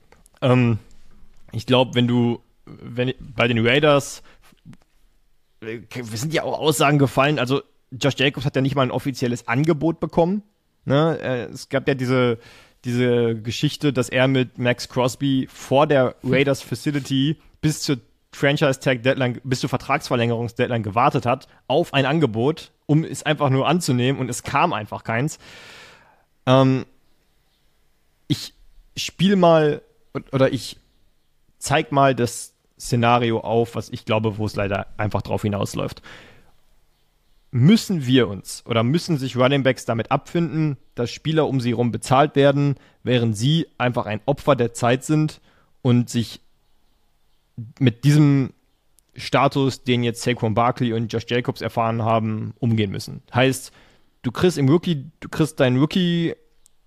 Ähm, 0.41 0.79
ich 1.51 1.65
glaube, 1.65 1.95
wenn 1.95 2.07
du, 2.07 2.41
wenn 2.65 3.13
bei 3.19 3.47
den 3.47 3.65
Raiders, 3.65 4.23
wir 5.59 6.17
sind 6.17 6.33
ja 6.33 6.43
auch 6.43 6.57
Aussagen 6.57 6.97
gefallen, 6.97 7.37
also 7.37 7.61
Josh 7.91 8.15
Jacobs 8.17 8.45
hat 8.45 8.55
ja 8.55 8.61
nicht 8.61 8.75
mal 8.75 8.83
ein 8.83 8.91
offizielles 8.91 9.47
Angebot 9.47 9.99
bekommen. 9.99 10.43
Ne? 10.85 11.19
Äh, 11.21 11.43
es 11.51 11.69
gab 11.69 11.87
ja 11.87 11.93
diese, 11.93 12.37
diese 12.85 13.35
Geschichte, 13.35 13.93
dass 13.93 14.09
er 14.09 14.27
mit 14.27 14.57
Max 14.57 14.89
Crosby 14.89 15.47
vor 15.51 15.87
der 15.87 16.15
Raiders 16.23 16.61
Facility 16.61 17.37
bis 17.61 17.83
zur 17.83 17.97
Franchise 18.31 18.79
Tag 18.79 19.03
Deadline, 19.03 19.41
bis 19.43 19.59
zur 19.59 19.69
Vertragsverlängerungsdeadline 19.69 20.83
gewartet 20.83 21.25
hat 21.25 21.47
auf 21.67 21.93
ein 21.93 22.05
Angebot, 22.05 22.71
um 22.85 23.03
es 23.03 23.23
einfach 23.23 23.49
nur 23.49 23.67
anzunehmen 23.67 24.19
und 24.21 24.29
es 24.29 24.43
kam 24.43 24.71
einfach 24.71 25.03
keins. 25.03 25.37
Ähm, 26.45 26.85
ich 28.27 28.53
spiele 28.95 29.35
mal 29.35 29.81
oder 30.31 30.53
ich 30.53 30.77
zeig 31.57 31.91
mal 31.91 32.15
das 32.15 32.53
Szenario 32.79 33.41
auf, 33.41 33.75
was 33.75 33.89
ich 33.89 34.05
glaube, 34.05 34.37
wo 34.37 34.45
es 34.45 34.55
leider 34.55 34.87
einfach 34.97 35.21
drauf 35.21 35.41
hinausläuft 35.41 36.01
müssen 37.51 38.05
wir 38.05 38.29
uns 38.29 38.63
oder 38.65 38.81
müssen 38.81 39.17
sich 39.17 39.35
Running 39.35 39.63
Backs 39.63 39.85
damit 39.85 40.09
abfinden, 40.09 40.77
dass 40.95 41.11
Spieler 41.11 41.47
um 41.47 41.59
sie 41.59 41.71
herum 41.71 41.91
bezahlt 41.91 42.35
werden, 42.35 42.75
während 43.03 43.37
sie 43.37 43.67
einfach 43.77 44.05
ein 44.05 44.21
Opfer 44.25 44.55
der 44.55 44.73
Zeit 44.73 45.03
sind 45.03 45.41
und 45.81 46.09
sich 46.09 46.39
mit 47.77 48.05
diesem 48.05 48.53
Status, 49.15 49.83
den 49.83 50.03
jetzt 50.03 50.21
Saquon 50.21 50.53
Barkley 50.53 50.93
und 50.93 51.11
Josh 51.11 51.25
Jacobs 51.27 51.59
erfahren 51.59 52.01
haben, 52.01 52.53
umgehen 52.59 52.91
müssen. 52.91 53.21
Heißt, 53.33 53.73
du 54.21 54.31
kriegst 54.31 54.57
im 54.57 54.69
Rookie, 54.69 55.11
du 55.19 55.27
kriegst 55.27 55.59
deinen 55.59 55.77
Rookie, 55.77 56.33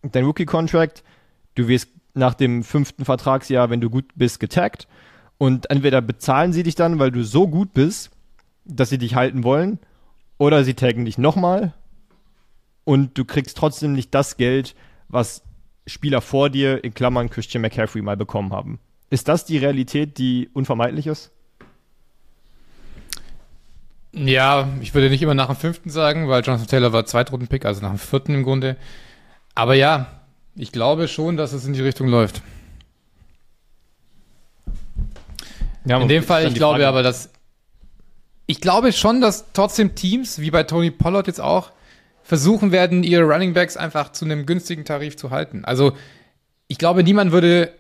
dein 0.03 0.25
Rookie-Contract, 0.25 1.05
du 1.55 1.69
wirst 1.69 1.91
nach 2.15 2.33
dem 2.33 2.63
fünften 2.63 3.05
Vertragsjahr, 3.05 3.69
wenn 3.69 3.83
du 3.83 3.91
gut 3.91 4.07
bist, 4.15 4.41
getaggt 4.41 4.89
und 5.37 5.71
entweder 5.71 6.01
bezahlen 6.01 6.55
sie 6.55 6.63
dich 6.63 6.75
dann, 6.75 6.99
weil 6.99 7.11
du 7.11 7.23
so 7.23 7.49
gut 7.49 7.75
bist, 7.75 8.11
dass 8.65 8.89
sie 8.89 8.99
dich 8.99 9.15
halten 9.15 9.45
wollen, 9.45 9.79
oder 10.39 10.65
sie 10.65 10.75
taggen 10.75 11.05
dich 11.05 11.19
nochmal 11.19 11.75
und 12.85 13.17
du 13.19 13.25
kriegst 13.25 13.57
trotzdem 13.57 13.93
nicht 13.93 14.15
das 14.15 14.37
Geld, 14.37 14.75
was 15.09 15.43
Spieler 15.87 16.21
vor 16.21 16.51
dir, 16.51 16.83
in 16.83 16.95
Klammern 16.95 17.31
Christian 17.31 17.63
McCaffrey, 17.63 18.03
mal 18.03 18.17
bekommen 18.17 18.53
haben. 18.53 18.79
Ist 19.11 19.29
das 19.29 19.45
die 19.45 19.59
Realität, 19.59 20.19
die 20.19 20.49
unvermeidlich 20.53 21.07
ist? 21.07 21.31
Ja, 24.13 24.69
ich 24.81 24.95
würde 24.95 25.11
nicht 25.11 25.23
immer 25.23 25.35
nach 25.35 25.49
dem 25.49 25.57
fünften 25.57 25.91
sagen, 25.91 26.29
weil 26.29 26.43
Jonathan 26.43 26.69
Taylor 26.69 26.93
war 26.93 27.05
Zweitrunden-Pick, 27.05 27.65
also 27.65 27.83
nach 27.83 27.91
dem 27.91 27.99
vierten 27.99 28.35
im 28.35 28.45
Grunde. 28.45 28.77
Aber 29.55 29.75
ja, 29.75 30.07
ich 30.55 30.73
glaube 30.73 31.09
schon, 31.09 31.37
dass 31.37 31.53
es 31.53 31.67
in 31.67 31.73
die 31.73 31.83
Richtung 31.83 32.09
läuft. 32.09 32.43
Ja, 35.85 36.01
in 36.01 36.09
dem 36.09 36.23
Fall, 36.23 36.47
ich 36.47 36.55
glaube 36.55 36.77
Frage. 36.77 36.89
aber, 36.89 37.03
dass 37.03 37.31
ich 38.47 38.61
glaube 38.61 38.93
schon, 38.93 39.21
dass 39.21 39.53
trotzdem 39.53 39.95
Teams, 39.95 40.39
wie 40.39 40.51
bei 40.51 40.63
Tony 40.65 40.91
Pollard 40.91 41.27
jetzt 41.27 41.41
auch, 41.41 41.73
versuchen 42.23 42.73
werden, 42.73 43.03
ihre 43.03 43.25
Running 43.25 43.53
Backs 43.55 43.77
einfach 43.77 44.13
zu 44.13 44.25
einem 44.25 44.47
günstigen 44.47 44.85
Tarif 44.85 45.17
zu 45.17 45.31
halten. 45.31 45.65
Also, 45.65 45.93
ich 46.69 46.79
glaube, 46.79 47.03
niemand 47.03 47.33
würde, 47.33 47.73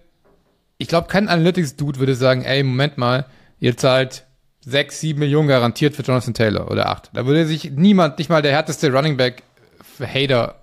ich 0.78 0.88
glaube, 0.88 1.08
kein 1.08 1.28
Analytics-Dude 1.28 1.98
würde 1.98 2.14
sagen, 2.14 2.42
ey, 2.42 2.62
Moment 2.62 2.98
mal, 2.98 3.26
ihr 3.58 3.76
zahlt 3.76 4.24
sechs, 4.60 5.00
sieben 5.00 5.20
Millionen 5.20 5.48
garantiert 5.48 5.94
für 5.94 6.02
Jonathan 6.02 6.34
Taylor 6.34 6.70
oder 6.70 6.88
acht. 6.90 7.10
Da 7.14 7.26
würde 7.26 7.46
sich 7.46 7.70
niemand, 7.70 8.18
nicht 8.18 8.28
mal 8.28 8.42
der 8.42 8.52
härteste 8.52 8.92
Running 8.92 9.16
Back-Hater, 9.16 10.56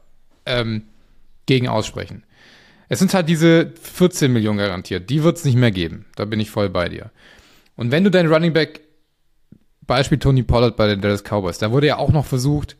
ähm, 0.45 0.83
gegen 1.45 1.67
aussprechen. 1.67 2.23
Es 2.89 2.99
sind 2.99 3.13
halt 3.13 3.29
diese 3.29 3.71
14 3.81 4.31
Millionen 4.31 4.57
garantiert. 4.57 5.09
Die 5.09 5.23
wird 5.23 5.37
es 5.37 5.45
nicht 5.45 5.55
mehr 5.55 5.71
geben. 5.71 6.05
Da 6.15 6.25
bin 6.25 6.39
ich 6.39 6.49
voll 6.49 6.69
bei 6.69 6.89
dir. 6.89 7.11
Und 7.75 7.91
wenn 7.91 8.03
du 8.03 8.11
deinen 8.11 8.31
Running 8.31 8.53
Back 8.53 8.81
Beispiel 9.91 10.19
Tony 10.19 10.41
Pollard 10.41 10.77
bei 10.77 10.87
den 10.87 11.01
Dallas 11.01 11.21
Cowboys. 11.21 11.57
Da 11.57 11.73
wurde 11.73 11.87
ja 11.87 11.97
auch 11.97 12.13
noch 12.13 12.25
versucht, 12.25 12.77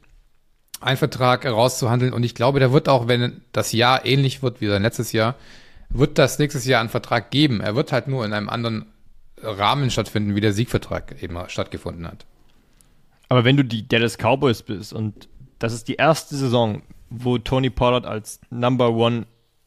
einen 0.79 0.95
Vertrag 0.95 1.43
herauszuhandeln. 1.43 2.13
Und 2.13 2.23
ich 2.23 2.35
glaube, 2.35 2.61
da 2.61 2.71
wird 2.71 2.87
auch, 2.87 3.09
wenn 3.09 3.41
das 3.51 3.73
Jahr 3.73 4.05
ähnlich 4.05 4.41
wird 4.41 4.61
wie 4.61 4.67
sein 4.67 4.81
letztes 4.81 5.11
Jahr, 5.11 5.35
wird 5.89 6.17
das 6.17 6.39
nächstes 6.39 6.65
Jahr 6.65 6.79
einen 6.79 6.87
Vertrag 6.87 7.29
geben. 7.29 7.59
Er 7.59 7.75
wird 7.75 7.91
halt 7.91 8.07
nur 8.07 8.23
in 8.23 8.31
einem 8.31 8.47
anderen 8.47 8.85
Rahmen 9.43 9.91
stattfinden, 9.91 10.35
wie 10.35 10.39
der 10.39 10.53
Siegvertrag 10.53 11.21
eben 11.21 11.37
stattgefunden 11.49 12.07
hat. 12.07 12.25
Aber 13.27 13.43
wenn 13.43 13.57
du 13.57 13.65
die 13.65 13.85
Dallas 13.85 14.17
Cowboys 14.17 14.61
bist 14.61 14.93
und 14.93 15.27
das 15.59 15.73
ist 15.73 15.89
die 15.89 15.95
erste 15.95 16.37
Saison, 16.37 16.81
wo 17.09 17.39
Tony 17.39 17.69
Pollard 17.69 18.05
als 18.05 18.39
Number 18.49 18.91
One 18.91 19.25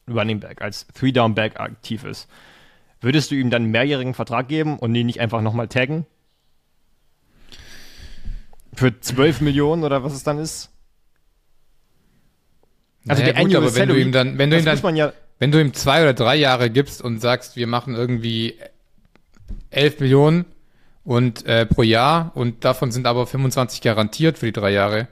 Running 0.09 0.39
Back, 0.39 0.63
als 0.63 0.87
Three-Down-Back 0.95 1.59
aktiv 1.59 2.05
ist, 2.05 2.27
würdest 3.01 3.29
du 3.29 3.35
ihm 3.35 3.51
dann 3.51 3.61
einen 3.61 3.71
mehrjährigen 3.71 4.15
Vertrag 4.15 4.47
geben 4.47 4.79
und 4.79 4.95
ihn 4.95 5.05
nicht 5.05 5.19
einfach 5.19 5.41
nochmal 5.41 5.67
taggen? 5.67 6.07
Für 8.75 8.99
12 8.99 9.41
Millionen 9.41 9.83
oder 9.83 10.03
was 10.03 10.13
es 10.13 10.23
dann 10.23 10.39
ist? 10.39 10.69
Also 13.07 13.21
naja, 13.21 13.33
der 13.33 13.43
gut, 13.43 13.55
aber 13.55 13.65
wenn 13.67 13.73
Salary, 13.73 13.93
du 13.93 13.99
ihm 14.01 14.11
dann, 14.11 14.37
wenn 14.37 14.49
du 14.49 14.57
ihm 14.57 14.65
dann, 14.65 14.95
ja 14.95 15.13
wenn 15.39 15.51
du 15.51 15.59
ihm 15.59 15.73
zwei 15.73 16.01
oder 16.01 16.13
drei 16.13 16.35
Jahre 16.35 16.69
gibst 16.69 17.01
und 17.01 17.19
sagst, 17.19 17.55
wir 17.55 17.67
machen 17.67 17.95
irgendwie 17.95 18.55
11 19.69 19.99
Millionen 19.99 20.45
und 21.03 21.45
äh, 21.45 21.65
pro 21.65 21.83
Jahr 21.83 22.31
und 22.35 22.63
davon 22.63 22.91
sind 22.91 23.05
aber 23.05 23.27
25 23.27 23.81
garantiert 23.81 24.37
für 24.37 24.47
die 24.47 24.53
drei 24.53 24.71
Jahre. 24.71 25.07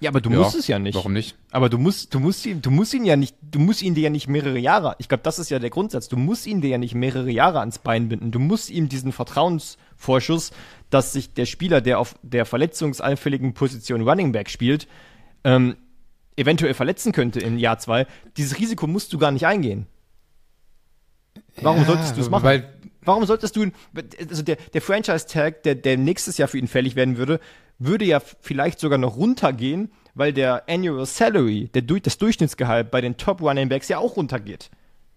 Ja, 0.00 0.10
aber 0.10 0.20
du 0.20 0.30
ja, 0.30 0.38
musst 0.38 0.56
es 0.56 0.66
ja 0.66 0.78
nicht. 0.78 0.94
Warum 0.94 1.12
nicht? 1.12 1.36
Aber 1.50 1.68
du 1.68 1.76
musst, 1.76 2.14
du 2.14 2.20
musst 2.20 2.44
ihn, 2.46 2.62
du 2.62 2.70
musst 2.70 2.94
ihn 2.94 3.04
ja 3.04 3.16
nicht, 3.16 3.36
du 3.42 3.58
musst 3.58 3.82
ihn 3.82 3.94
dir 3.94 4.04
ja 4.04 4.10
nicht 4.10 4.28
mehrere 4.28 4.58
Jahre. 4.58 4.96
Ich 4.98 5.08
glaube, 5.08 5.22
das 5.22 5.38
ist 5.38 5.50
ja 5.50 5.58
der 5.58 5.70
Grundsatz. 5.70 6.08
Du 6.08 6.16
musst 6.16 6.46
ihn 6.46 6.62
dir 6.62 6.70
ja 6.70 6.78
nicht 6.78 6.94
mehrere 6.94 7.30
Jahre 7.30 7.60
ans 7.60 7.78
Bein 7.78 8.08
binden. 8.08 8.30
Du 8.30 8.38
musst 8.38 8.70
ihm 8.70 8.88
diesen 8.88 9.12
Vertrauensvorschuss 10.00 10.50
dass 10.90 11.12
sich 11.12 11.32
der 11.32 11.46
Spieler, 11.46 11.80
der 11.80 12.00
auf 12.00 12.16
der 12.22 12.44
verletzungsanfälligen 12.44 13.54
Position 13.54 14.06
Running 14.06 14.32
Back 14.32 14.50
spielt, 14.50 14.88
ähm, 15.44 15.76
eventuell 16.36 16.74
verletzen 16.74 17.12
könnte 17.12 17.38
im 17.38 17.58
Jahr 17.58 17.78
zwei. 17.78 18.06
Dieses 18.36 18.58
Risiko 18.58 18.88
musst 18.88 19.12
du 19.12 19.18
gar 19.18 19.30
nicht 19.30 19.46
eingehen. 19.46 19.86
Warum 21.62 21.82
ja, 21.82 21.86
solltest 21.86 22.16
du 22.16 22.20
es 22.20 22.28
machen? 22.28 22.44
Weil 22.44 22.74
Warum 23.02 23.24
solltest 23.24 23.56
du, 23.56 23.70
also 24.28 24.42
der, 24.42 24.56
der 24.56 24.82
Franchise-Tag, 24.82 25.62
der, 25.62 25.74
der 25.74 25.96
nächstes 25.96 26.36
Jahr 26.36 26.48
für 26.48 26.58
ihn 26.58 26.68
fällig 26.68 26.96
werden 26.96 27.16
würde, 27.16 27.40
würde 27.78 28.04
ja 28.04 28.20
vielleicht 28.20 28.78
sogar 28.78 28.98
noch 28.98 29.16
runtergehen, 29.16 29.90
weil 30.14 30.34
der 30.34 30.68
Annual 30.68 31.06
Salary, 31.06 31.70
der, 31.72 31.82
das 31.82 32.18
Durchschnittsgehalt 32.18 32.90
bei 32.90 33.00
den 33.00 33.16
Top 33.16 33.40
Running 33.40 33.70
Backs 33.70 33.88
ja 33.88 33.98
auch 33.98 34.16
runtergeht. 34.16 34.70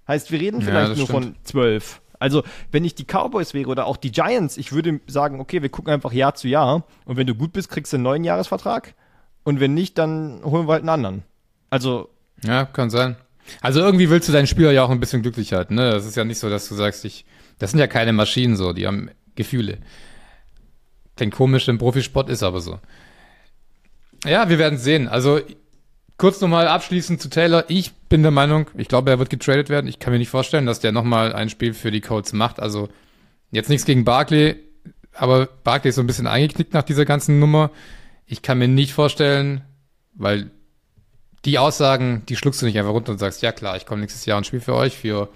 Heißt, 0.07 0.31
wir 0.31 0.39
reden 0.39 0.61
vielleicht 0.61 0.91
ja, 0.91 0.95
nur 0.95 1.07
stimmt. 1.07 1.25
von 1.25 1.35
12. 1.43 2.01
Also, 2.19 2.43
wenn 2.71 2.85
ich 2.85 2.95
die 2.95 3.05
Cowboys 3.05 3.53
wäre 3.53 3.69
oder 3.69 3.85
auch 3.85 3.97
die 3.97 4.11
Giants, 4.11 4.57
ich 4.57 4.71
würde 4.71 4.99
sagen, 5.07 5.39
okay, 5.39 5.61
wir 5.61 5.69
gucken 5.69 5.93
einfach 5.93 6.13
Jahr 6.13 6.35
zu 6.35 6.47
Jahr 6.47 6.83
und 7.05 7.17
wenn 7.17 7.27
du 7.27 7.35
gut 7.35 7.53
bist, 7.53 7.69
kriegst 7.69 7.93
du 7.93 7.97
einen 7.97 8.03
neuen 8.03 8.23
Jahresvertrag 8.23 8.93
und 9.43 9.59
wenn 9.59 9.73
nicht, 9.73 9.97
dann 9.97 10.41
holen 10.43 10.67
wir 10.67 10.73
halt 10.73 10.81
einen 10.81 10.89
anderen. 10.89 11.23
Also. 11.69 12.09
Ja, 12.43 12.65
kann 12.65 12.89
sein. 12.89 13.15
Also 13.61 13.81
irgendwie 13.81 14.09
willst 14.09 14.29
du 14.29 14.33
deinen 14.33 14.47
Spieler 14.47 14.71
ja 14.71 14.83
auch 14.83 14.89
ein 14.89 14.99
bisschen 14.99 15.21
glücklich 15.21 15.53
halten, 15.53 15.75
ne? 15.75 15.91
Das 15.91 16.05
ist 16.05 16.15
ja 16.15 16.23
nicht 16.23 16.39
so, 16.39 16.49
dass 16.49 16.69
du 16.69 16.75
sagst, 16.75 17.03
ich, 17.05 17.25
das 17.59 17.71
sind 17.71 17.79
ja 17.79 17.87
keine 17.87 18.13
Maschinen 18.13 18.55
so, 18.55 18.73
die 18.73 18.87
haben 18.87 19.09
Gefühle. 19.35 19.79
Klingt 21.15 21.33
komisch 21.33 21.67
im 21.67 21.77
Profisport, 21.77 22.29
ist 22.29 22.43
aber 22.43 22.61
so. 22.61 22.79
Ja, 24.25 24.49
wir 24.49 24.57
werden 24.57 24.79
sehen. 24.79 25.07
Also, 25.07 25.41
kurz 26.17 26.41
nochmal 26.41 26.67
abschließend 26.67 27.21
zu 27.21 27.29
Taylor. 27.29 27.65
Ich 27.67 27.93
bin 28.09 28.21
der 28.21 28.31
Meinung, 28.31 28.69
ich 28.77 28.87
glaube, 28.87 29.11
er 29.11 29.19
wird 29.19 29.29
getradet 29.29 29.69
werden. 29.69 29.87
Ich 29.87 29.99
kann 29.99 30.13
mir 30.13 30.19
nicht 30.19 30.29
vorstellen, 30.29 30.65
dass 30.65 30.79
der 30.79 30.91
nochmal 30.91 31.33
ein 31.33 31.49
Spiel 31.49 31.73
für 31.73 31.91
die 31.91 32.01
Colts 32.01 32.33
macht. 32.33 32.59
Also, 32.59 32.89
jetzt 33.51 33.69
nichts 33.69 33.85
gegen 33.85 34.05
Barkley, 34.05 34.55
aber 35.13 35.47
Barkley 35.63 35.89
ist 35.89 35.95
so 35.95 36.01
ein 36.01 36.07
bisschen 36.07 36.27
eingeknickt 36.27 36.73
nach 36.73 36.83
dieser 36.83 37.05
ganzen 37.05 37.39
Nummer. 37.39 37.71
Ich 38.25 38.41
kann 38.41 38.57
mir 38.57 38.67
nicht 38.67 38.93
vorstellen, 38.93 39.61
weil 40.13 40.51
die 41.45 41.59
Aussagen, 41.59 42.23
die 42.29 42.35
schluckst 42.35 42.61
du 42.61 42.65
nicht 42.65 42.77
einfach 42.77 42.93
runter 42.93 43.11
und 43.11 43.17
sagst, 43.17 43.41
ja 43.41 43.51
klar, 43.51 43.75
ich 43.75 43.85
komme 43.85 44.01
nächstes 44.01 44.25
Jahr 44.25 44.37
und 44.37 44.45
spiele 44.45 44.61
für 44.61 44.75
euch 44.75 44.97
für 44.97 45.29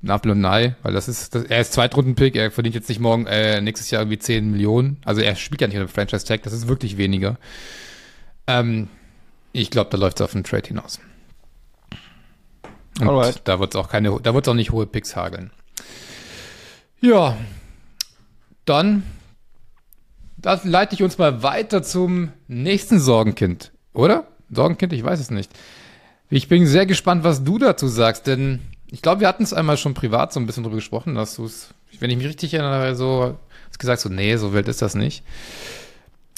Napel 0.00 0.32
und 0.32 0.40
Nei, 0.40 0.74
weil 0.82 0.92
das 0.92 1.08
ist, 1.08 1.34
das, 1.34 1.44
er 1.44 1.60
ist 1.60 1.72
Zweitrunden-Pick, 1.74 2.34
er 2.34 2.50
verdient 2.50 2.74
jetzt 2.74 2.88
nicht 2.88 3.00
morgen, 3.00 3.26
äh, 3.26 3.60
nächstes 3.60 3.90
Jahr 3.90 4.02
irgendwie 4.02 4.18
10 4.18 4.50
Millionen. 4.50 4.96
Also 5.04 5.20
er 5.20 5.36
spielt 5.36 5.60
ja 5.60 5.68
nicht 5.68 5.76
unter 5.76 5.92
Franchise-Tag, 5.92 6.42
das 6.42 6.52
ist 6.52 6.68
wirklich 6.68 6.96
weniger. 6.96 7.38
Ähm, 8.46 8.88
ich 9.52 9.70
glaube, 9.70 9.90
da 9.90 9.96
läuft 9.96 10.20
es 10.20 10.24
auf 10.24 10.34
einen 10.34 10.44
Trade 10.44 10.68
hinaus. 10.68 11.00
Und 13.00 13.08
Alright. 13.08 13.40
da 13.44 13.58
wird 13.58 13.74
es 13.74 13.80
auch 13.80 13.88
keine, 13.88 14.18
da 14.22 14.34
wird 14.34 14.48
auch 14.48 14.54
nicht 14.54 14.70
hohe 14.70 14.86
Picks 14.86 15.16
hageln. 15.16 15.50
Ja, 17.00 17.36
dann 18.64 19.02
das 20.42 20.64
leite 20.64 20.94
ich 20.94 21.02
uns 21.02 21.18
mal 21.18 21.42
weiter 21.42 21.82
zum 21.82 22.32
nächsten 22.48 22.98
Sorgenkind, 22.98 23.72
oder? 23.94 24.26
Sorgenkind, 24.50 24.92
ich 24.92 25.04
weiß 25.04 25.20
es 25.20 25.30
nicht. 25.30 25.50
Ich 26.30 26.48
bin 26.48 26.66
sehr 26.66 26.84
gespannt, 26.84 27.24
was 27.24 27.44
du 27.44 27.58
dazu 27.58 27.86
sagst, 27.86 28.26
denn 28.26 28.60
ich 28.90 29.02
glaube, 29.02 29.20
wir 29.20 29.28
hatten 29.28 29.44
es 29.44 29.52
einmal 29.52 29.76
schon 29.76 29.94
privat 29.94 30.32
so 30.32 30.40
ein 30.40 30.46
bisschen 30.46 30.64
drüber 30.64 30.76
gesprochen, 30.76 31.14
dass 31.14 31.36
du 31.36 31.44
es, 31.44 31.72
wenn 32.00 32.10
ich 32.10 32.16
mich 32.16 32.26
richtig 32.26 32.52
erinnere, 32.54 32.96
so 32.96 33.38
hast 33.68 33.78
gesagt, 33.78 34.00
so, 34.00 34.08
nee, 34.08 34.36
so 34.36 34.52
wild 34.52 34.68
ist 34.68 34.82
das 34.82 34.94
nicht. 34.94 35.22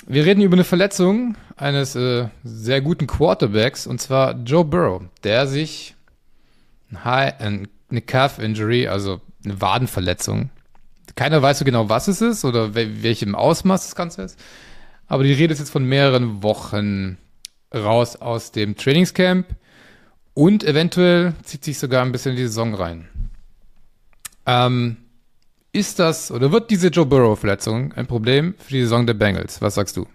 Wir 0.06 0.24
reden 0.24 0.42
über 0.42 0.54
eine 0.54 0.64
Verletzung 0.64 1.36
eines 1.56 1.96
äh, 1.96 2.28
sehr 2.42 2.80
guten 2.80 3.06
Quarterbacks, 3.06 3.86
und 3.86 4.00
zwar 4.00 4.34
Joe 4.44 4.64
Burrow, 4.64 5.02
der 5.22 5.46
sich 5.46 5.94
eine 6.92 7.68
Calf-Injury, 8.06 8.88
also 8.88 9.20
eine 9.44 9.60
Wadenverletzung, 9.60 10.50
keiner 11.16 11.42
weiß 11.42 11.60
so 11.60 11.64
genau, 11.64 11.88
was 11.88 12.08
es 12.08 12.20
ist 12.20 12.44
oder 12.44 12.74
welchem 12.74 13.34
Ausmaß 13.34 13.84
das 13.84 13.94
Ganze 13.94 14.22
ist, 14.22 14.38
aber 15.06 15.22
die 15.22 15.32
Rede 15.32 15.52
ist 15.52 15.60
jetzt 15.60 15.70
von 15.70 15.84
mehreren 15.84 16.42
Wochen 16.42 17.18
raus 17.72 18.16
aus 18.16 18.52
dem 18.52 18.76
Trainingscamp 18.76 19.46
und 20.34 20.64
eventuell 20.64 21.34
zieht 21.42 21.64
sich 21.64 21.78
sogar 21.78 22.04
ein 22.04 22.12
bisschen 22.12 22.32
in 22.32 22.36
die 22.36 22.44
Saison 22.44 22.74
rein. 22.74 23.08
Ähm, 24.46 24.96
ist 25.74 25.98
das 25.98 26.30
oder 26.30 26.52
wird 26.52 26.70
diese 26.70 26.88
Joe 26.88 27.04
Burrow-Verletzung 27.04 27.92
ein 27.94 28.06
Problem 28.06 28.54
für 28.58 28.72
die 28.72 28.82
Saison 28.82 29.06
der 29.06 29.14
Bengals? 29.14 29.60
Was 29.60 29.74
sagst 29.74 29.96
du? 29.96 30.06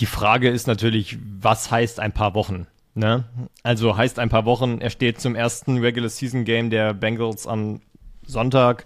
Die 0.00 0.06
Frage 0.06 0.50
ist 0.50 0.66
natürlich, 0.66 1.16
was 1.40 1.70
heißt 1.70 2.00
ein 2.00 2.12
paar 2.12 2.34
Wochen? 2.34 2.66
Ne? 2.94 3.24
Also 3.62 3.96
heißt 3.96 4.18
ein 4.18 4.28
paar 4.28 4.44
Wochen, 4.44 4.80
er 4.80 4.90
steht 4.90 5.20
zum 5.20 5.36
ersten 5.36 5.78
Regular 5.78 6.10
Season 6.10 6.44
Game 6.44 6.70
der 6.70 6.92
Bengals 6.92 7.46
am 7.46 7.80
Sonntag 8.26 8.84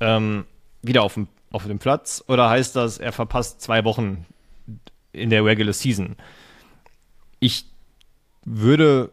ähm, 0.00 0.44
wieder 0.82 1.02
auf 1.02 1.14
dem, 1.14 1.26
auf 1.50 1.66
dem 1.66 1.80
Platz 1.80 2.22
oder 2.28 2.48
heißt 2.48 2.76
das, 2.76 2.98
er 2.98 3.12
verpasst 3.12 3.60
zwei 3.60 3.84
Wochen 3.84 4.24
in 5.12 5.30
der 5.30 5.44
Regular 5.44 5.72
Season? 5.72 6.14
Ich 7.40 7.66
würde, 8.44 9.10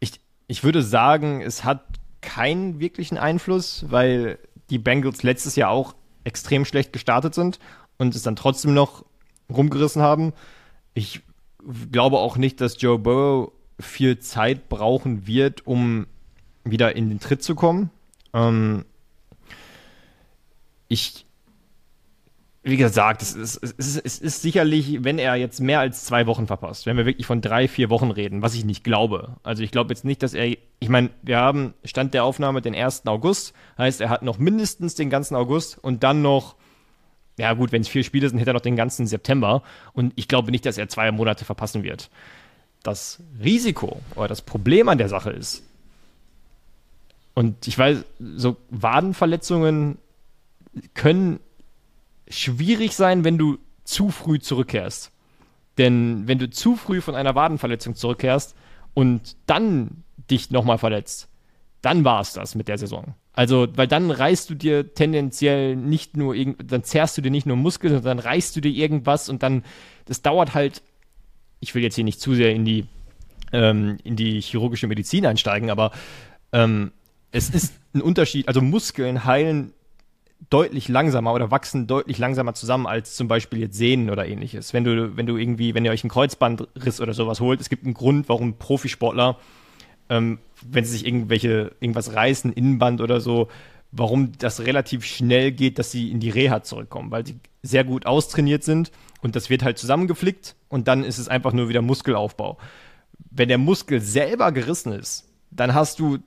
ich, 0.00 0.20
ich 0.48 0.64
würde 0.64 0.82
sagen, 0.82 1.40
es 1.40 1.62
hat 1.62 1.89
keinen 2.20 2.80
wirklichen 2.80 3.18
Einfluss, 3.18 3.86
weil 3.88 4.38
die 4.70 4.78
Bengals 4.78 5.22
letztes 5.22 5.56
Jahr 5.56 5.70
auch 5.70 5.94
extrem 6.24 6.64
schlecht 6.64 6.92
gestartet 6.92 7.34
sind 7.34 7.58
und 7.98 8.14
es 8.14 8.22
dann 8.22 8.36
trotzdem 8.36 8.74
noch 8.74 9.04
rumgerissen 9.50 10.02
haben. 10.02 10.32
Ich 10.94 11.22
glaube 11.90 12.18
auch 12.18 12.36
nicht, 12.36 12.60
dass 12.60 12.80
Joe 12.80 12.98
Burrow 12.98 13.52
viel 13.78 14.18
Zeit 14.18 14.68
brauchen 14.68 15.26
wird, 15.26 15.66
um 15.66 16.06
wieder 16.64 16.94
in 16.96 17.08
den 17.08 17.20
Tritt 17.20 17.42
zu 17.42 17.54
kommen. 17.54 17.90
Ähm, 18.32 18.84
ich 20.88 21.26
wie 22.62 22.76
gesagt, 22.76 23.22
es 23.22 23.32
ist, 23.34 23.56
es, 23.62 23.72
ist, 23.72 24.04
es 24.04 24.18
ist 24.18 24.42
sicherlich, 24.42 25.02
wenn 25.02 25.18
er 25.18 25.34
jetzt 25.36 25.60
mehr 25.60 25.80
als 25.80 26.04
zwei 26.04 26.26
Wochen 26.26 26.46
verpasst, 26.46 26.84
wenn 26.84 26.98
wir 26.98 27.06
wirklich 27.06 27.26
von 27.26 27.40
drei, 27.40 27.68
vier 27.68 27.88
Wochen 27.88 28.10
reden, 28.10 28.42
was 28.42 28.54
ich 28.54 28.66
nicht 28.66 28.84
glaube. 28.84 29.36
Also 29.42 29.62
ich 29.62 29.70
glaube 29.70 29.90
jetzt 29.90 30.04
nicht, 30.04 30.22
dass 30.22 30.34
er, 30.34 30.46
ich 30.78 30.88
meine, 30.90 31.08
wir 31.22 31.38
haben 31.38 31.72
Stand 31.84 32.12
der 32.12 32.24
Aufnahme 32.24 32.60
den 32.60 32.74
1. 32.74 33.06
August, 33.06 33.54
heißt, 33.78 34.02
er 34.02 34.10
hat 34.10 34.22
noch 34.22 34.38
mindestens 34.38 34.94
den 34.94 35.08
ganzen 35.08 35.36
August 35.36 35.78
und 35.78 36.02
dann 36.02 36.20
noch, 36.20 36.54
ja 37.38 37.54
gut, 37.54 37.72
wenn 37.72 37.80
es 37.80 37.88
vier 37.88 38.04
Spiele 38.04 38.28
sind, 38.28 38.38
hätte 38.38 38.50
er 38.50 38.54
noch 38.54 38.60
den 38.60 38.76
ganzen 38.76 39.06
September 39.06 39.62
und 39.94 40.12
ich 40.16 40.28
glaube 40.28 40.50
nicht, 40.50 40.66
dass 40.66 40.76
er 40.76 40.88
zwei 40.90 41.10
Monate 41.12 41.46
verpassen 41.46 41.82
wird. 41.82 42.10
Das 42.82 43.22
Risiko 43.42 44.02
oder 44.16 44.28
das 44.28 44.42
Problem 44.42 44.90
an 44.90 44.98
der 44.98 45.08
Sache 45.08 45.30
ist, 45.30 45.64
und 47.32 47.66
ich 47.66 47.78
weiß, 47.78 48.04
so 48.18 48.56
Wadenverletzungen 48.68 49.96
können 50.92 51.40
schwierig 52.30 52.94
sein, 52.94 53.24
wenn 53.24 53.36
du 53.36 53.58
zu 53.84 54.10
früh 54.10 54.38
zurückkehrst. 54.38 55.12
Denn 55.78 56.26
wenn 56.26 56.38
du 56.38 56.48
zu 56.48 56.76
früh 56.76 57.00
von 57.00 57.14
einer 57.14 57.34
Wadenverletzung 57.34 57.94
zurückkehrst 57.94 58.54
und 58.94 59.36
dann 59.46 60.04
dich 60.30 60.50
nochmal 60.50 60.78
verletzt, 60.78 61.28
dann 61.82 62.04
war 62.04 62.20
es 62.20 62.32
das 62.32 62.54
mit 62.54 62.68
der 62.68 62.78
Saison. 62.78 63.14
Also, 63.32 63.68
weil 63.74 63.86
dann 63.86 64.10
reißt 64.10 64.50
du 64.50 64.54
dir 64.54 64.94
tendenziell 64.94 65.76
nicht 65.76 66.16
nur 66.16 66.34
irgend, 66.34 66.70
dann 66.70 66.84
zerrst 66.84 67.16
du 67.16 67.22
dir 67.22 67.30
nicht 67.30 67.46
nur 67.46 67.56
Muskeln, 67.56 67.94
sondern 67.94 68.18
dann 68.18 68.26
reißt 68.26 68.54
du 68.56 68.60
dir 68.60 68.72
irgendwas 68.72 69.28
und 69.28 69.42
dann, 69.42 69.64
das 70.04 70.20
dauert 70.22 70.54
halt, 70.54 70.82
ich 71.60 71.74
will 71.74 71.82
jetzt 71.82 71.94
hier 71.94 72.04
nicht 72.04 72.20
zu 72.20 72.34
sehr 72.34 72.52
in 72.52 72.64
die, 72.64 72.86
ähm, 73.52 73.98
in 74.02 74.16
die 74.16 74.40
chirurgische 74.40 74.88
Medizin 74.88 75.26
einsteigen, 75.26 75.70
aber 75.70 75.92
ähm, 76.52 76.92
es 77.32 77.48
ist 77.50 77.74
ein 77.94 78.02
Unterschied. 78.02 78.48
Also 78.48 78.60
Muskeln 78.60 79.24
heilen 79.24 79.72
deutlich 80.48 80.88
langsamer 80.88 81.34
oder 81.34 81.50
wachsen 81.50 81.86
deutlich 81.86 82.18
langsamer 82.18 82.54
zusammen 82.54 82.86
als 82.86 83.14
zum 83.14 83.28
Beispiel 83.28 83.60
jetzt 83.60 83.76
Sehnen 83.76 84.10
oder 84.10 84.26
ähnliches. 84.26 84.72
Wenn 84.72 84.84
du, 84.84 85.16
wenn 85.16 85.26
du 85.26 85.36
irgendwie, 85.36 85.74
wenn 85.74 85.84
ihr 85.84 85.90
euch 85.90 86.02
einen 86.02 86.10
Kreuzbandriss 86.10 87.00
oder 87.00 87.12
sowas 87.12 87.40
holt, 87.40 87.60
es 87.60 87.68
gibt 87.68 87.84
einen 87.84 87.94
Grund, 87.94 88.28
warum 88.28 88.54
Profisportler, 88.54 89.36
ähm, 90.08 90.38
wenn 90.62 90.84
sie 90.84 90.92
sich 90.92 91.06
irgendwelche, 91.06 91.72
irgendwas 91.80 92.14
reißen, 92.14 92.52
Innenband 92.52 93.00
oder 93.00 93.20
so, 93.20 93.48
warum 93.92 94.32
das 94.38 94.60
relativ 94.60 95.04
schnell 95.04 95.52
geht, 95.52 95.78
dass 95.78 95.90
sie 95.90 96.10
in 96.10 96.20
die 96.20 96.30
Reha 96.30 96.62
zurückkommen, 96.62 97.10
weil 97.10 97.26
sie 97.26 97.38
sehr 97.62 97.84
gut 97.84 98.06
austrainiert 98.06 98.64
sind 98.64 98.90
und 99.20 99.36
das 99.36 99.50
wird 99.50 99.62
halt 99.62 99.78
zusammengeflickt 99.78 100.56
und 100.68 100.88
dann 100.88 101.04
ist 101.04 101.18
es 101.18 101.28
einfach 101.28 101.52
nur 101.52 101.68
wieder 101.68 101.82
Muskelaufbau. 101.82 102.56
Wenn 103.30 103.48
der 103.48 103.58
Muskel 103.58 104.00
selber 104.00 104.52
gerissen 104.52 104.92
ist, 104.92 105.28
dann 105.50 105.74
hast 105.74 105.98
du 105.98 106.18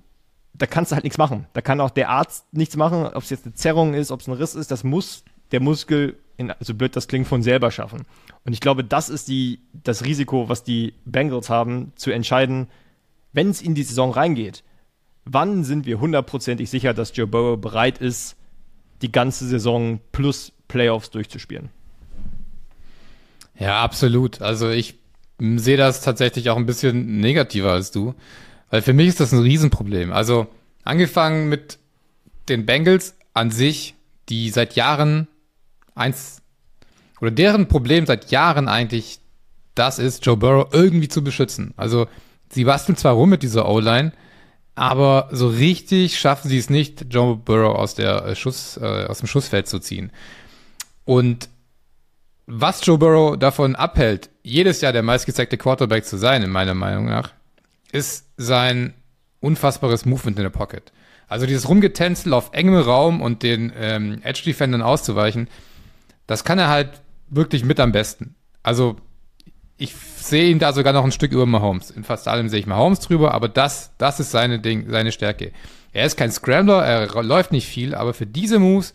da 0.53 0.65
kannst 0.65 0.91
du 0.91 0.95
halt 0.95 1.03
nichts 1.03 1.17
machen. 1.17 1.47
Da 1.53 1.61
kann 1.61 1.81
auch 1.81 1.89
der 1.89 2.09
Arzt 2.09 2.45
nichts 2.53 2.75
machen, 2.75 3.05
ob 3.05 3.23
es 3.23 3.29
jetzt 3.29 3.45
eine 3.45 3.55
Zerrung 3.55 3.93
ist, 3.93 4.11
ob 4.11 4.21
es 4.21 4.27
ein 4.27 4.33
Riss 4.33 4.55
ist, 4.55 4.71
das 4.71 4.83
muss 4.83 5.23
der 5.51 5.59
Muskel, 5.59 6.17
in, 6.37 6.47
so 6.47 6.53
also 6.59 6.73
blöd 6.75 6.95
das 6.95 7.07
klingt, 7.07 7.27
von 7.27 7.43
selber 7.43 7.71
schaffen. 7.71 8.05
Und 8.45 8.53
ich 8.53 8.59
glaube, 8.59 8.83
das 8.83 9.09
ist 9.09 9.27
die, 9.27 9.59
das 9.71 10.03
Risiko, 10.03 10.49
was 10.49 10.63
die 10.63 10.93
Bengals 11.05 11.49
haben, 11.49 11.91
zu 11.95 12.11
entscheiden, 12.11 12.67
wenn 13.33 13.49
es 13.49 13.61
in 13.61 13.75
die 13.75 13.83
Saison 13.83 14.11
reingeht, 14.11 14.63
wann 15.25 15.63
sind 15.63 15.85
wir 15.85 15.99
hundertprozentig 15.99 16.69
sicher, 16.69 16.93
dass 16.93 17.15
Joe 17.15 17.27
Burrow 17.27 17.59
bereit 17.59 17.97
ist, 17.97 18.35
die 19.01 19.11
ganze 19.11 19.47
Saison 19.47 19.99
plus 20.11 20.51
Playoffs 20.67 21.09
durchzuspielen. 21.09 21.69
Ja, 23.59 23.83
absolut. 23.83 24.41
Also 24.41 24.69
ich 24.69 24.95
sehe 25.39 25.77
das 25.77 26.01
tatsächlich 26.01 26.49
auch 26.49 26.57
ein 26.57 26.65
bisschen 26.65 27.19
negativer 27.19 27.71
als 27.71 27.91
du. 27.91 28.15
Weil 28.73 28.81
für 28.81 28.93
mich 28.93 29.09
ist 29.09 29.19
das 29.19 29.31
ein 29.31 29.43
Riesenproblem. 29.43 30.11
Also 30.11 30.47
angefangen 30.83 31.47
mit 31.47 31.77
den 32.49 32.65
Bengals 32.65 33.13
an 33.35 33.51
sich, 33.51 33.93
die 34.29 34.49
seit 34.49 34.75
Jahren 34.75 35.27
eins 35.93 36.41
oder 37.21 37.29
deren 37.29 37.67
Problem 37.67 38.07
seit 38.07 38.31
Jahren 38.31 38.67
eigentlich 38.67 39.19
das 39.75 39.99
ist, 39.99 40.25
Joe 40.25 40.37
Burrow 40.37 40.73
irgendwie 40.73 41.07
zu 41.07 41.23
beschützen. 41.23 41.75
Also 41.77 42.07
sie 42.49 42.63
basteln 42.63 42.95
zwar 42.95 43.13
rum 43.13 43.29
mit 43.29 43.43
dieser 43.43 43.69
O-Line, 43.69 44.11
aber 44.73 45.29
so 45.31 45.49
richtig 45.49 46.19
schaffen 46.19 46.49
sie 46.49 46.57
es 46.57 46.71
nicht, 46.71 47.13
Joe 47.13 47.35
Burrow 47.35 47.75
aus 47.75 47.93
der 47.93 48.25
äh, 48.25 48.35
Schuss, 48.35 48.77
äh, 48.77 49.05
aus 49.05 49.19
dem 49.19 49.27
Schussfeld 49.27 49.67
zu 49.67 49.77
ziehen. 49.77 50.11
Und 51.05 51.47
was 52.47 52.83
Joe 52.83 52.97
Burrow 52.97 53.37
davon 53.37 53.75
abhält, 53.75 54.31
jedes 54.41 54.81
Jahr 54.81 54.93
der 54.93 55.03
meistgezeigte 55.03 55.59
Quarterback 55.59 56.05
zu 56.05 56.17
sein, 56.17 56.41
in 56.41 56.49
meiner 56.49 56.73
Meinung 56.73 57.05
nach, 57.05 57.33
ist 57.93 58.25
sein 58.37 58.93
unfassbares 59.39 60.05
Movement 60.05 60.37
in 60.37 60.43
der 60.43 60.49
Pocket. 60.49 60.91
Also 61.27 61.45
dieses 61.45 61.67
Rumgetänzel 61.67 62.33
auf 62.33 62.51
engem 62.53 62.75
Raum 62.75 63.21
und 63.21 63.43
den 63.43 63.71
ähm, 63.77 64.21
Edge-Defendern 64.23 64.81
auszuweichen, 64.81 65.47
das 66.27 66.43
kann 66.43 66.59
er 66.59 66.69
halt 66.69 67.01
wirklich 67.29 67.65
mit 67.65 67.79
am 67.79 67.91
besten. 67.91 68.35
Also 68.61 68.97
ich 69.77 69.95
sehe 69.95 70.49
ihn 70.49 70.59
da 70.59 70.71
sogar 70.73 70.93
noch 70.93 71.03
ein 71.03 71.11
Stück 71.11 71.31
über 71.31 71.45
Mahomes. 71.45 71.91
In 71.91 72.03
fast 72.03 72.27
allem 72.27 72.49
sehe 72.49 72.59
ich 72.59 72.67
Mahomes 72.67 72.99
drüber, 72.99 73.33
aber 73.33 73.49
das, 73.49 73.91
das 73.97 74.19
ist 74.19 74.31
seine, 74.31 74.59
Ding, 74.59 74.89
seine 74.89 75.11
Stärke. 75.11 75.51
Er 75.91 76.05
ist 76.05 76.17
kein 76.17 76.31
Scrambler, 76.31 76.85
er 76.85 77.23
läuft 77.23 77.51
nicht 77.51 77.67
viel, 77.67 77.93
aber 77.95 78.13
für 78.13 78.25
diese 78.25 78.59
Moves 78.59 78.93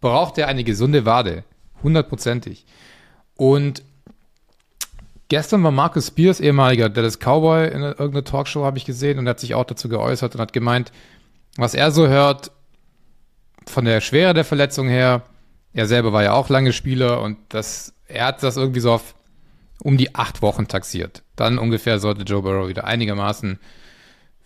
braucht 0.00 0.38
er 0.38 0.48
eine 0.48 0.64
gesunde 0.64 1.04
Wade. 1.04 1.44
Hundertprozentig. 1.82 2.64
Und 3.36 3.82
gestern 5.30 5.62
war 5.62 5.70
Marcus 5.70 6.08
Spears, 6.08 6.40
ehemaliger 6.40 6.90
Dallas 6.90 7.18
Cowboy, 7.18 7.68
in 7.68 7.80
irgendeiner 7.80 8.24
Talkshow, 8.24 8.64
habe 8.64 8.76
ich 8.76 8.84
gesehen, 8.84 9.18
und 9.18 9.26
hat 9.26 9.40
sich 9.40 9.54
auch 9.54 9.64
dazu 9.64 9.88
geäußert 9.88 10.34
und 10.34 10.40
hat 10.42 10.52
gemeint, 10.52 10.92
was 11.56 11.72
er 11.72 11.90
so 11.90 12.06
hört, 12.06 12.52
von 13.66 13.86
der 13.86 14.02
Schwere 14.02 14.34
der 14.34 14.44
Verletzung 14.44 14.88
her, 14.88 15.22
er 15.72 15.86
selber 15.86 16.12
war 16.12 16.22
ja 16.22 16.32
auch 16.32 16.48
lange 16.48 16.72
Spieler 16.72 17.22
und 17.22 17.38
das, 17.48 17.94
er 18.08 18.26
hat 18.26 18.42
das 18.42 18.56
irgendwie 18.56 18.80
so 18.80 18.92
auf 18.92 19.14
um 19.82 19.96
die 19.96 20.14
acht 20.14 20.42
Wochen 20.42 20.68
taxiert. 20.68 21.22
Dann 21.36 21.58
ungefähr 21.58 22.00
sollte 22.00 22.22
Joe 22.22 22.42
Burrow 22.42 22.68
wieder 22.68 22.84
einigermaßen 22.84 23.58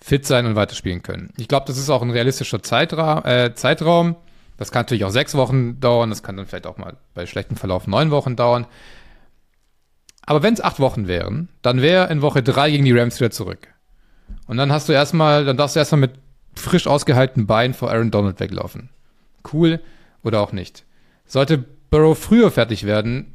fit 0.00 0.26
sein 0.26 0.46
und 0.46 0.54
weiterspielen 0.54 1.02
können. 1.02 1.32
Ich 1.36 1.48
glaube, 1.48 1.66
das 1.66 1.78
ist 1.78 1.90
auch 1.90 2.02
ein 2.02 2.10
realistischer 2.10 2.62
Zeitra 2.62 3.24
äh, 3.24 3.54
Zeitraum. 3.54 4.16
Das 4.58 4.70
kann 4.70 4.82
natürlich 4.82 5.04
auch 5.04 5.10
sechs 5.10 5.34
Wochen 5.34 5.80
dauern, 5.80 6.10
das 6.10 6.22
kann 6.22 6.36
dann 6.36 6.46
vielleicht 6.46 6.66
auch 6.66 6.76
mal 6.76 6.96
bei 7.14 7.26
schlechtem 7.26 7.56
Verlauf 7.56 7.88
neun 7.88 8.12
Wochen 8.12 8.36
dauern. 8.36 8.66
Aber 10.26 10.42
wenn 10.42 10.54
es 10.54 10.62
acht 10.62 10.80
Wochen 10.80 11.06
wären, 11.06 11.48
dann 11.62 11.82
wäre 11.82 12.10
in 12.10 12.22
Woche 12.22 12.42
drei 12.42 12.70
gegen 12.70 12.84
die 12.84 12.92
Rams 12.92 13.20
wieder 13.20 13.30
zurück. 13.30 13.68
Und 14.46 14.56
dann 14.56 14.72
hast 14.72 14.88
du 14.88 14.92
erstmal, 14.92 15.44
dann 15.44 15.56
darfst 15.56 15.76
du 15.76 15.80
erstmal 15.80 16.00
mit 16.00 16.12
frisch 16.54 16.86
ausgehaltenen 16.86 17.46
Beinen 17.46 17.74
vor 17.74 17.90
Aaron 17.90 18.10
Donald 18.10 18.40
weglaufen. 18.40 18.90
Cool 19.52 19.80
oder 20.22 20.40
auch 20.40 20.52
nicht. 20.52 20.84
Sollte 21.26 21.64
Burrow 21.90 22.18
früher 22.18 22.50
fertig 22.50 22.84
werden, 22.84 23.34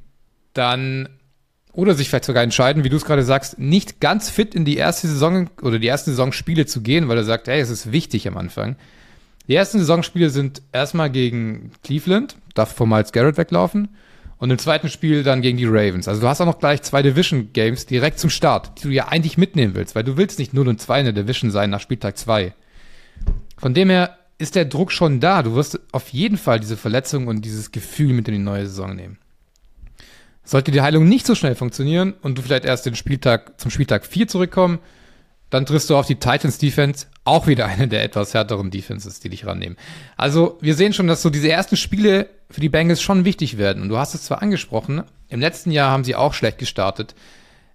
dann 0.54 1.10
oder 1.74 1.94
sich 1.94 2.10
vielleicht 2.10 2.26
sogar 2.26 2.44
entscheiden, 2.44 2.84
wie 2.84 2.90
du 2.90 2.98
es 2.98 3.06
gerade 3.06 3.24
sagst, 3.24 3.60
nicht 3.60 4.02
ganz 4.02 4.30
fit 4.30 4.56
in 4.56 4.66
die 4.66 4.78
erste 4.78 5.08
Saison 5.08 5.50
oder 5.62 5.80
die 5.80 5.88
ersten 5.88 6.12
Saisonspiele 6.12 6.66
zu 6.66 6.82
gehen, 6.82 7.08
weil 7.08 7.18
er 7.18 7.24
sagt, 7.24 7.48
hey, 7.48 7.60
es 7.60 7.70
ist 7.70 7.92
wichtig 7.92 8.28
am 8.28 8.38
Anfang. 8.38 8.76
Die 9.48 9.56
ersten 9.56 9.80
Saisonspiele 9.80 10.30
sind 10.30 10.62
erstmal 10.72 11.10
gegen 11.10 11.72
Cleveland, 11.84 12.36
darf 12.54 12.74
vor 12.76 12.88
Miles 12.88 13.12
Garrett 13.12 13.38
weglaufen. 13.38 13.90
Und 14.40 14.52
im 14.52 14.58
zweiten 14.58 14.88
Spiel 14.88 15.24
dann 15.24 15.42
gegen 15.42 15.58
die 15.58 15.66
Ravens. 15.66 16.08
Also 16.08 16.22
du 16.22 16.28
hast 16.28 16.40
auch 16.40 16.46
noch 16.46 16.60
gleich 16.60 16.82
zwei 16.82 17.02
Division 17.02 17.52
Games 17.52 17.86
direkt 17.86 18.20
zum 18.20 18.30
Start, 18.30 18.80
die 18.80 18.84
du 18.88 18.90
ja 18.90 19.10
eigentlich 19.10 19.38
mitnehmen 19.38 19.76
willst, 19.76 19.96
weil 19.96 20.06
du 20.06 20.16
willst 20.16 20.40
nicht 20.40 20.54
0 20.54 20.70
und 20.70 20.82
2 20.82 21.02
in 21.02 21.06
der 21.06 21.24
Division 21.24 21.52
sein 21.52 21.70
nach 21.70 21.82
Spieltag 21.82 22.18
2. 22.18 22.54
Von 23.58 23.74
dem 23.74 23.90
her 23.90 24.18
ist 24.38 24.56
der 24.56 24.64
Druck 24.64 24.94
schon 24.94 25.20
da. 25.20 25.44
Du 25.44 25.56
wirst 25.56 25.80
auf 25.92 26.08
jeden 26.10 26.38
Fall 26.38 26.62
diese 26.62 26.78
Verletzung 26.78 27.28
und 27.28 27.44
dieses 27.44 27.72
Gefühl 27.72 28.14
mit 28.14 28.30
in 28.30 28.36
die 28.36 28.40
neue 28.40 28.66
Saison 28.66 28.96
nehmen. 28.96 29.18
Sollte 30.46 30.72
die 30.72 30.82
Heilung 30.82 31.08
nicht 31.08 31.28
so 31.28 31.36
schnell 31.36 31.56
funktionieren 31.56 32.14
und 32.22 32.38
du 32.38 32.42
vielleicht 32.42 32.64
erst 32.64 32.86
den 32.86 32.96
Spieltag 32.96 33.60
zum 33.60 33.70
Spieltag 33.70 34.06
4 34.06 34.30
zurückkommen, 34.30 34.80
dann 35.50 35.66
triffst 35.66 35.90
du 35.90 35.98
auf 35.98 36.08
die 36.08 36.16
Titans 36.16 36.60
Defense, 36.60 37.08
auch 37.26 37.46
wieder 37.46 37.66
eine 37.66 37.90
der 37.90 38.04
etwas 38.04 38.34
härteren 38.34 38.72
Defenses, 38.72 39.20
die 39.20 39.30
dich 39.30 39.46
rannehmen. 39.46 39.78
Also, 40.16 40.58
wir 40.62 40.76
sehen 40.76 40.94
schon, 40.94 41.08
dass 41.08 41.22
so 41.22 41.30
diese 41.30 41.50
ersten 41.50 41.76
Spiele 41.76 42.30
für 42.50 42.62
die 42.62 42.70
Bengals 42.70 43.02
schon 43.02 43.26
wichtig 43.26 43.58
werden. 43.58 43.84
Und 43.84 43.90
du 43.90 43.98
hast 43.98 44.16
es 44.16 44.24
zwar 44.24 44.42
angesprochen, 44.42 45.04
im 45.28 45.40
letzten 45.40 45.72
Jahr 45.72 45.92
haben 45.92 46.04
sie 46.04 46.16
auch 46.16 46.34
schlecht 46.34 46.58
gestartet, 46.58 47.16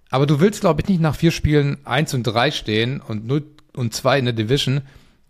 aber 0.09 0.25
du 0.25 0.39
willst, 0.39 0.61
glaube 0.61 0.81
ich, 0.81 0.89
nicht 0.89 1.01
nach 1.01 1.15
vier 1.15 1.31
Spielen 1.31 1.77
1 1.85 2.13
und 2.13 2.23
3 2.23 2.51
stehen 2.51 3.01
und 3.01 3.25
0 3.25 3.43
und 3.75 3.93
2 3.93 4.19
in 4.19 4.25
der 4.25 4.33
Division, 4.33 4.81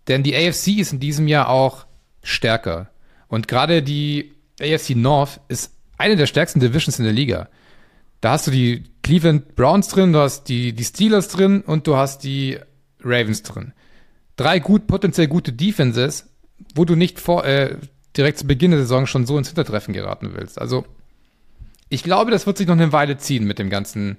denn 0.08 0.22
die 0.22 0.36
AFC 0.36 0.78
ist 0.78 0.92
in 0.92 1.00
diesem 1.00 1.28
Jahr 1.28 1.48
auch 1.48 1.86
stärker. 2.22 2.90
Und 3.28 3.48
gerade 3.48 3.82
die 3.82 4.32
AFC 4.60 4.90
North 4.94 5.40
ist 5.48 5.72
eine 5.98 6.16
der 6.16 6.26
stärksten 6.26 6.60
Divisions 6.60 6.98
in 6.98 7.04
der 7.04 7.14
Liga. 7.14 7.48
Da 8.20 8.32
hast 8.32 8.46
du 8.46 8.50
die 8.50 8.84
Cleveland 9.02 9.54
Browns 9.56 9.88
drin, 9.88 10.12
du 10.12 10.20
hast 10.20 10.44
die, 10.44 10.72
die 10.72 10.84
Steelers 10.84 11.28
drin 11.28 11.62
und 11.62 11.86
du 11.86 11.96
hast 11.96 12.24
die 12.24 12.58
Ravens 13.00 13.42
drin. 13.42 13.72
Drei 14.36 14.58
gut, 14.58 14.86
potenziell 14.86 15.28
gute 15.28 15.52
Defenses, 15.52 16.28
wo 16.74 16.84
du 16.84 16.94
nicht 16.94 17.20
vor, 17.20 17.44
äh, 17.44 17.76
direkt 18.16 18.38
zu 18.38 18.46
Beginn 18.46 18.70
der 18.70 18.80
Saison 18.80 19.06
schon 19.06 19.26
so 19.26 19.36
ins 19.38 19.48
Hintertreffen 19.48 19.94
geraten 19.94 20.32
willst. 20.34 20.60
Also, 20.60 20.84
ich 21.88 22.02
glaube, 22.02 22.30
das 22.30 22.46
wird 22.46 22.58
sich 22.58 22.66
noch 22.66 22.74
eine 22.74 22.92
Weile 22.92 23.16
ziehen 23.16 23.44
mit 23.44 23.58
dem 23.58 23.70
ganzen, 23.70 24.16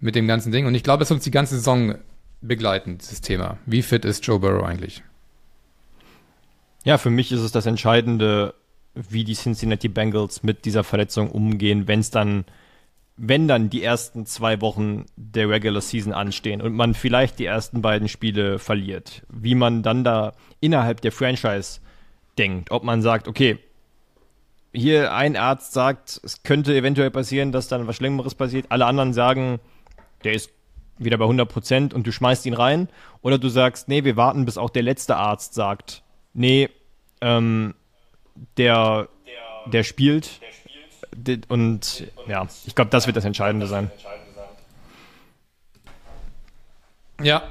mit 0.00 0.14
dem 0.14 0.26
ganzen 0.26 0.52
Ding. 0.52 0.66
Und 0.66 0.74
ich 0.74 0.82
glaube, 0.82 1.02
es 1.02 1.10
wird 1.10 1.18
uns 1.18 1.24
die 1.24 1.30
ganze 1.30 1.56
Saison 1.56 1.96
begleiten, 2.40 2.98
dieses 2.98 3.20
Thema. 3.20 3.58
Wie 3.66 3.82
fit 3.82 4.04
ist 4.04 4.26
Joe 4.26 4.38
Burrow 4.38 4.64
eigentlich? 4.64 5.02
Ja, 6.84 6.98
für 6.98 7.10
mich 7.10 7.32
ist 7.32 7.40
es 7.40 7.52
das 7.52 7.66
Entscheidende, 7.66 8.54
wie 8.94 9.24
die 9.24 9.34
Cincinnati 9.34 9.88
Bengals 9.88 10.42
mit 10.42 10.64
dieser 10.64 10.84
Verletzung 10.84 11.30
umgehen, 11.30 11.88
wenn 11.88 12.00
es 12.00 12.10
dann, 12.10 12.44
wenn 13.16 13.48
dann 13.48 13.70
die 13.70 13.82
ersten 13.82 14.24
zwei 14.26 14.60
Wochen 14.60 15.06
der 15.16 15.48
Regular 15.48 15.80
Season 15.80 16.12
anstehen 16.12 16.62
und 16.62 16.74
man 16.74 16.94
vielleicht 16.94 17.38
die 17.38 17.44
ersten 17.44 17.82
beiden 17.82 18.08
Spiele 18.08 18.58
verliert, 18.58 19.22
wie 19.28 19.54
man 19.54 19.82
dann 19.82 20.04
da 20.04 20.34
innerhalb 20.60 21.00
der 21.00 21.12
Franchise 21.12 21.80
denkt, 22.38 22.70
ob 22.70 22.82
man 22.84 23.02
sagt, 23.02 23.28
okay, 23.28 23.58
hier 24.72 25.14
ein 25.14 25.36
Arzt 25.36 25.72
sagt, 25.72 26.20
es 26.22 26.42
könnte 26.42 26.74
eventuell 26.74 27.10
passieren, 27.10 27.52
dass 27.52 27.68
dann 27.68 27.86
was 27.86 27.96
Schlimmeres 27.96 28.34
passiert, 28.34 28.66
alle 28.68 28.86
anderen 28.86 29.12
sagen, 29.12 29.58
der 30.24 30.34
ist 30.34 30.50
wieder 30.98 31.18
bei 31.18 31.24
100 31.24 31.48
Prozent 31.48 31.94
und 31.94 32.06
du 32.06 32.12
schmeißt 32.12 32.46
ihn 32.46 32.54
rein, 32.54 32.88
oder 33.22 33.38
du 33.38 33.48
sagst, 33.48 33.88
nee, 33.88 34.04
wir 34.04 34.16
warten, 34.16 34.44
bis 34.44 34.58
auch 34.58 34.70
der 34.70 34.82
letzte 34.82 35.16
Arzt 35.16 35.54
sagt, 35.54 36.02
nee, 36.32 36.68
ähm, 37.20 37.74
der, 38.56 39.08
der 39.66 39.82
spielt. 39.82 40.40
Und 41.48 42.06
ja, 42.28 42.46
ich 42.66 42.74
glaube, 42.74 42.90
das 42.90 43.06
wird 43.06 43.16
das 43.16 43.24
Entscheidende 43.24 43.66
sein. 43.66 43.90
Ja, 47.22 47.42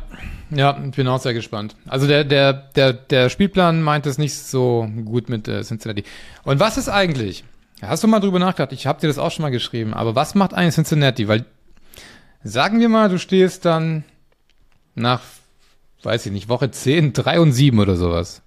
ja, 0.51 0.79
ich 0.85 0.95
bin 0.95 1.07
auch 1.07 1.19
sehr 1.19 1.33
gespannt. 1.33 1.75
Also 1.87 2.07
der, 2.07 2.23
der, 2.23 2.53
der, 2.53 2.93
der 2.93 3.29
Spielplan 3.29 3.81
meint 3.81 4.05
es 4.05 4.17
nicht 4.17 4.35
so 4.35 4.87
gut 5.05 5.27
mit 5.29 5.47
äh, 5.47 5.63
Cincinnati. 5.63 6.03
Und 6.43 6.59
was 6.59 6.77
ist 6.77 6.89
eigentlich? 6.89 7.43
Hast 7.81 8.03
du 8.03 8.07
mal 8.07 8.19
drüber 8.19 8.39
nachgedacht? 8.39 8.71
Ich 8.71 8.87
habe 8.87 9.01
dir 9.01 9.07
das 9.07 9.17
auch 9.17 9.31
schon 9.31 9.43
mal 9.43 9.49
geschrieben. 9.49 9.93
Aber 9.93 10.15
was 10.15 10.35
macht 10.35 10.53
eigentlich 10.53 10.75
Cincinnati? 10.75 11.27
Weil 11.27 11.45
sagen 12.43 12.79
wir 12.79 12.89
mal, 12.89 13.09
du 13.09 13.17
stehst 13.17 13.65
dann 13.65 14.03
nach, 14.93 15.21
weiß 16.03 16.27
ich 16.27 16.31
nicht, 16.31 16.47
Woche 16.47 16.69
10, 16.69 17.13
3 17.13 17.39
und 17.39 17.51
7 17.51 17.79
oder 17.79 17.95
sowas. 17.95 18.43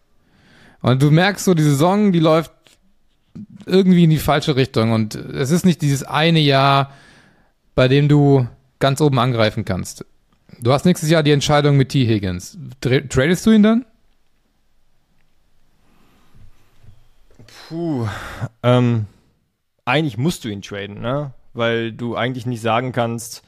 Und 0.81 1.03
du 1.03 1.11
merkst 1.11 1.45
so, 1.45 1.55
die 1.55 1.63
Saison, 1.65 2.13
die 2.13 2.21
läuft 2.21 2.53
irgendwie 3.67 4.05
in 4.05 4.11
die 4.11 4.19
falsche 4.19 4.55
Richtung. 4.55 4.93
Und 4.93 5.17
es 5.17 5.51
ist 5.51 5.67
nicht 5.67 5.83
dieses 5.83 6.05
eine 6.05 6.41
Jahr, 6.41 6.93
bei 7.75 7.89
dem 7.89 8.09
du 8.09 8.47
ganz 8.79 9.01
oben 9.01 9.19
angreifen 9.19 9.65
kannst. 9.65 10.05
Du 10.61 10.73
hast 10.73 10.85
nächstes 10.85 11.11
Jahr 11.11 11.23
die 11.23 11.31
Entscheidung 11.33 11.77
mit 11.77 11.91
T. 11.91 12.07
Higgins. 12.07 12.59
Tradest 12.81 13.47
du 13.47 13.51
ihn 13.51 13.63
dann? 13.63 13.85
Puh. 17.69 18.07
Ähm, 18.63 19.07
eigentlich 19.85 20.17
musst 20.17 20.45
du 20.45 20.49
ihn 20.49 20.63
traden, 20.63 21.01
ne? 21.01 21.33
Weil 21.53 21.93
du 21.93 22.17
eigentlich 22.17 22.47
nicht 22.47 22.61
sagen 22.61 22.93
kannst, 22.93 23.43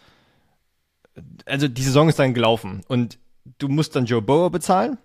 also 1.46 1.68
die 1.68 1.82
Saison 1.82 2.08
ist 2.08 2.18
dann 2.18 2.34
gelaufen 2.34 2.82
und 2.88 3.18
du 3.58 3.68
musst 3.68 3.96
dann 3.96 4.06
Joe 4.06 4.22
Burrow 4.22 4.50
bezahlen 4.50 4.98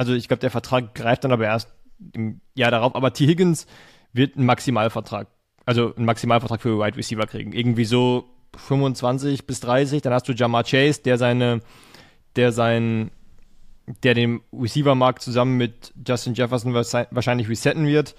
also 0.00 0.14
ich 0.14 0.28
glaube, 0.28 0.40
der 0.40 0.50
Vertrag 0.50 0.94
greift 0.94 1.24
dann 1.24 1.32
aber 1.32 1.44
erst 1.44 1.68
im 2.14 2.40
Jahr 2.54 2.70
darauf. 2.70 2.94
Aber 2.94 3.12
T. 3.12 3.26
Higgins 3.26 3.66
wird 4.14 4.34
einen 4.34 4.46
Maximalvertrag, 4.46 5.28
also 5.66 5.94
einen 5.94 6.06
Maximalvertrag 6.06 6.62
für 6.62 6.78
Wide 6.78 6.96
Receiver 6.96 7.26
kriegen. 7.26 7.52
Irgendwie 7.52 7.84
so 7.84 8.24
25 8.56 9.46
bis 9.46 9.60
30. 9.60 10.02
Dann 10.02 10.12
hast 10.12 10.28
du 10.28 10.32
Jamar 10.32 10.64
Chase, 10.64 11.02
der 11.02 11.18
seine, 11.18 11.60
der 12.36 12.52
sein, 12.52 13.10
der 14.02 14.14
den 14.14 14.40
Receiver-Markt 14.52 15.22
zusammen 15.22 15.56
mit 15.56 15.92
Justin 16.06 16.34
Jefferson 16.34 16.74
wahrscheinlich 16.74 17.48
resetten 17.48 17.86
wird. 17.86 18.14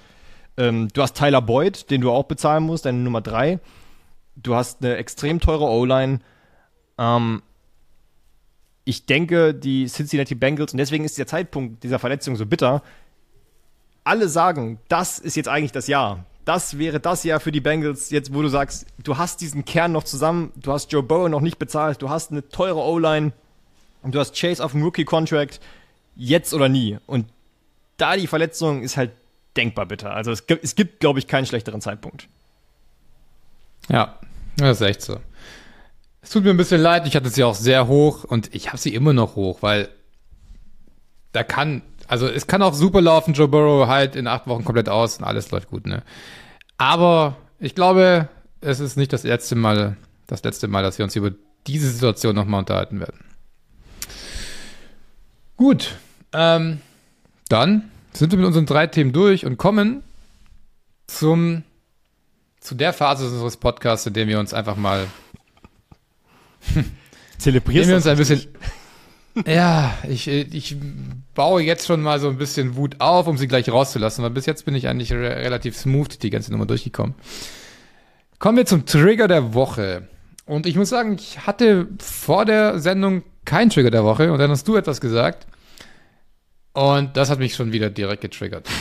Ähm, 0.57 0.89
du 0.93 1.01
hast 1.01 1.17
Tyler 1.17 1.41
Boyd, 1.41 1.89
den 1.89 2.01
du 2.01 2.11
auch 2.11 2.25
bezahlen 2.25 2.63
musst, 2.63 2.85
deine 2.85 2.99
Nummer 2.99 3.21
3. 3.21 3.59
Du 4.35 4.55
hast 4.55 4.83
eine 4.83 4.97
extrem 4.97 5.39
teure 5.39 5.65
O-Line. 5.65 6.19
Ähm, 6.97 7.41
ich 8.83 9.05
denke, 9.05 9.53
die 9.53 9.85
Cincinnati 9.85 10.35
Bengals, 10.35 10.73
und 10.73 10.77
deswegen 10.77 11.05
ist 11.05 11.17
der 11.17 11.27
Zeitpunkt 11.27 11.83
dieser 11.83 11.99
Verletzung 11.99 12.35
so 12.35 12.45
bitter, 12.45 12.81
alle 14.03 14.27
sagen, 14.27 14.79
das 14.87 15.19
ist 15.19 15.35
jetzt 15.35 15.47
eigentlich 15.47 15.71
das 15.71 15.87
Jahr. 15.87 16.25
Das 16.45 16.77
wäre 16.77 16.99
das 16.99 17.23
Jahr 17.23 17.39
für 17.39 17.51
die 17.51 17.61
Bengals, 17.61 18.09
jetzt 18.09 18.33
wo 18.33 18.41
du 18.41 18.47
sagst, 18.47 18.87
du 19.03 19.17
hast 19.17 19.41
diesen 19.41 19.63
Kern 19.63 19.91
noch 19.91 20.03
zusammen, 20.03 20.51
du 20.55 20.71
hast 20.71 20.91
Joe 20.91 21.03
Burrow 21.03 21.29
noch 21.29 21.41
nicht 21.41 21.59
bezahlt, 21.59 22.01
du 22.01 22.09
hast 22.09 22.31
eine 22.31 22.47
teure 22.49 22.79
O-Line 22.79 23.31
und 24.01 24.15
du 24.15 24.19
hast 24.19 24.35
Chase 24.35 24.63
auf 24.63 24.71
dem 24.71 24.81
Rookie-Contract, 24.81 25.59
jetzt 26.15 26.53
oder 26.53 26.67
nie. 26.67 26.97
Und 27.05 27.27
da 27.97 28.15
die 28.15 28.27
Verletzung 28.27 28.81
ist 28.81 28.97
halt 28.97 29.11
denkbar 29.55 29.85
bitter. 29.85 30.13
Also 30.13 30.31
es 30.31 30.47
gibt, 30.47 30.63
es 30.63 30.75
gibt 30.75 30.99
glaube 30.99 31.19
ich, 31.19 31.27
keinen 31.27 31.45
schlechteren 31.45 31.81
Zeitpunkt. 31.81 32.27
Ja, 33.89 34.17
das 34.57 34.81
ist 34.81 34.87
echt 34.87 35.01
so. 35.01 35.19
Es 36.21 36.29
tut 36.29 36.43
mir 36.43 36.51
ein 36.51 36.57
bisschen 36.57 36.81
leid, 36.81 37.07
ich 37.07 37.15
hatte 37.15 37.29
sie 37.29 37.43
auch 37.43 37.55
sehr 37.55 37.87
hoch 37.87 38.23
und 38.23 38.53
ich 38.53 38.67
habe 38.67 38.77
sie 38.77 38.93
immer 38.93 39.13
noch 39.13 39.35
hoch, 39.35 39.61
weil 39.61 39.89
da 41.31 41.43
kann, 41.43 41.81
also 42.11 42.27
es 42.27 42.45
kann 42.45 42.61
auch 42.61 42.73
super 42.73 42.99
laufen, 42.99 43.33
Joe 43.33 43.47
Burrow 43.47 43.87
halt 43.87 44.17
in 44.17 44.27
acht 44.27 44.45
Wochen 44.45 44.65
komplett 44.65 44.89
aus 44.89 45.17
und 45.17 45.23
alles 45.23 45.49
läuft 45.49 45.69
gut, 45.69 45.87
ne? 45.87 46.03
Aber 46.77 47.37
ich 47.57 47.73
glaube, 47.73 48.27
es 48.59 48.81
ist 48.81 48.97
nicht 48.97 49.13
das 49.13 49.23
letzte 49.23 49.55
Mal, 49.55 49.95
das 50.27 50.43
letzte 50.43 50.67
Mal, 50.67 50.83
dass 50.83 50.97
wir 50.97 51.05
uns 51.05 51.15
über 51.15 51.31
diese 51.67 51.89
Situation 51.89 52.35
nochmal 52.35 52.59
unterhalten 52.59 52.99
werden. 52.99 53.17
Gut, 55.55 55.95
ähm, 56.33 56.81
dann 57.47 57.89
sind 58.11 58.33
wir 58.33 58.39
mit 58.39 58.47
unseren 58.47 58.65
drei 58.65 58.87
Themen 58.87 59.13
durch 59.13 59.45
und 59.45 59.55
kommen 59.55 60.03
zum 61.07 61.63
zu 62.59 62.75
der 62.75 62.91
Phase 62.91 63.25
unseres 63.25 63.55
Podcasts, 63.55 64.05
in 64.05 64.13
dem 64.13 64.27
wir 64.27 64.37
uns 64.41 64.53
einfach 64.53 64.75
mal 64.75 65.07
zelebrieren 67.37 67.87
wir 67.87 67.95
uns 67.95 68.05
ein 68.05 68.17
bisschen 68.17 68.47
ja, 69.45 69.97
ich, 70.07 70.27
ich 70.27 70.75
baue 71.33 71.61
jetzt 71.61 71.87
schon 71.87 72.01
mal 72.01 72.19
so 72.19 72.29
ein 72.29 72.37
bisschen 72.37 72.75
Wut 72.75 72.95
auf, 72.99 73.27
um 73.27 73.37
sie 73.37 73.47
gleich 73.47 73.69
rauszulassen, 73.69 74.23
weil 74.23 74.31
bis 74.31 74.45
jetzt 74.45 74.65
bin 74.65 74.75
ich 74.75 74.87
eigentlich 74.87 75.11
re 75.13 75.37
relativ 75.37 75.77
smooth 75.77 76.21
die 76.21 76.29
ganze 76.29 76.51
Nummer 76.51 76.65
durchgekommen. 76.65 77.15
Kommen 78.39 78.57
wir 78.57 78.65
zum 78.65 78.85
Trigger 78.85 79.27
der 79.27 79.53
Woche. 79.53 80.07
Und 80.45 80.65
ich 80.65 80.75
muss 80.75 80.89
sagen, 80.89 81.15
ich 81.15 81.45
hatte 81.45 81.87
vor 81.99 82.45
der 82.45 82.79
Sendung 82.79 83.23
keinen 83.45 83.69
Trigger 83.69 83.91
der 83.91 84.03
Woche 84.03 84.31
und 84.31 84.39
dann 84.39 84.51
hast 84.51 84.67
du 84.67 84.75
etwas 84.75 84.99
gesagt. 84.99 85.47
Und 86.73 87.15
das 87.17 87.29
hat 87.29 87.39
mich 87.39 87.55
schon 87.55 87.71
wieder 87.71 87.89
direkt 87.89 88.21
getriggert. 88.21 88.67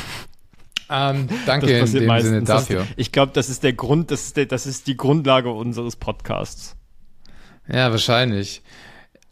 Ähm, 0.93 1.29
danke 1.47 1.71
in 1.71 1.93
dem 1.93 2.07
meistens. 2.07 2.31
Sinne 2.33 2.43
dafür. 2.43 2.87
Ich 2.97 3.13
glaube, 3.13 3.31
das 3.33 3.49
ist 3.49 3.63
der 3.63 3.75
Grund, 3.75 4.11
das 4.11 4.25
ist, 4.25 4.37
der, 4.37 4.47
das 4.47 4.67
ist 4.67 4.89
die 4.89 4.97
Grundlage 4.97 5.53
unseres 5.53 5.95
Podcasts. 5.95 6.75
Ja, 7.69 7.93
wahrscheinlich. 7.93 8.61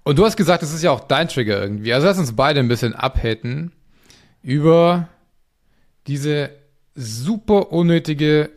Und 0.09 0.19
du 0.19 0.25
hast 0.25 0.39
gesagt, 0.39 0.63
das 0.63 0.73
ist 0.73 0.83
ja 0.83 0.91
auch 0.91 1.01
dein 1.01 1.29
Trigger 1.29 1.61
irgendwie. 1.61 1.93
Also 1.93 2.07
lass 2.07 2.19
uns 2.19 2.35
beide 2.35 2.61
ein 2.61 2.69
bisschen 2.69 2.95
abhaten 2.95 3.73
über 4.43 5.07
diese 6.07 6.49
super 6.95 7.73
unnötige, 7.73 8.49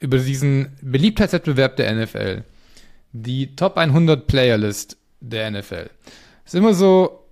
über 0.00 0.18
diesen 0.18 0.76
Beliebtheitswettbewerb 0.82 1.76
der 1.76 1.94
NFL. 1.94 2.44
Die 3.12 3.56
Top 3.56 3.78
100 3.78 4.26
Playerlist 4.26 4.98
der 5.20 5.50
NFL. 5.50 5.88
Ist 6.44 6.54
immer 6.54 6.74
so, 6.74 7.26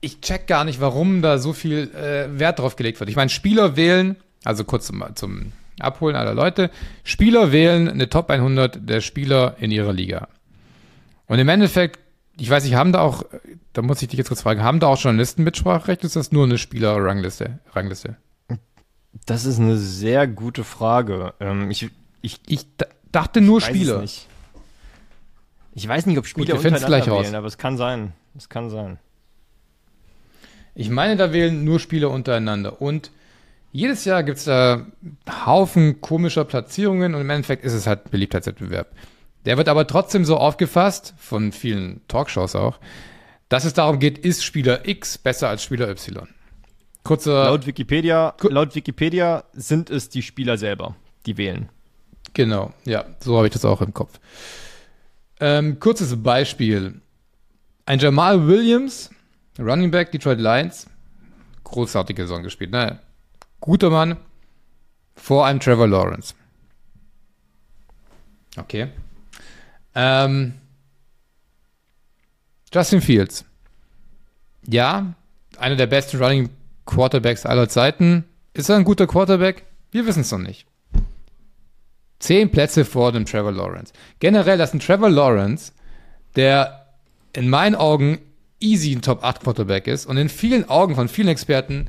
ich 0.00 0.20
check 0.20 0.46
gar 0.46 0.62
nicht, 0.62 0.80
warum 0.80 1.22
da 1.22 1.38
so 1.38 1.52
viel 1.52 1.90
äh, 1.96 2.38
Wert 2.38 2.60
drauf 2.60 2.76
gelegt 2.76 3.00
wird. 3.00 3.10
Ich 3.10 3.16
meine, 3.16 3.30
Spieler 3.30 3.74
wählen, 3.74 4.14
also 4.44 4.62
kurz 4.62 4.86
zum, 4.86 5.04
zum 5.16 5.50
Abholen 5.80 6.14
aller 6.14 6.34
Leute, 6.34 6.70
Spieler 7.02 7.50
wählen 7.50 7.88
eine 7.88 8.08
Top 8.08 8.30
100 8.30 8.88
der 8.88 9.00
Spieler 9.00 9.56
in 9.58 9.72
ihrer 9.72 9.92
Liga. 9.92 10.28
Und 11.26 11.40
im 11.40 11.48
Endeffekt, 11.48 11.98
ich 12.40 12.48
weiß 12.48 12.64
nicht, 12.64 12.74
haben 12.74 12.92
da 12.92 13.00
auch, 13.00 13.24
da 13.74 13.82
muss 13.82 14.00
ich 14.00 14.08
dich 14.08 14.16
jetzt 14.16 14.28
kurz 14.28 14.40
fragen, 14.40 14.62
haben 14.62 14.80
da 14.80 14.86
auch 14.86 14.98
Journalisten 14.98 15.44
Mitspracherecht? 15.44 16.04
Ist 16.04 16.16
das 16.16 16.32
nur 16.32 16.44
eine 16.44 16.56
Spieler-Rangliste? 16.56 17.58
Rangliste? 17.74 18.16
Das 19.26 19.44
ist 19.44 19.58
eine 19.58 19.76
sehr 19.76 20.26
gute 20.26 20.64
Frage. 20.64 21.34
Ähm, 21.38 21.70
ich, 21.70 21.90
ich, 22.22 22.40
ich 22.46 22.66
dachte 23.12 23.42
nur 23.42 23.58
ich 23.58 23.66
Spieler. 23.66 24.02
Ich 25.74 25.86
weiß 25.86 26.06
nicht, 26.06 26.18
ob 26.18 26.26
Spieler 26.26 26.56
Gut, 26.56 26.64
untereinander 26.64 26.86
gleich 26.86 27.06
wählen, 27.06 27.26
raus. 27.26 27.34
aber 27.34 27.46
es 27.46 27.58
kann 27.58 27.76
sein. 27.76 28.14
Es 28.36 28.48
kann 28.48 28.70
sein. 28.70 28.98
Ich 30.74 30.88
meine, 30.88 31.16
da 31.16 31.34
wählen 31.34 31.62
nur 31.62 31.78
Spieler 31.78 32.10
untereinander. 32.10 32.80
Und 32.80 33.10
jedes 33.70 34.06
Jahr 34.06 34.22
gibt 34.22 34.38
es 34.38 34.44
da 34.44 34.86
Haufen 35.44 36.00
komischer 36.00 36.46
Platzierungen 36.46 37.14
und 37.14 37.20
im 37.20 37.30
Endeffekt 37.30 37.64
ist 37.64 37.74
es 37.74 37.86
halt 37.86 38.06
ein 38.06 38.10
Beliebtheitswettbewerb. 38.10 38.88
Der 39.44 39.56
wird 39.56 39.68
aber 39.68 39.86
trotzdem 39.86 40.24
so 40.24 40.36
aufgefasst, 40.36 41.14
von 41.16 41.52
vielen 41.52 42.00
Talkshows 42.08 42.54
auch, 42.54 42.78
dass 43.48 43.64
es 43.64 43.72
darum 43.72 43.98
geht, 43.98 44.18
ist 44.18 44.44
Spieler 44.44 44.86
X 44.86 45.18
besser 45.18 45.48
als 45.48 45.62
Spieler 45.62 45.88
Y. 45.88 46.28
Kurzer 47.02 47.44
laut 47.44 47.66
Wikipedia, 47.66 48.34
laut 48.42 48.74
Wikipedia 48.74 49.44
sind 49.52 49.88
es 49.88 50.10
die 50.10 50.22
Spieler 50.22 50.58
selber, 50.58 50.94
die 51.26 51.38
wählen. 51.38 51.70
Genau, 52.34 52.72
ja, 52.84 53.06
so 53.20 53.36
habe 53.36 53.46
ich 53.46 53.52
das 53.52 53.64
auch 53.64 53.80
im 53.80 53.94
Kopf. 53.94 54.20
Ähm, 55.40 55.80
kurzes 55.80 56.22
Beispiel. 56.22 57.00
Ein 57.86 57.98
Jamal 57.98 58.46
Williams 58.46 59.10
Running 59.58 59.90
Back, 59.90 60.12
Detroit 60.12 60.38
Lions. 60.38 60.86
Großartige 61.64 62.22
Saison 62.22 62.42
gespielt. 62.42 62.70
Ne? 62.70 62.98
Guter 63.60 63.90
Mann. 63.90 64.16
Vor 65.14 65.46
einem 65.46 65.60
Trevor 65.60 65.88
Lawrence. 65.88 66.34
Okay. 68.56 68.88
Ähm, 69.94 70.54
Justin 72.72 73.00
Fields. 73.00 73.44
Ja, 74.66 75.14
einer 75.58 75.76
der 75.76 75.86
besten 75.86 76.22
Running 76.22 76.50
Quarterbacks 76.86 77.46
aller 77.46 77.68
Zeiten. 77.68 78.24
Ist 78.52 78.68
er 78.68 78.76
ein 78.76 78.84
guter 78.84 79.06
Quarterback? 79.06 79.64
Wir 79.90 80.06
wissen 80.06 80.20
es 80.20 80.30
noch 80.30 80.38
nicht. 80.38 80.66
Zehn 82.18 82.50
Plätze 82.50 82.84
vor 82.84 83.12
dem 83.12 83.24
Trevor 83.24 83.52
Lawrence. 83.52 83.92
Generell, 84.18 84.58
dass 84.58 84.74
ein 84.74 84.80
Trevor 84.80 85.10
Lawrence, 85.10 85.72
der 86.36 86.86
in 87.32 87.48
meinen 87.48 87.74
Augen 87.74 88.18
easy 88.60 88.92
ein 88.92 89.02
Top 89.02 89.24
8 89.24 89.42
Quarterback 89.42 89.86
ist 89.86 90.06
und 90.06 90.16
in 90.16 90.28
vielen 90.28 90.68
Augen 90.68 90.94
von 90.94 91.08
vielen 91.08 91.28
Experten 91.28 91.88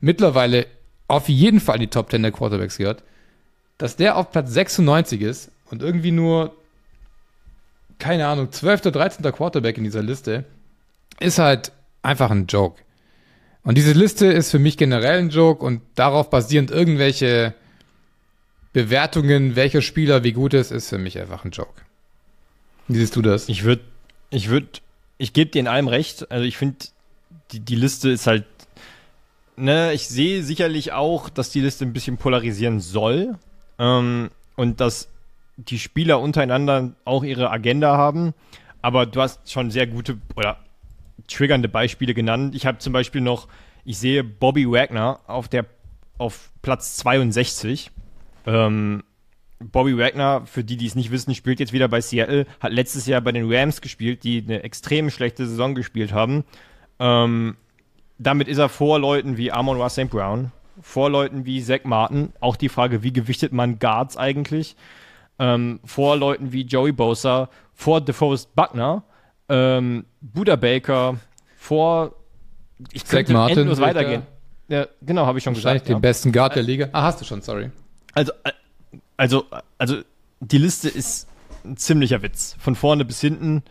mittlerweile 0.00 0.66
auf 1.08 1.28
jeden 1.28 1.60
Fall 1.60 1.76
in 1.76 1.82
die 1.82 1.86
Top 1.88 2.10
10 2.10 2.22
der 2.22 2.32
Quarterbacks 2.32 2.78
gehört, 2.78 3.02
dass 3.78 3.96
der 3.96 4.16
auf 4.16 4.30
Platz 4.30 4.52
96 4.52 5.20
ist 5.20 5.50
und 5.70 5.82
irgendwie 5.82 6.12
nur, 6.12 6.54
keine 7.98 8.26
Ahnung, 8.26 8.52
12. 8.52 8.82
oder 8.82 8.92
13. 8.92 9.32
Quarterback 9.32 9.78
in 9.78 9.84
dieser 9.84 10.02
Liste, 10.02 10.44
ist 11.20 11.38
halt 11.38 11.72
einfach 12.02 12.30
ein 12.30 12.46
Joke. 12.46 12.82
Und 13.62 13.76
diese 13.76 13.92
Liste 13.92 14.26
ist 14.26 14.50
für 14.50 14.58
mich 14.58 14.76
generell 14.76 15.18
ein 15.18 15.30
Joke 15.30 15.64
und 15.64 15.82
darauf 15.94 16.30
basierend 16.30 16.70
irgendwelche 16.70 17.54
Bewertungen, 18.72 19.56
welcher 19.56 19.82
Spieler 19.82 20.22
wie 20.22 20.32
gut 20.32 20.54
ist, 20.54 20.70
ist 20.70 20.88
für 20.88 20.98
mich 20.98 21.18
einfach 21.18 21.44
ein 21.44 21.50
Joke. 21.50 21.82
Wie 22.88 22.96
siehst 22.96 23.16
du 23.16 23.22
das? 23.22 23.48
Ich 23.48 23.64
würde 23.64 23.82
ich 24.30 24.48
würd 24.50 24.82
ich 25.18 25.32
gebe 25.32 25.50
dir 25.50 25.60
in 25.60 25.68
allem 25.68 25.88
recht. 25.88 26.30
Also 26.30 26.44
ich 26.44 26.56
finde, 26.56 26.76
die, 27.52 27.60
die 27.60 27.74
Liste 27.74 28.10
ist 28.10 28.26
halt, 28.26 28.44
ne, 29.56 29.92
ich 29.92 30.08
sehe 30.08 30.42
sicherlich 30.42 30.92
auch, 30.92 31.28
dass 31.28 31.50
die 31.50 31.60
Liste 31.60 31.84
ein 31.84 31.92
bisschen 31.92 32.18
polarisieren 32.18 32.80
soll. 32.80 33.38
Ähm, 33.78 34.30
und 34.56 34.80
dass 34.80 35.08
die 35.56 35.78
Spieler 35.78 36.20
untereinander 36.20 36.94
auch 37.04 37.24
ihre 37.24 37.50
Agenda 37.50 37.96
haben. 37.96 38.34
Aber 38.82 39.06
du 39.06 39.20
hast 39.20 39.50
schon 39.50 39.70
sehr 39.70 39.86
gute 39.86 40.18
oder 40.36 40.58
triggernde 41.28 41.68
Beispiele 41.68 42.14
genannt. 42.14 42.54
Ich 42.54 42.66
habe 42.66 42.78
zum 42.78 42.92
Beispiel 42.92 43.20
noch, 43.20 43.48
ich 43.84 43.98
sehe 43.98 44.22
Bobby 44.22 44.70
Wagner 44.70 45.20
auf 45.26 45.48
der 45.48 45.66
auf 46.18 46.50
Platz 46.62 46.96
62. 46.98 47.90
Ähm, 48.46 49.02
Bobby 49.58 49.96
Wagner, 49.98 50.42
für 50.46 50.64
die, 50.64 50.76
die 50.76 50.86
es 50.86 50.94
nicht 50.94 51.10
wissen, 51.10 51.34
spielt 51.34 51.60
jetzt 51.60 51.72
wieder 51.72 51.88
bei 51.88 52.00
Seattle, 52.00 52.46
hat 52.60 52.72
letztes 52.72 53.06
Jahr 53.06 53.20
bei 53.20 53.32
den 53.32 53.50
Rams 53.50 53.80
gespielt, 53.80 54.22
die 54.22 54.42
eine 54.46 54.62
extrem 54.62 55.10
schlechte 55.10 55.46
Saison 55.46 55.74
gespielt 55.74 56.12
haben. 56.12 56.44
Ähm, 56.98 57.56
damit 58.18 58.48
ist 58.48 58.58
er 58.58 58.68
vor 58.68 58.98
Leuten 58.98 59.36
wie 59.36 59.52
Amon 59.52 59.80
Ross 59.80 59.94
St. 59.94 60.10
Brown, 60.10 60.52
vor 60.80 61.10
Leuten 61.10 61.46
wie 61.46 61.62
Zach 61.62 61.84
Martin, 61.84 62.32
auch 62.40 62.56
die 62.56 62.68
Frage, 62.68 63.02
wie 63.02 63.12
gewichtet 63.12 63.52
man 63.52 63.78
Guards 63.78 64.16
eigentlich, 64.16 64.76
ähm, 65.38 65.80
vor 65.84 66.16
Leuten 66.16 66.52
wie 66.52 66.62
Joey 66.62 66.92
Bosa, 66.92 67.48
vor 67.74 68.00
DeForest 68.00 68.54
Buckner, 68.54 69.04
ähm, 69.48 70.06
Buda 70.20 70.56
Baker, 70.56 71.18
vor 71.56 72.14
ich 72.92 73.04
könnte 73.06 73.32
Zach 73.32 73.34
Martin 73.34 73.58
endlos 73.60 73.80
weitergehen. 73.80 74.22
Ja, 74.68 74.86
genau, 75.02 75.26
habe 75.26 75.38
ich 75.38 75.44
schon 75.44 75.54
gesagt. 75.54 75.88
den 75.88 75.92
ja. 75.94 75.98
besten 75.98 76.32
Guard 76.32 76.56
der 76.56 76.62
Liga. 76.62 76.88
Ah, 76.92 77.02
hast 77.02 77.20
du 77.20 77.24
schon, 77.24 77.40
sorry. 77.40 77.70
Also, 78.14 78.32
äh, 78.44 78.52
also, 79.16 79.44
also 79.78 80.02
die 80.40 80.58
Liste 80.58 80.88
ist 80.88 81.28
ein 81.64 81.76
ziemlicher 81.76 82.22
Witz. 82.22 82.56
Von 82.58 82.74
vorne 82.74 83.04
bis 83.04 83.20
hinten. 83.20 83.62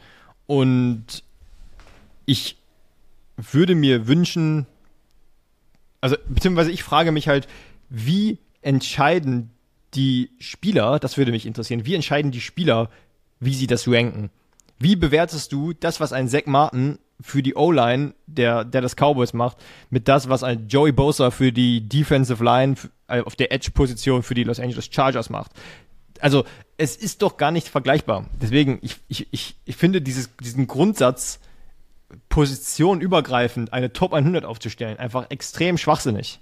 Und 0.47 1.23
ich 2.25 2.57
würde 3.37 3.75
mir 3.75 4.07
wünschen, 4.07 4.65
also 6.01 6.15
beziehungsweise 6.27 6.71
ich 6.71 6.83
frage 6.83 7.11
mich 7.11 7.27
halt, 7.27 7.47
wie 7.89 8.39
entscheiden 8.61 9.51
die 9.95 10.31
Spieler, 10.39 10.99
das 10.99 11.17
würde 11.17 11.31
mich 11.31 11.45
interessieren, 11.45 11.85
wie 11.85 11.95
entscheiden 11.95 12.31
die 12.31 12.41
Spieler, 12.41 12.89
wie 13.39 13.53
sie 13.53 13.67
das 13.67 13.87
ranken? 13.87 14.29
Wie 14.77 14.95
bewertest 14.95 15.51
du 15.51 15.73
das, 15.73 15.99
was 15.99 16.13
ein 16.13 16.27
Zach 16.27 16.45
Martin 16.45 16.99
für 17.21 17.41
die 17.41 17.55
O-Line, 17.55 18.13
der, 18.27 18.65
der 18.65 18.81
das 18.81 18.95
Cowboys 18.95 19.33
macht, 19.33 19.57
mit 19.89 20.07
das, 20.07 20.27
was 20.27 20.43
ein 20.43 20.67
Joey 20.67 20.91
Bosa 20.91 21.31
für 21.31 21.51
die 21.51 21.87
Defensive 21.87 22.43
Line 22.43 22.75
äh, 23.07 23.21
auf 23.21 23.35
der 23.35 23.53
Edge-Position 23.53 24.21
für 24.21 24.33
die 24.33 24.43
Los 24.43 24.59
Angeles 24.59 24.89
Chargers 24.91 25.29
macht. 25.29 25.51
Also, 26.19 26.43
es 26.77 26.95
ist 26.97 27.21
doch 27.21 27.37
gar 27.37 27.51
nicht 27.51 27.69
vergleichbar. 27.69 28.25
Deswegen, 28.41 28.79
ich, 28.81 28.97
ich, 29.07 29.27
ich, 29.31 29.55
ich 29.63 29.75
finde 29.77 30.01
dieses, 30.01 30.29
diesen 30.37 30.67
Grundsatz, 30.67 31.39
Position 32.29 33.01
übergreifend 33.01 33.73
eine 33.73 33.91
Top 33.93 34.13
100 34.13 34.45
aufzustellen, 34.45 34.97
einfach 34.97 35.27
extrem 35.29 35.77
schwachsinnig. 35.77 36.39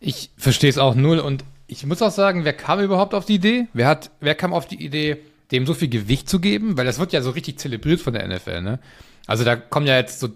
Ich 0.00 0.30
verstehe 0.36 0.70
es 0.70 0.78
auch 0.78 0.94
null 0.94 1.18
und 1.18 1.44
ich 1.66 1.84
muss 1.86 2.02
auch 2.02 2.10
sagen, 2.10 2.44
wer 2.44 2.52
kam 2.52 2.80
überhaupt 2.80 3.14
auf 3.14 3.24
die 3.24 3.34
Idee? 3.34 3.68
Wer 3.72 3.88
hat, 3.88 4.10
wer 4.20 4.34
kam 4.34 4.52
auf 4.52 4.66
die 4.66 4.82
Idee, 4.84 5.18
dem 5.50 5.66
so 5.66 5.74
viel 5.74 5.88
Gewicht 5.88 6.28
zu 6.28 6.40
geben, 6.40 6.76
weil 6.76 6.86
das 6.86 6.98
wird 6.98 7.12
ja 7.12 7.22
so 7.22 7.30
richtig 7.30 7.58
zelebriert 7.58 8.00
von 8.00 8.14
der 8.14 8.26
NFL, 8.26 8.62
ne? 8.62 8.78
Also 9.26 9.44
da 9.44 9.56
kommen 9.56 9.86
ja 9.86 9.96
jetzt 9.96 10.20
so 10.20 10.28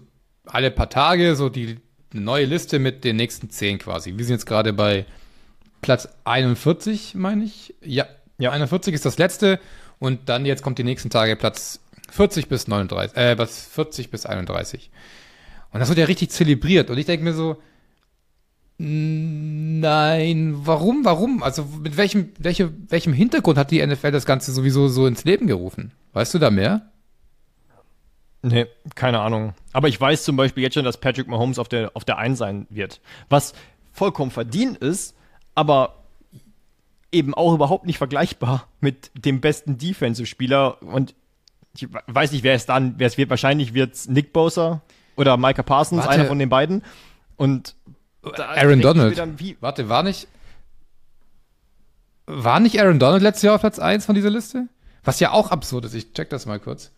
alle 0.45 0.71
paar 0.71 0.89
Tage 0.89 1.35
so 1.35 1.49
die 1.49 1.77
neue 2.13 2.45
Liste 2.45 2.79
mit 2.79 3.03
den 3.03 3.15
nächsten 3.15 3.49
zehn 3.49 3.79
quasi. 3.79 4.17
Wir 4.17 4.25
sind 4.25 4.35
jetzt 4.35 4.45
gerade 4.45 4.73
bei 4.73 5.05
Platz 5.81 6.09
41, 6.25 7.15
meine 7.15 7.45
ich. 7.45 7.73
Ja, 7.81 8.05
ja, 8.37 8.51
41 8.51 8.93
ist 8.93 9.05
das 9.05 9.17
letzte 9.17 9.59
und 9.99 10.29
dann 10.29 10.45
jetzt 10.45 10.63
kommt 10.63 10.77
die 10.77 10.83
nächsten 10.83 11.09
Tage 11.09 11.35
Platz 11.35 11.79
40 12.11 12.47
bis 12.47 12.67
39, 12.67 13.17
äh, 13.17 13.37
was 13.37 13.65
40 13.67 14.11
bis 14.11 14.25
31. 14.25 14.91
Und 15.71 15.79
das 15.79 15.89
wird 15.89 15.99
ja 15.99 16.05
richtig 16.05 16.31
zelebriert. 16.31 16.89
Und 16.89 16.97
ich 16.97 17.05
denke 17.05 17.23
mir 17.23 17.33
so, 17.33 17.61
nein, 18.83 20.55
warum, 20.65 21.05
warum? 21.05 21.43
Also 21.43 21.65
mit 21.81 21.97
welchem, 21.97 22.29
welche, 22.39 22.73
welchem 22.89 23.13
Hintergrund 23.13 23.57
hat 23.57 23.69
die 23.69 23.85
NFL 23.85 24.11
das 24.11 24.25
Ganze 24.25 24.51
sowieso 24.51 24.87
so 24.87 25.05
ins 25.05 25.23
Leben 25.23 25.45
gerufen? 25.47 25.91
Weißt 26.13 26.33
du 26.33 26.39
da 26.39 26.49
mehr? 26.49 26.89
Nee, 28.41 28.65
keine 28.95 29.19
Ahnung. 29.19 29.53
Aber 29.71 29.87
ich 29.87 30.01
weiß 30.01 30.23
zum 30.23 30.35
Beispiel 30.35 30.63
jetzt 30.63 30.73
schon, 30.73 30.83
dass 30.83 30.97
Patrick 30.97 31.27
Mahomes 31.27 31.59
auf 31.59 31.69
der, 31.69 31.91
auf 31.93 32.05
der 32.05 32.17
1 32.17 32.39
sein 32.39 32.65
wird. 32.71 33.01
Was 33.29 33.53
vollkommen 33.91 34.31
verdient 34.31 34.77
ist, 34.77 35.15
aber 35.53 36.03
eben 37.11 37.35
auch 37.35 37.53
überhaupt 37.53 37.85
nicht 37.85 37.99
vergleichbar 37.99 38.67
mit 38.79 39.11
dem 39.13 39.41
besten 39.41 39.77
Defensive-Spieler. 39.77 40.81
Und 40.81 41.13
ich 41.75 41.87
weiß 42.07 42.31
nicht, 42.31 42.43
wer 42.43 42.55
es 42.55 42.65
dann, 42.65 42.95
wer 42.97 43.07
es 43.07 43.17
wird. 43.17 43.29
Wahrscheinlich 43.29 43.75
wird 43.75 43.93
es 43.93 44.07
Nick 44.07 44.33
Bosa 44.33 44.81
oder 45.17 45.37
Micah 45.37 45.61
Parsons, 45.61 46.05
Warte. 46.05 46.15
einer 46.15 46.25
von 46.25 46.39
den 46.39 46.49
beiden. 46.49 46.81
Und 47.37 47.75
Aaron 48.23 48.81
Donald. 48.81 49.17
Warte, 49.61 49.89
war 49.89 50.03
nicht. 50.03 50.27
War 52.27 52.59
nicht 52.59 52.79
Aaron 52.79 52.99
Donald 52.99 53.23
letztes 53.23 53.43
Jahr 53.43 53.55
auf 53.55 53.61
Platz 53.61 53.79
1 53.79 54.05
von 54.05 54.15
dieser 54.15 54.29
Liste? 54.29 54.67
Was 55.03 55.19
ja 55.19 55.31
auch 55.31 55.51
absurd 55.51 55.85
ist. 55.85 55.95
Ich 55.95 56.13
check 56.13 56.29
das 56.29 56.45
mal 56.45 56.59
kurz. 56.59 56.91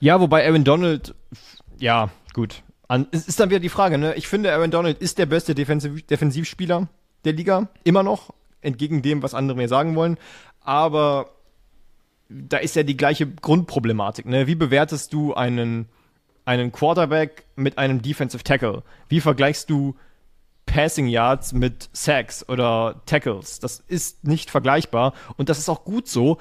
Ja, 0.00 0.20
wobei 0.20 0.46
Aaron 0.46 0.64
Donald, 0.64 1.14
ja, 1.78 2.10
gut. 2.32 2.62
An, 2.88 3.06
es 3.10 3.28
ist 3.28 3.38
dann 3.38 3.50
wieder 3.50 3.60
die 3.60 3.68
Frage, 3.68 3.98
ne? 3.98 4.14
Ich 4.14 4.28
finde, 4.28 4.52
Aaron 4.52 4.70
Donald 4.70 4.98
ist 4.98 5.18
der 5.18 5.26
beste 5.26 5.54
Defensiv 5.54 6.06
Defensivspieler 6.06 6.88
der 7.24 7.32
Liga. 7.32 7.68
Immer 7.84 8.02
noch. 8.02 8.34
Entgegen 8.60 9.02
dem, 9.02 9.22
was 9.22 9.34
andere 9.34 9.56
mir 9.56 9.68
sagen 9.68 9.94
wollen. 9.94 10.18
Aber 10.60 11.30
da 12.28 12.58
ist 12.58 12.76
ja 12.76 12.82
die 12.82 12.96
gleiche 12.96 13.26
Grundproblematik, 13.26 14.26
ne? 14.26 14.46
Wie 14.46 14.54
bewertest 14.54 15.12
du 15.12 15.34
einen 15.34 15.88
einen 16.44 16.72
Quarterback 16.72 17.44
mit 17.54 17.78
einem 17.78 18.02
Defensive 18.02 18.42
Tackle? 18.42 18.82
Wie 19.08 19.20
vergleichst 19.20 19.70
du 19.70 19.94
Passing 20.72 21.06
Yards 21.06 21.52
mit 21.52 21.90
Sacks 21.92 22.48
oder 22.48 23.02
Tackles? 23.04 23.60
Das 23.60 23.80
ist 23.80 24.24
nicht 24.24 24.50
vergleichbar 24.50 25.12
und 25.36 25.50
das 25.50 25.58
ist 25.58 25.68
auch 25.68 25.84
gut 25.84 26.08
so, 26.08 26.38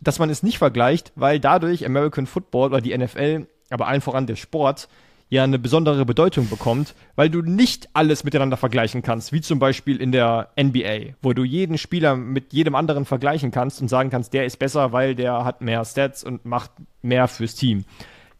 dass 0.00 0.18
man 0.18 0.30
es 0.30 0.42
nicht 0.42 0.56
vergleicht, 0.56 1.12
weil 1.16 1.38
dadurch 1.38 1.84
American 1.84 2.26
Football 2.26 2.68
oder 2.68 2.80
die 2.80 2.96
NFL, 2.96 3.46
aber 3.68 3.86
allen 3.86 4.00
voran 4.00 4.26
der 4.26 4.36
Sport, 4.36 4.88
ja 5.28 5.44
eine 5.44 5.58
besondere 5.58 6.06
Bedeutung 6.06 6.48
bekommt, 6.48 6.94
weil 7.14 7.28
du 7.28 7.42
nicht 7.42 7.90
alles 7.92 8.24
miteinander 8.24 8.56
vergleichen 8.56 9.02
kannst, 9.02 9.34
wie 9.34 9.42
zum 9.42 9.58
Beispiel 9.58 10.00
in 10.00 10.12
der 10.12 10.48
NBA, 10.58 11.16
wo 11.20 11.34
du 11.34 11.44
jeden 11.44 11.76
Spieler 11.76 12.16
mit 12.16 12.54
jedem 12.54 12.74
anderen 12.74 13.04
vergleichen 13.04 13.50
kannst 13.50 13.82
und 13.82 13.88
sagen 13.88 14.08
kannst, 14.08 14.32
der 14.32 14.46
ist 14.46 14.58
besser, 14.58 14.92
weil 14.92 15.14
der 15.14 15.44
hat 15.44 15.60
mehr 15.60 15.84
Stats 15.84 16.24
und 16.24 16.46
macht 16.46 16.70
mehr 17.02 17.28
fürs 17.28 17.54
Team. 17.54 17.84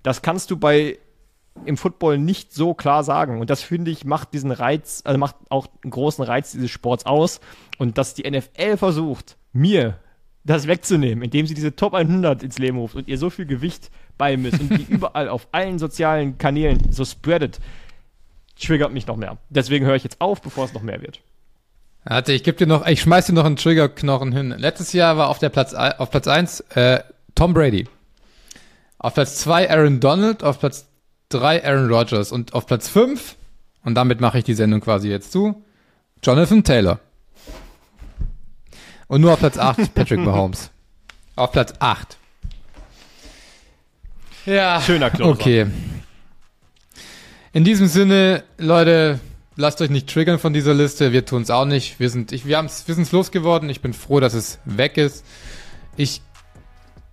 Das 0.02 0.22
kannst 0.22 0.50
du 0.50 0.56
bei 0.56 0.98
im 1.64 1.76
Football 1.76 2.18
nicht 2.18 2.52
so 2.52 2.74
klar 2.74 3.04
sagen. 3.04 3.40
Und 3.40 3.50
das 3.50 3.62
finde 3.62 3.90
ich 3.90 4.04
macht 4.04 4.32
diesen 4.32 4.50
Reiz, 4.50 5.02
also 5.04 5.18
macht 5.18 5.36
auch 5.48 5.68
einen 5.82 5.90
großen 5.90 6.24
Reiz 6.24 6.52
dieses 6.52 6.70
Sports 6.70 7.06
aus. 7.06 7.40
Und 7.78 7.98
dass 7.98 8.14
die 8.14 8.28
NFL 8.28 8.76
versucht, 8.76 9.36
mir 9.52 9.98
das 10.44 10.66
wegzunehmen, 10.66 11.22
indem 11.22 11.46
sie 11.46 11.54
diese 11.54 11.76
Top 11.76 11.94
100 11.94 12.42
ins 12.42 12.58
Leben 12.58 12.78
ruft 12.78 12.94
und 12.94 13.08
ihr 13.08 13.18
so 13.18 13.30
viel 13.30 13.46
Gewicht 13.46 13.90
beimisst 14.16 14.60
und 14.60 14.70
die 14.70 14.82
überall 14.88 15.28
auf 15.28 15.48
allen 15.52 15.78
sozialen 15.78 16.38
Kanälen 16.38 16.90
so 16.90 17.04
spreadet, 17.04 17.60
triggert 18.60 18.92
mich 18.92 19.06
noch 19.06 19.16
mehr. 19.16 19.36
Deswegen 19.50 19.86
höre 19.86 19.94
ich 19.94 20.04
jetzt 20.04 20.20
auf, 20.20 20.40
bevor 20.40 20.64
es 20.64 20.74
noch 20.74 20.82
mehr 20.82 21.02
wird. 21.02 21.20
Warte, 22.04 22.32
ich 22.32 22.42
gebe 22.42 22.56
dir 22.56 22.66
noch, 22.66 22.86
ich 22.86 23.02
schmeiß 23.02 23.26
dir 23.26 23.34
noch 23.34 23.44
einen 23.44 23.56
Triggerknochen 23.56 24.32
hin. 24.32 24.54
Letztes 24.56 24.92
Jahr 24.92 25.16
war 25.18 25.28
auf 25.28 25.38
der 25.38 25.50
Platz 25.50 25.74
auf 25.74 26.10
Platz 26.10 26.26
1 26.26 26.60
äh, 26.74 27.00
Tom 27.34 27.52
Brady. 27.52 27.86
Auf 28.98 29.14
Platz 29.14 29.36
2 29.40 29.70
Aaron 29.70 30.00
Donald, 30.00 30.42
auf 30.42 30.58
Platz 30.58 30.87
3 31.30 31.64
Aaron 31.64 31.92
Rodgers 31.92 32.32
und 32.32 32.54
auf 32.54 32.66
Platz 32.66 32.88
5, 32.88 33.36
und 33.84 33.94
damit 33.94 34.20
mache 34.20 34.38
ich 34.38 34.44
die 34.44 34.54
Sendung 34.54 34.80
quasi 34.80 35.08
jetzt 35.08 35.32
zu, 35.32 35.62
Jonathan 36.22 36.64
Taylor. 36.64 37.00
Und 39.06 39.20
nur 39.20 39.32
auf 39.32 39.38
Platz 39.38 39.58
8 39.58 39.94
Patrick 39.94 40.20
Mahomes. 40.20 40.70
Auf 41.36 41.52
Platz 41.52 41.72
8. 41.78 42.16
Ja. 44.46 44.80
Schöner 44.80 45.10
Closer. 45.10 45.30
Okay. 45.30 45.66
In 47.52 47.64
diesem 47.64 47.86
Sinne, 47.86 48.44
Leute, 48.58 49.20
lasst 49.56 49.80
euch 49.80 49.90
nicht 49.90 50.08
triggern 50.08 50.38
von 50.38 50.52
dieser 50.52 50.74
Liste. 50.74 51.12
Wir 51.12 51.24
tun 51.24 51.42
es 51.42 51.50
auch 51.50 51.64
nicht. 51.64 52.00
Wir 52.00 52.10
sind, 52.10 52.32
ich, 52.32 52.46
wir 52.46 52.56
haben's, 52.56 52.86
wir 52.86 52.94
sind's 52.94 53.12
losgeworden. 53.12 53.68
Ich 53.70 53.80
bin 53.80 53.92
froh, 53.92 54.20
dass 54.20 54.34
es 54.34 54.58
weg 54.64 54.96
ist. 54.96 55.24
Ich 55.96 56.22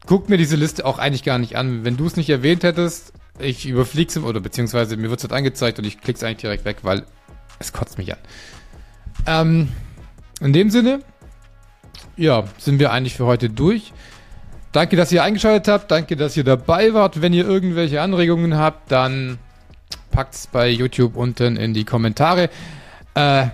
guck 0.06 0.30
mir 0.30 0.38
diese 0.38 0.56
Liste 0.56 0.86
auch 0.86 1.00
eigentlich 1.00 1.24
gar 1.24 1.40
nicht 1.40 1.56
an. 1.56 1.84
Wenn 1.84 1.98
du 1.98 2.06
es 2.06 2.16
nicht 2.16 2.30
erwähnt 2.30 2.64
hättest, 2.64 3.14
ich 3.40 3.66
überflieg's 3.66 4.18
oder 4.18 4.40
beziehungsweise 4.40 4.98
mir 4.98 5.10
wird's 5.10 5.24
halt 5.24 5.34
angezeigt 5.34 5.80
und 5.80 5.86
ich 5.86 6.00
klick's 6.02 6.24
eigentlich 6.24 6.38
direkt 6.38 6.66
weg, 6.66 6.78
weil 6.84 7.04
es 7.60 7.74
kotzt 7.74 7.98
mich 7.98 8.12
an. 8.14 8.20
Ähm, 9.26 9.72
in 10.42 10.54
dem 10.54 10.70
Sinne, 10.70 11.00
ja, 12.18 12.46
sind 12.58 12.80
wir 12.80 12.92
eigentlich 12.92 13.16
für 13.16 13.26
heute 13.26 13.50
durch. 13.50 13.94
Danke, 14.72 14.98
dass 14.98 15.12
ihr 15.12 15.24
eingeschaltet 15.24 15.68
habt. 15.70 15.92
Danke, 15.92 16.16
dass 16.16 16.36
ihr 16.36 16.44
dabei 16.44 16.94
wart. 16.94 17.22
Wenn 17.22 17.34
ihr 17.34 17.48
irgendwelche 17.48 18.02
Anregungen 18.02 18.58
habt, 18.58 18.92
dann 18.92 19.38
packt's 20.12 20.48
bei 20.48 20.70
YouTube 20.70 21.16
unten 21.16 21.56
in 21.56 21.74
die 21.74 21.86
Kommentare. 21.86 22.50
Äh, 23.16 23.48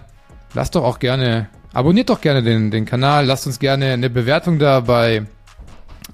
lasst 0.53 0.75
doch 0.75 0.83
auch 0.83 0.99
gerne, 0.99 1.49
abonniert 1.73 2.09
doch 2.09 2.21
gerne 2.21 2.41
den, 2.41 2.71
den 2.71 2.85
Kanal. 2.85 3.25
Lasst 3.25 3.45
uns 3.45 3.59
gerne 3.59 3.93
eine 3.93 4.09
Bewertung 4.09 4.57
da 4.57 4.79
bei 4.79 5.25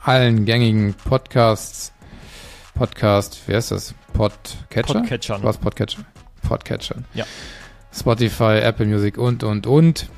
allen 0.02 0.46
gängigen 0.46 0.94
Podcasts. 0.94 1.94
Podcast, 2.78 3.42
wer 3.48 3.58
ist 3.58 3.72
das? 3.72 3.96
Podcatcher? 4.14 5.00
Podcatchern. 5.00 5.42
Was 5.42 5.58
Podcatcher? 5.58 6.04
Podcatchern. 6.48 7.06
Ja. 7.16 7.26
Spotify, 7.92 8.60
Apple 8.60 8.86
Music 8.86 9.18
und, 9.18 9.44
und, 9.44 9.66
und. 9.66 10.10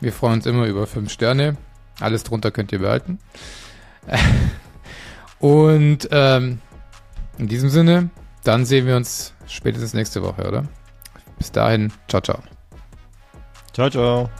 Wir 0.00 0.14
freuen 0.14 0.34
uns 0.34 0.46
immer 0.46 0.64
über 0.64 0.86
fünf 0.86 1.12
Sterne. 1.12 1.58
Alles 2.00 2.24
drunter 2.24 2.50
könnt 2.50 2.72
ihr 2.72 2.78
behalten. 2.78 3.18
und 5.40 6.08
ähm, 6.10 6.60
in 7.36 7.48
diesem 7.48 7.68
Sinne, 7.68 8.08
dann 8.44 8.64
sehen 8.64 8.86
wir 8.86 8.96
uns 8.96 9.34
spätestens 9.46 9.92
nächste 9.92 10.22
Woche, 10.22 10.48
oder? 10.48 10.64
Bis 11.36 11.52
dahin, 11.52 11.92
ciao, 12.08 12.22
ciao. 12.22 12.38
Ciao, 13.74 13.90
ciao. 13.90 14.30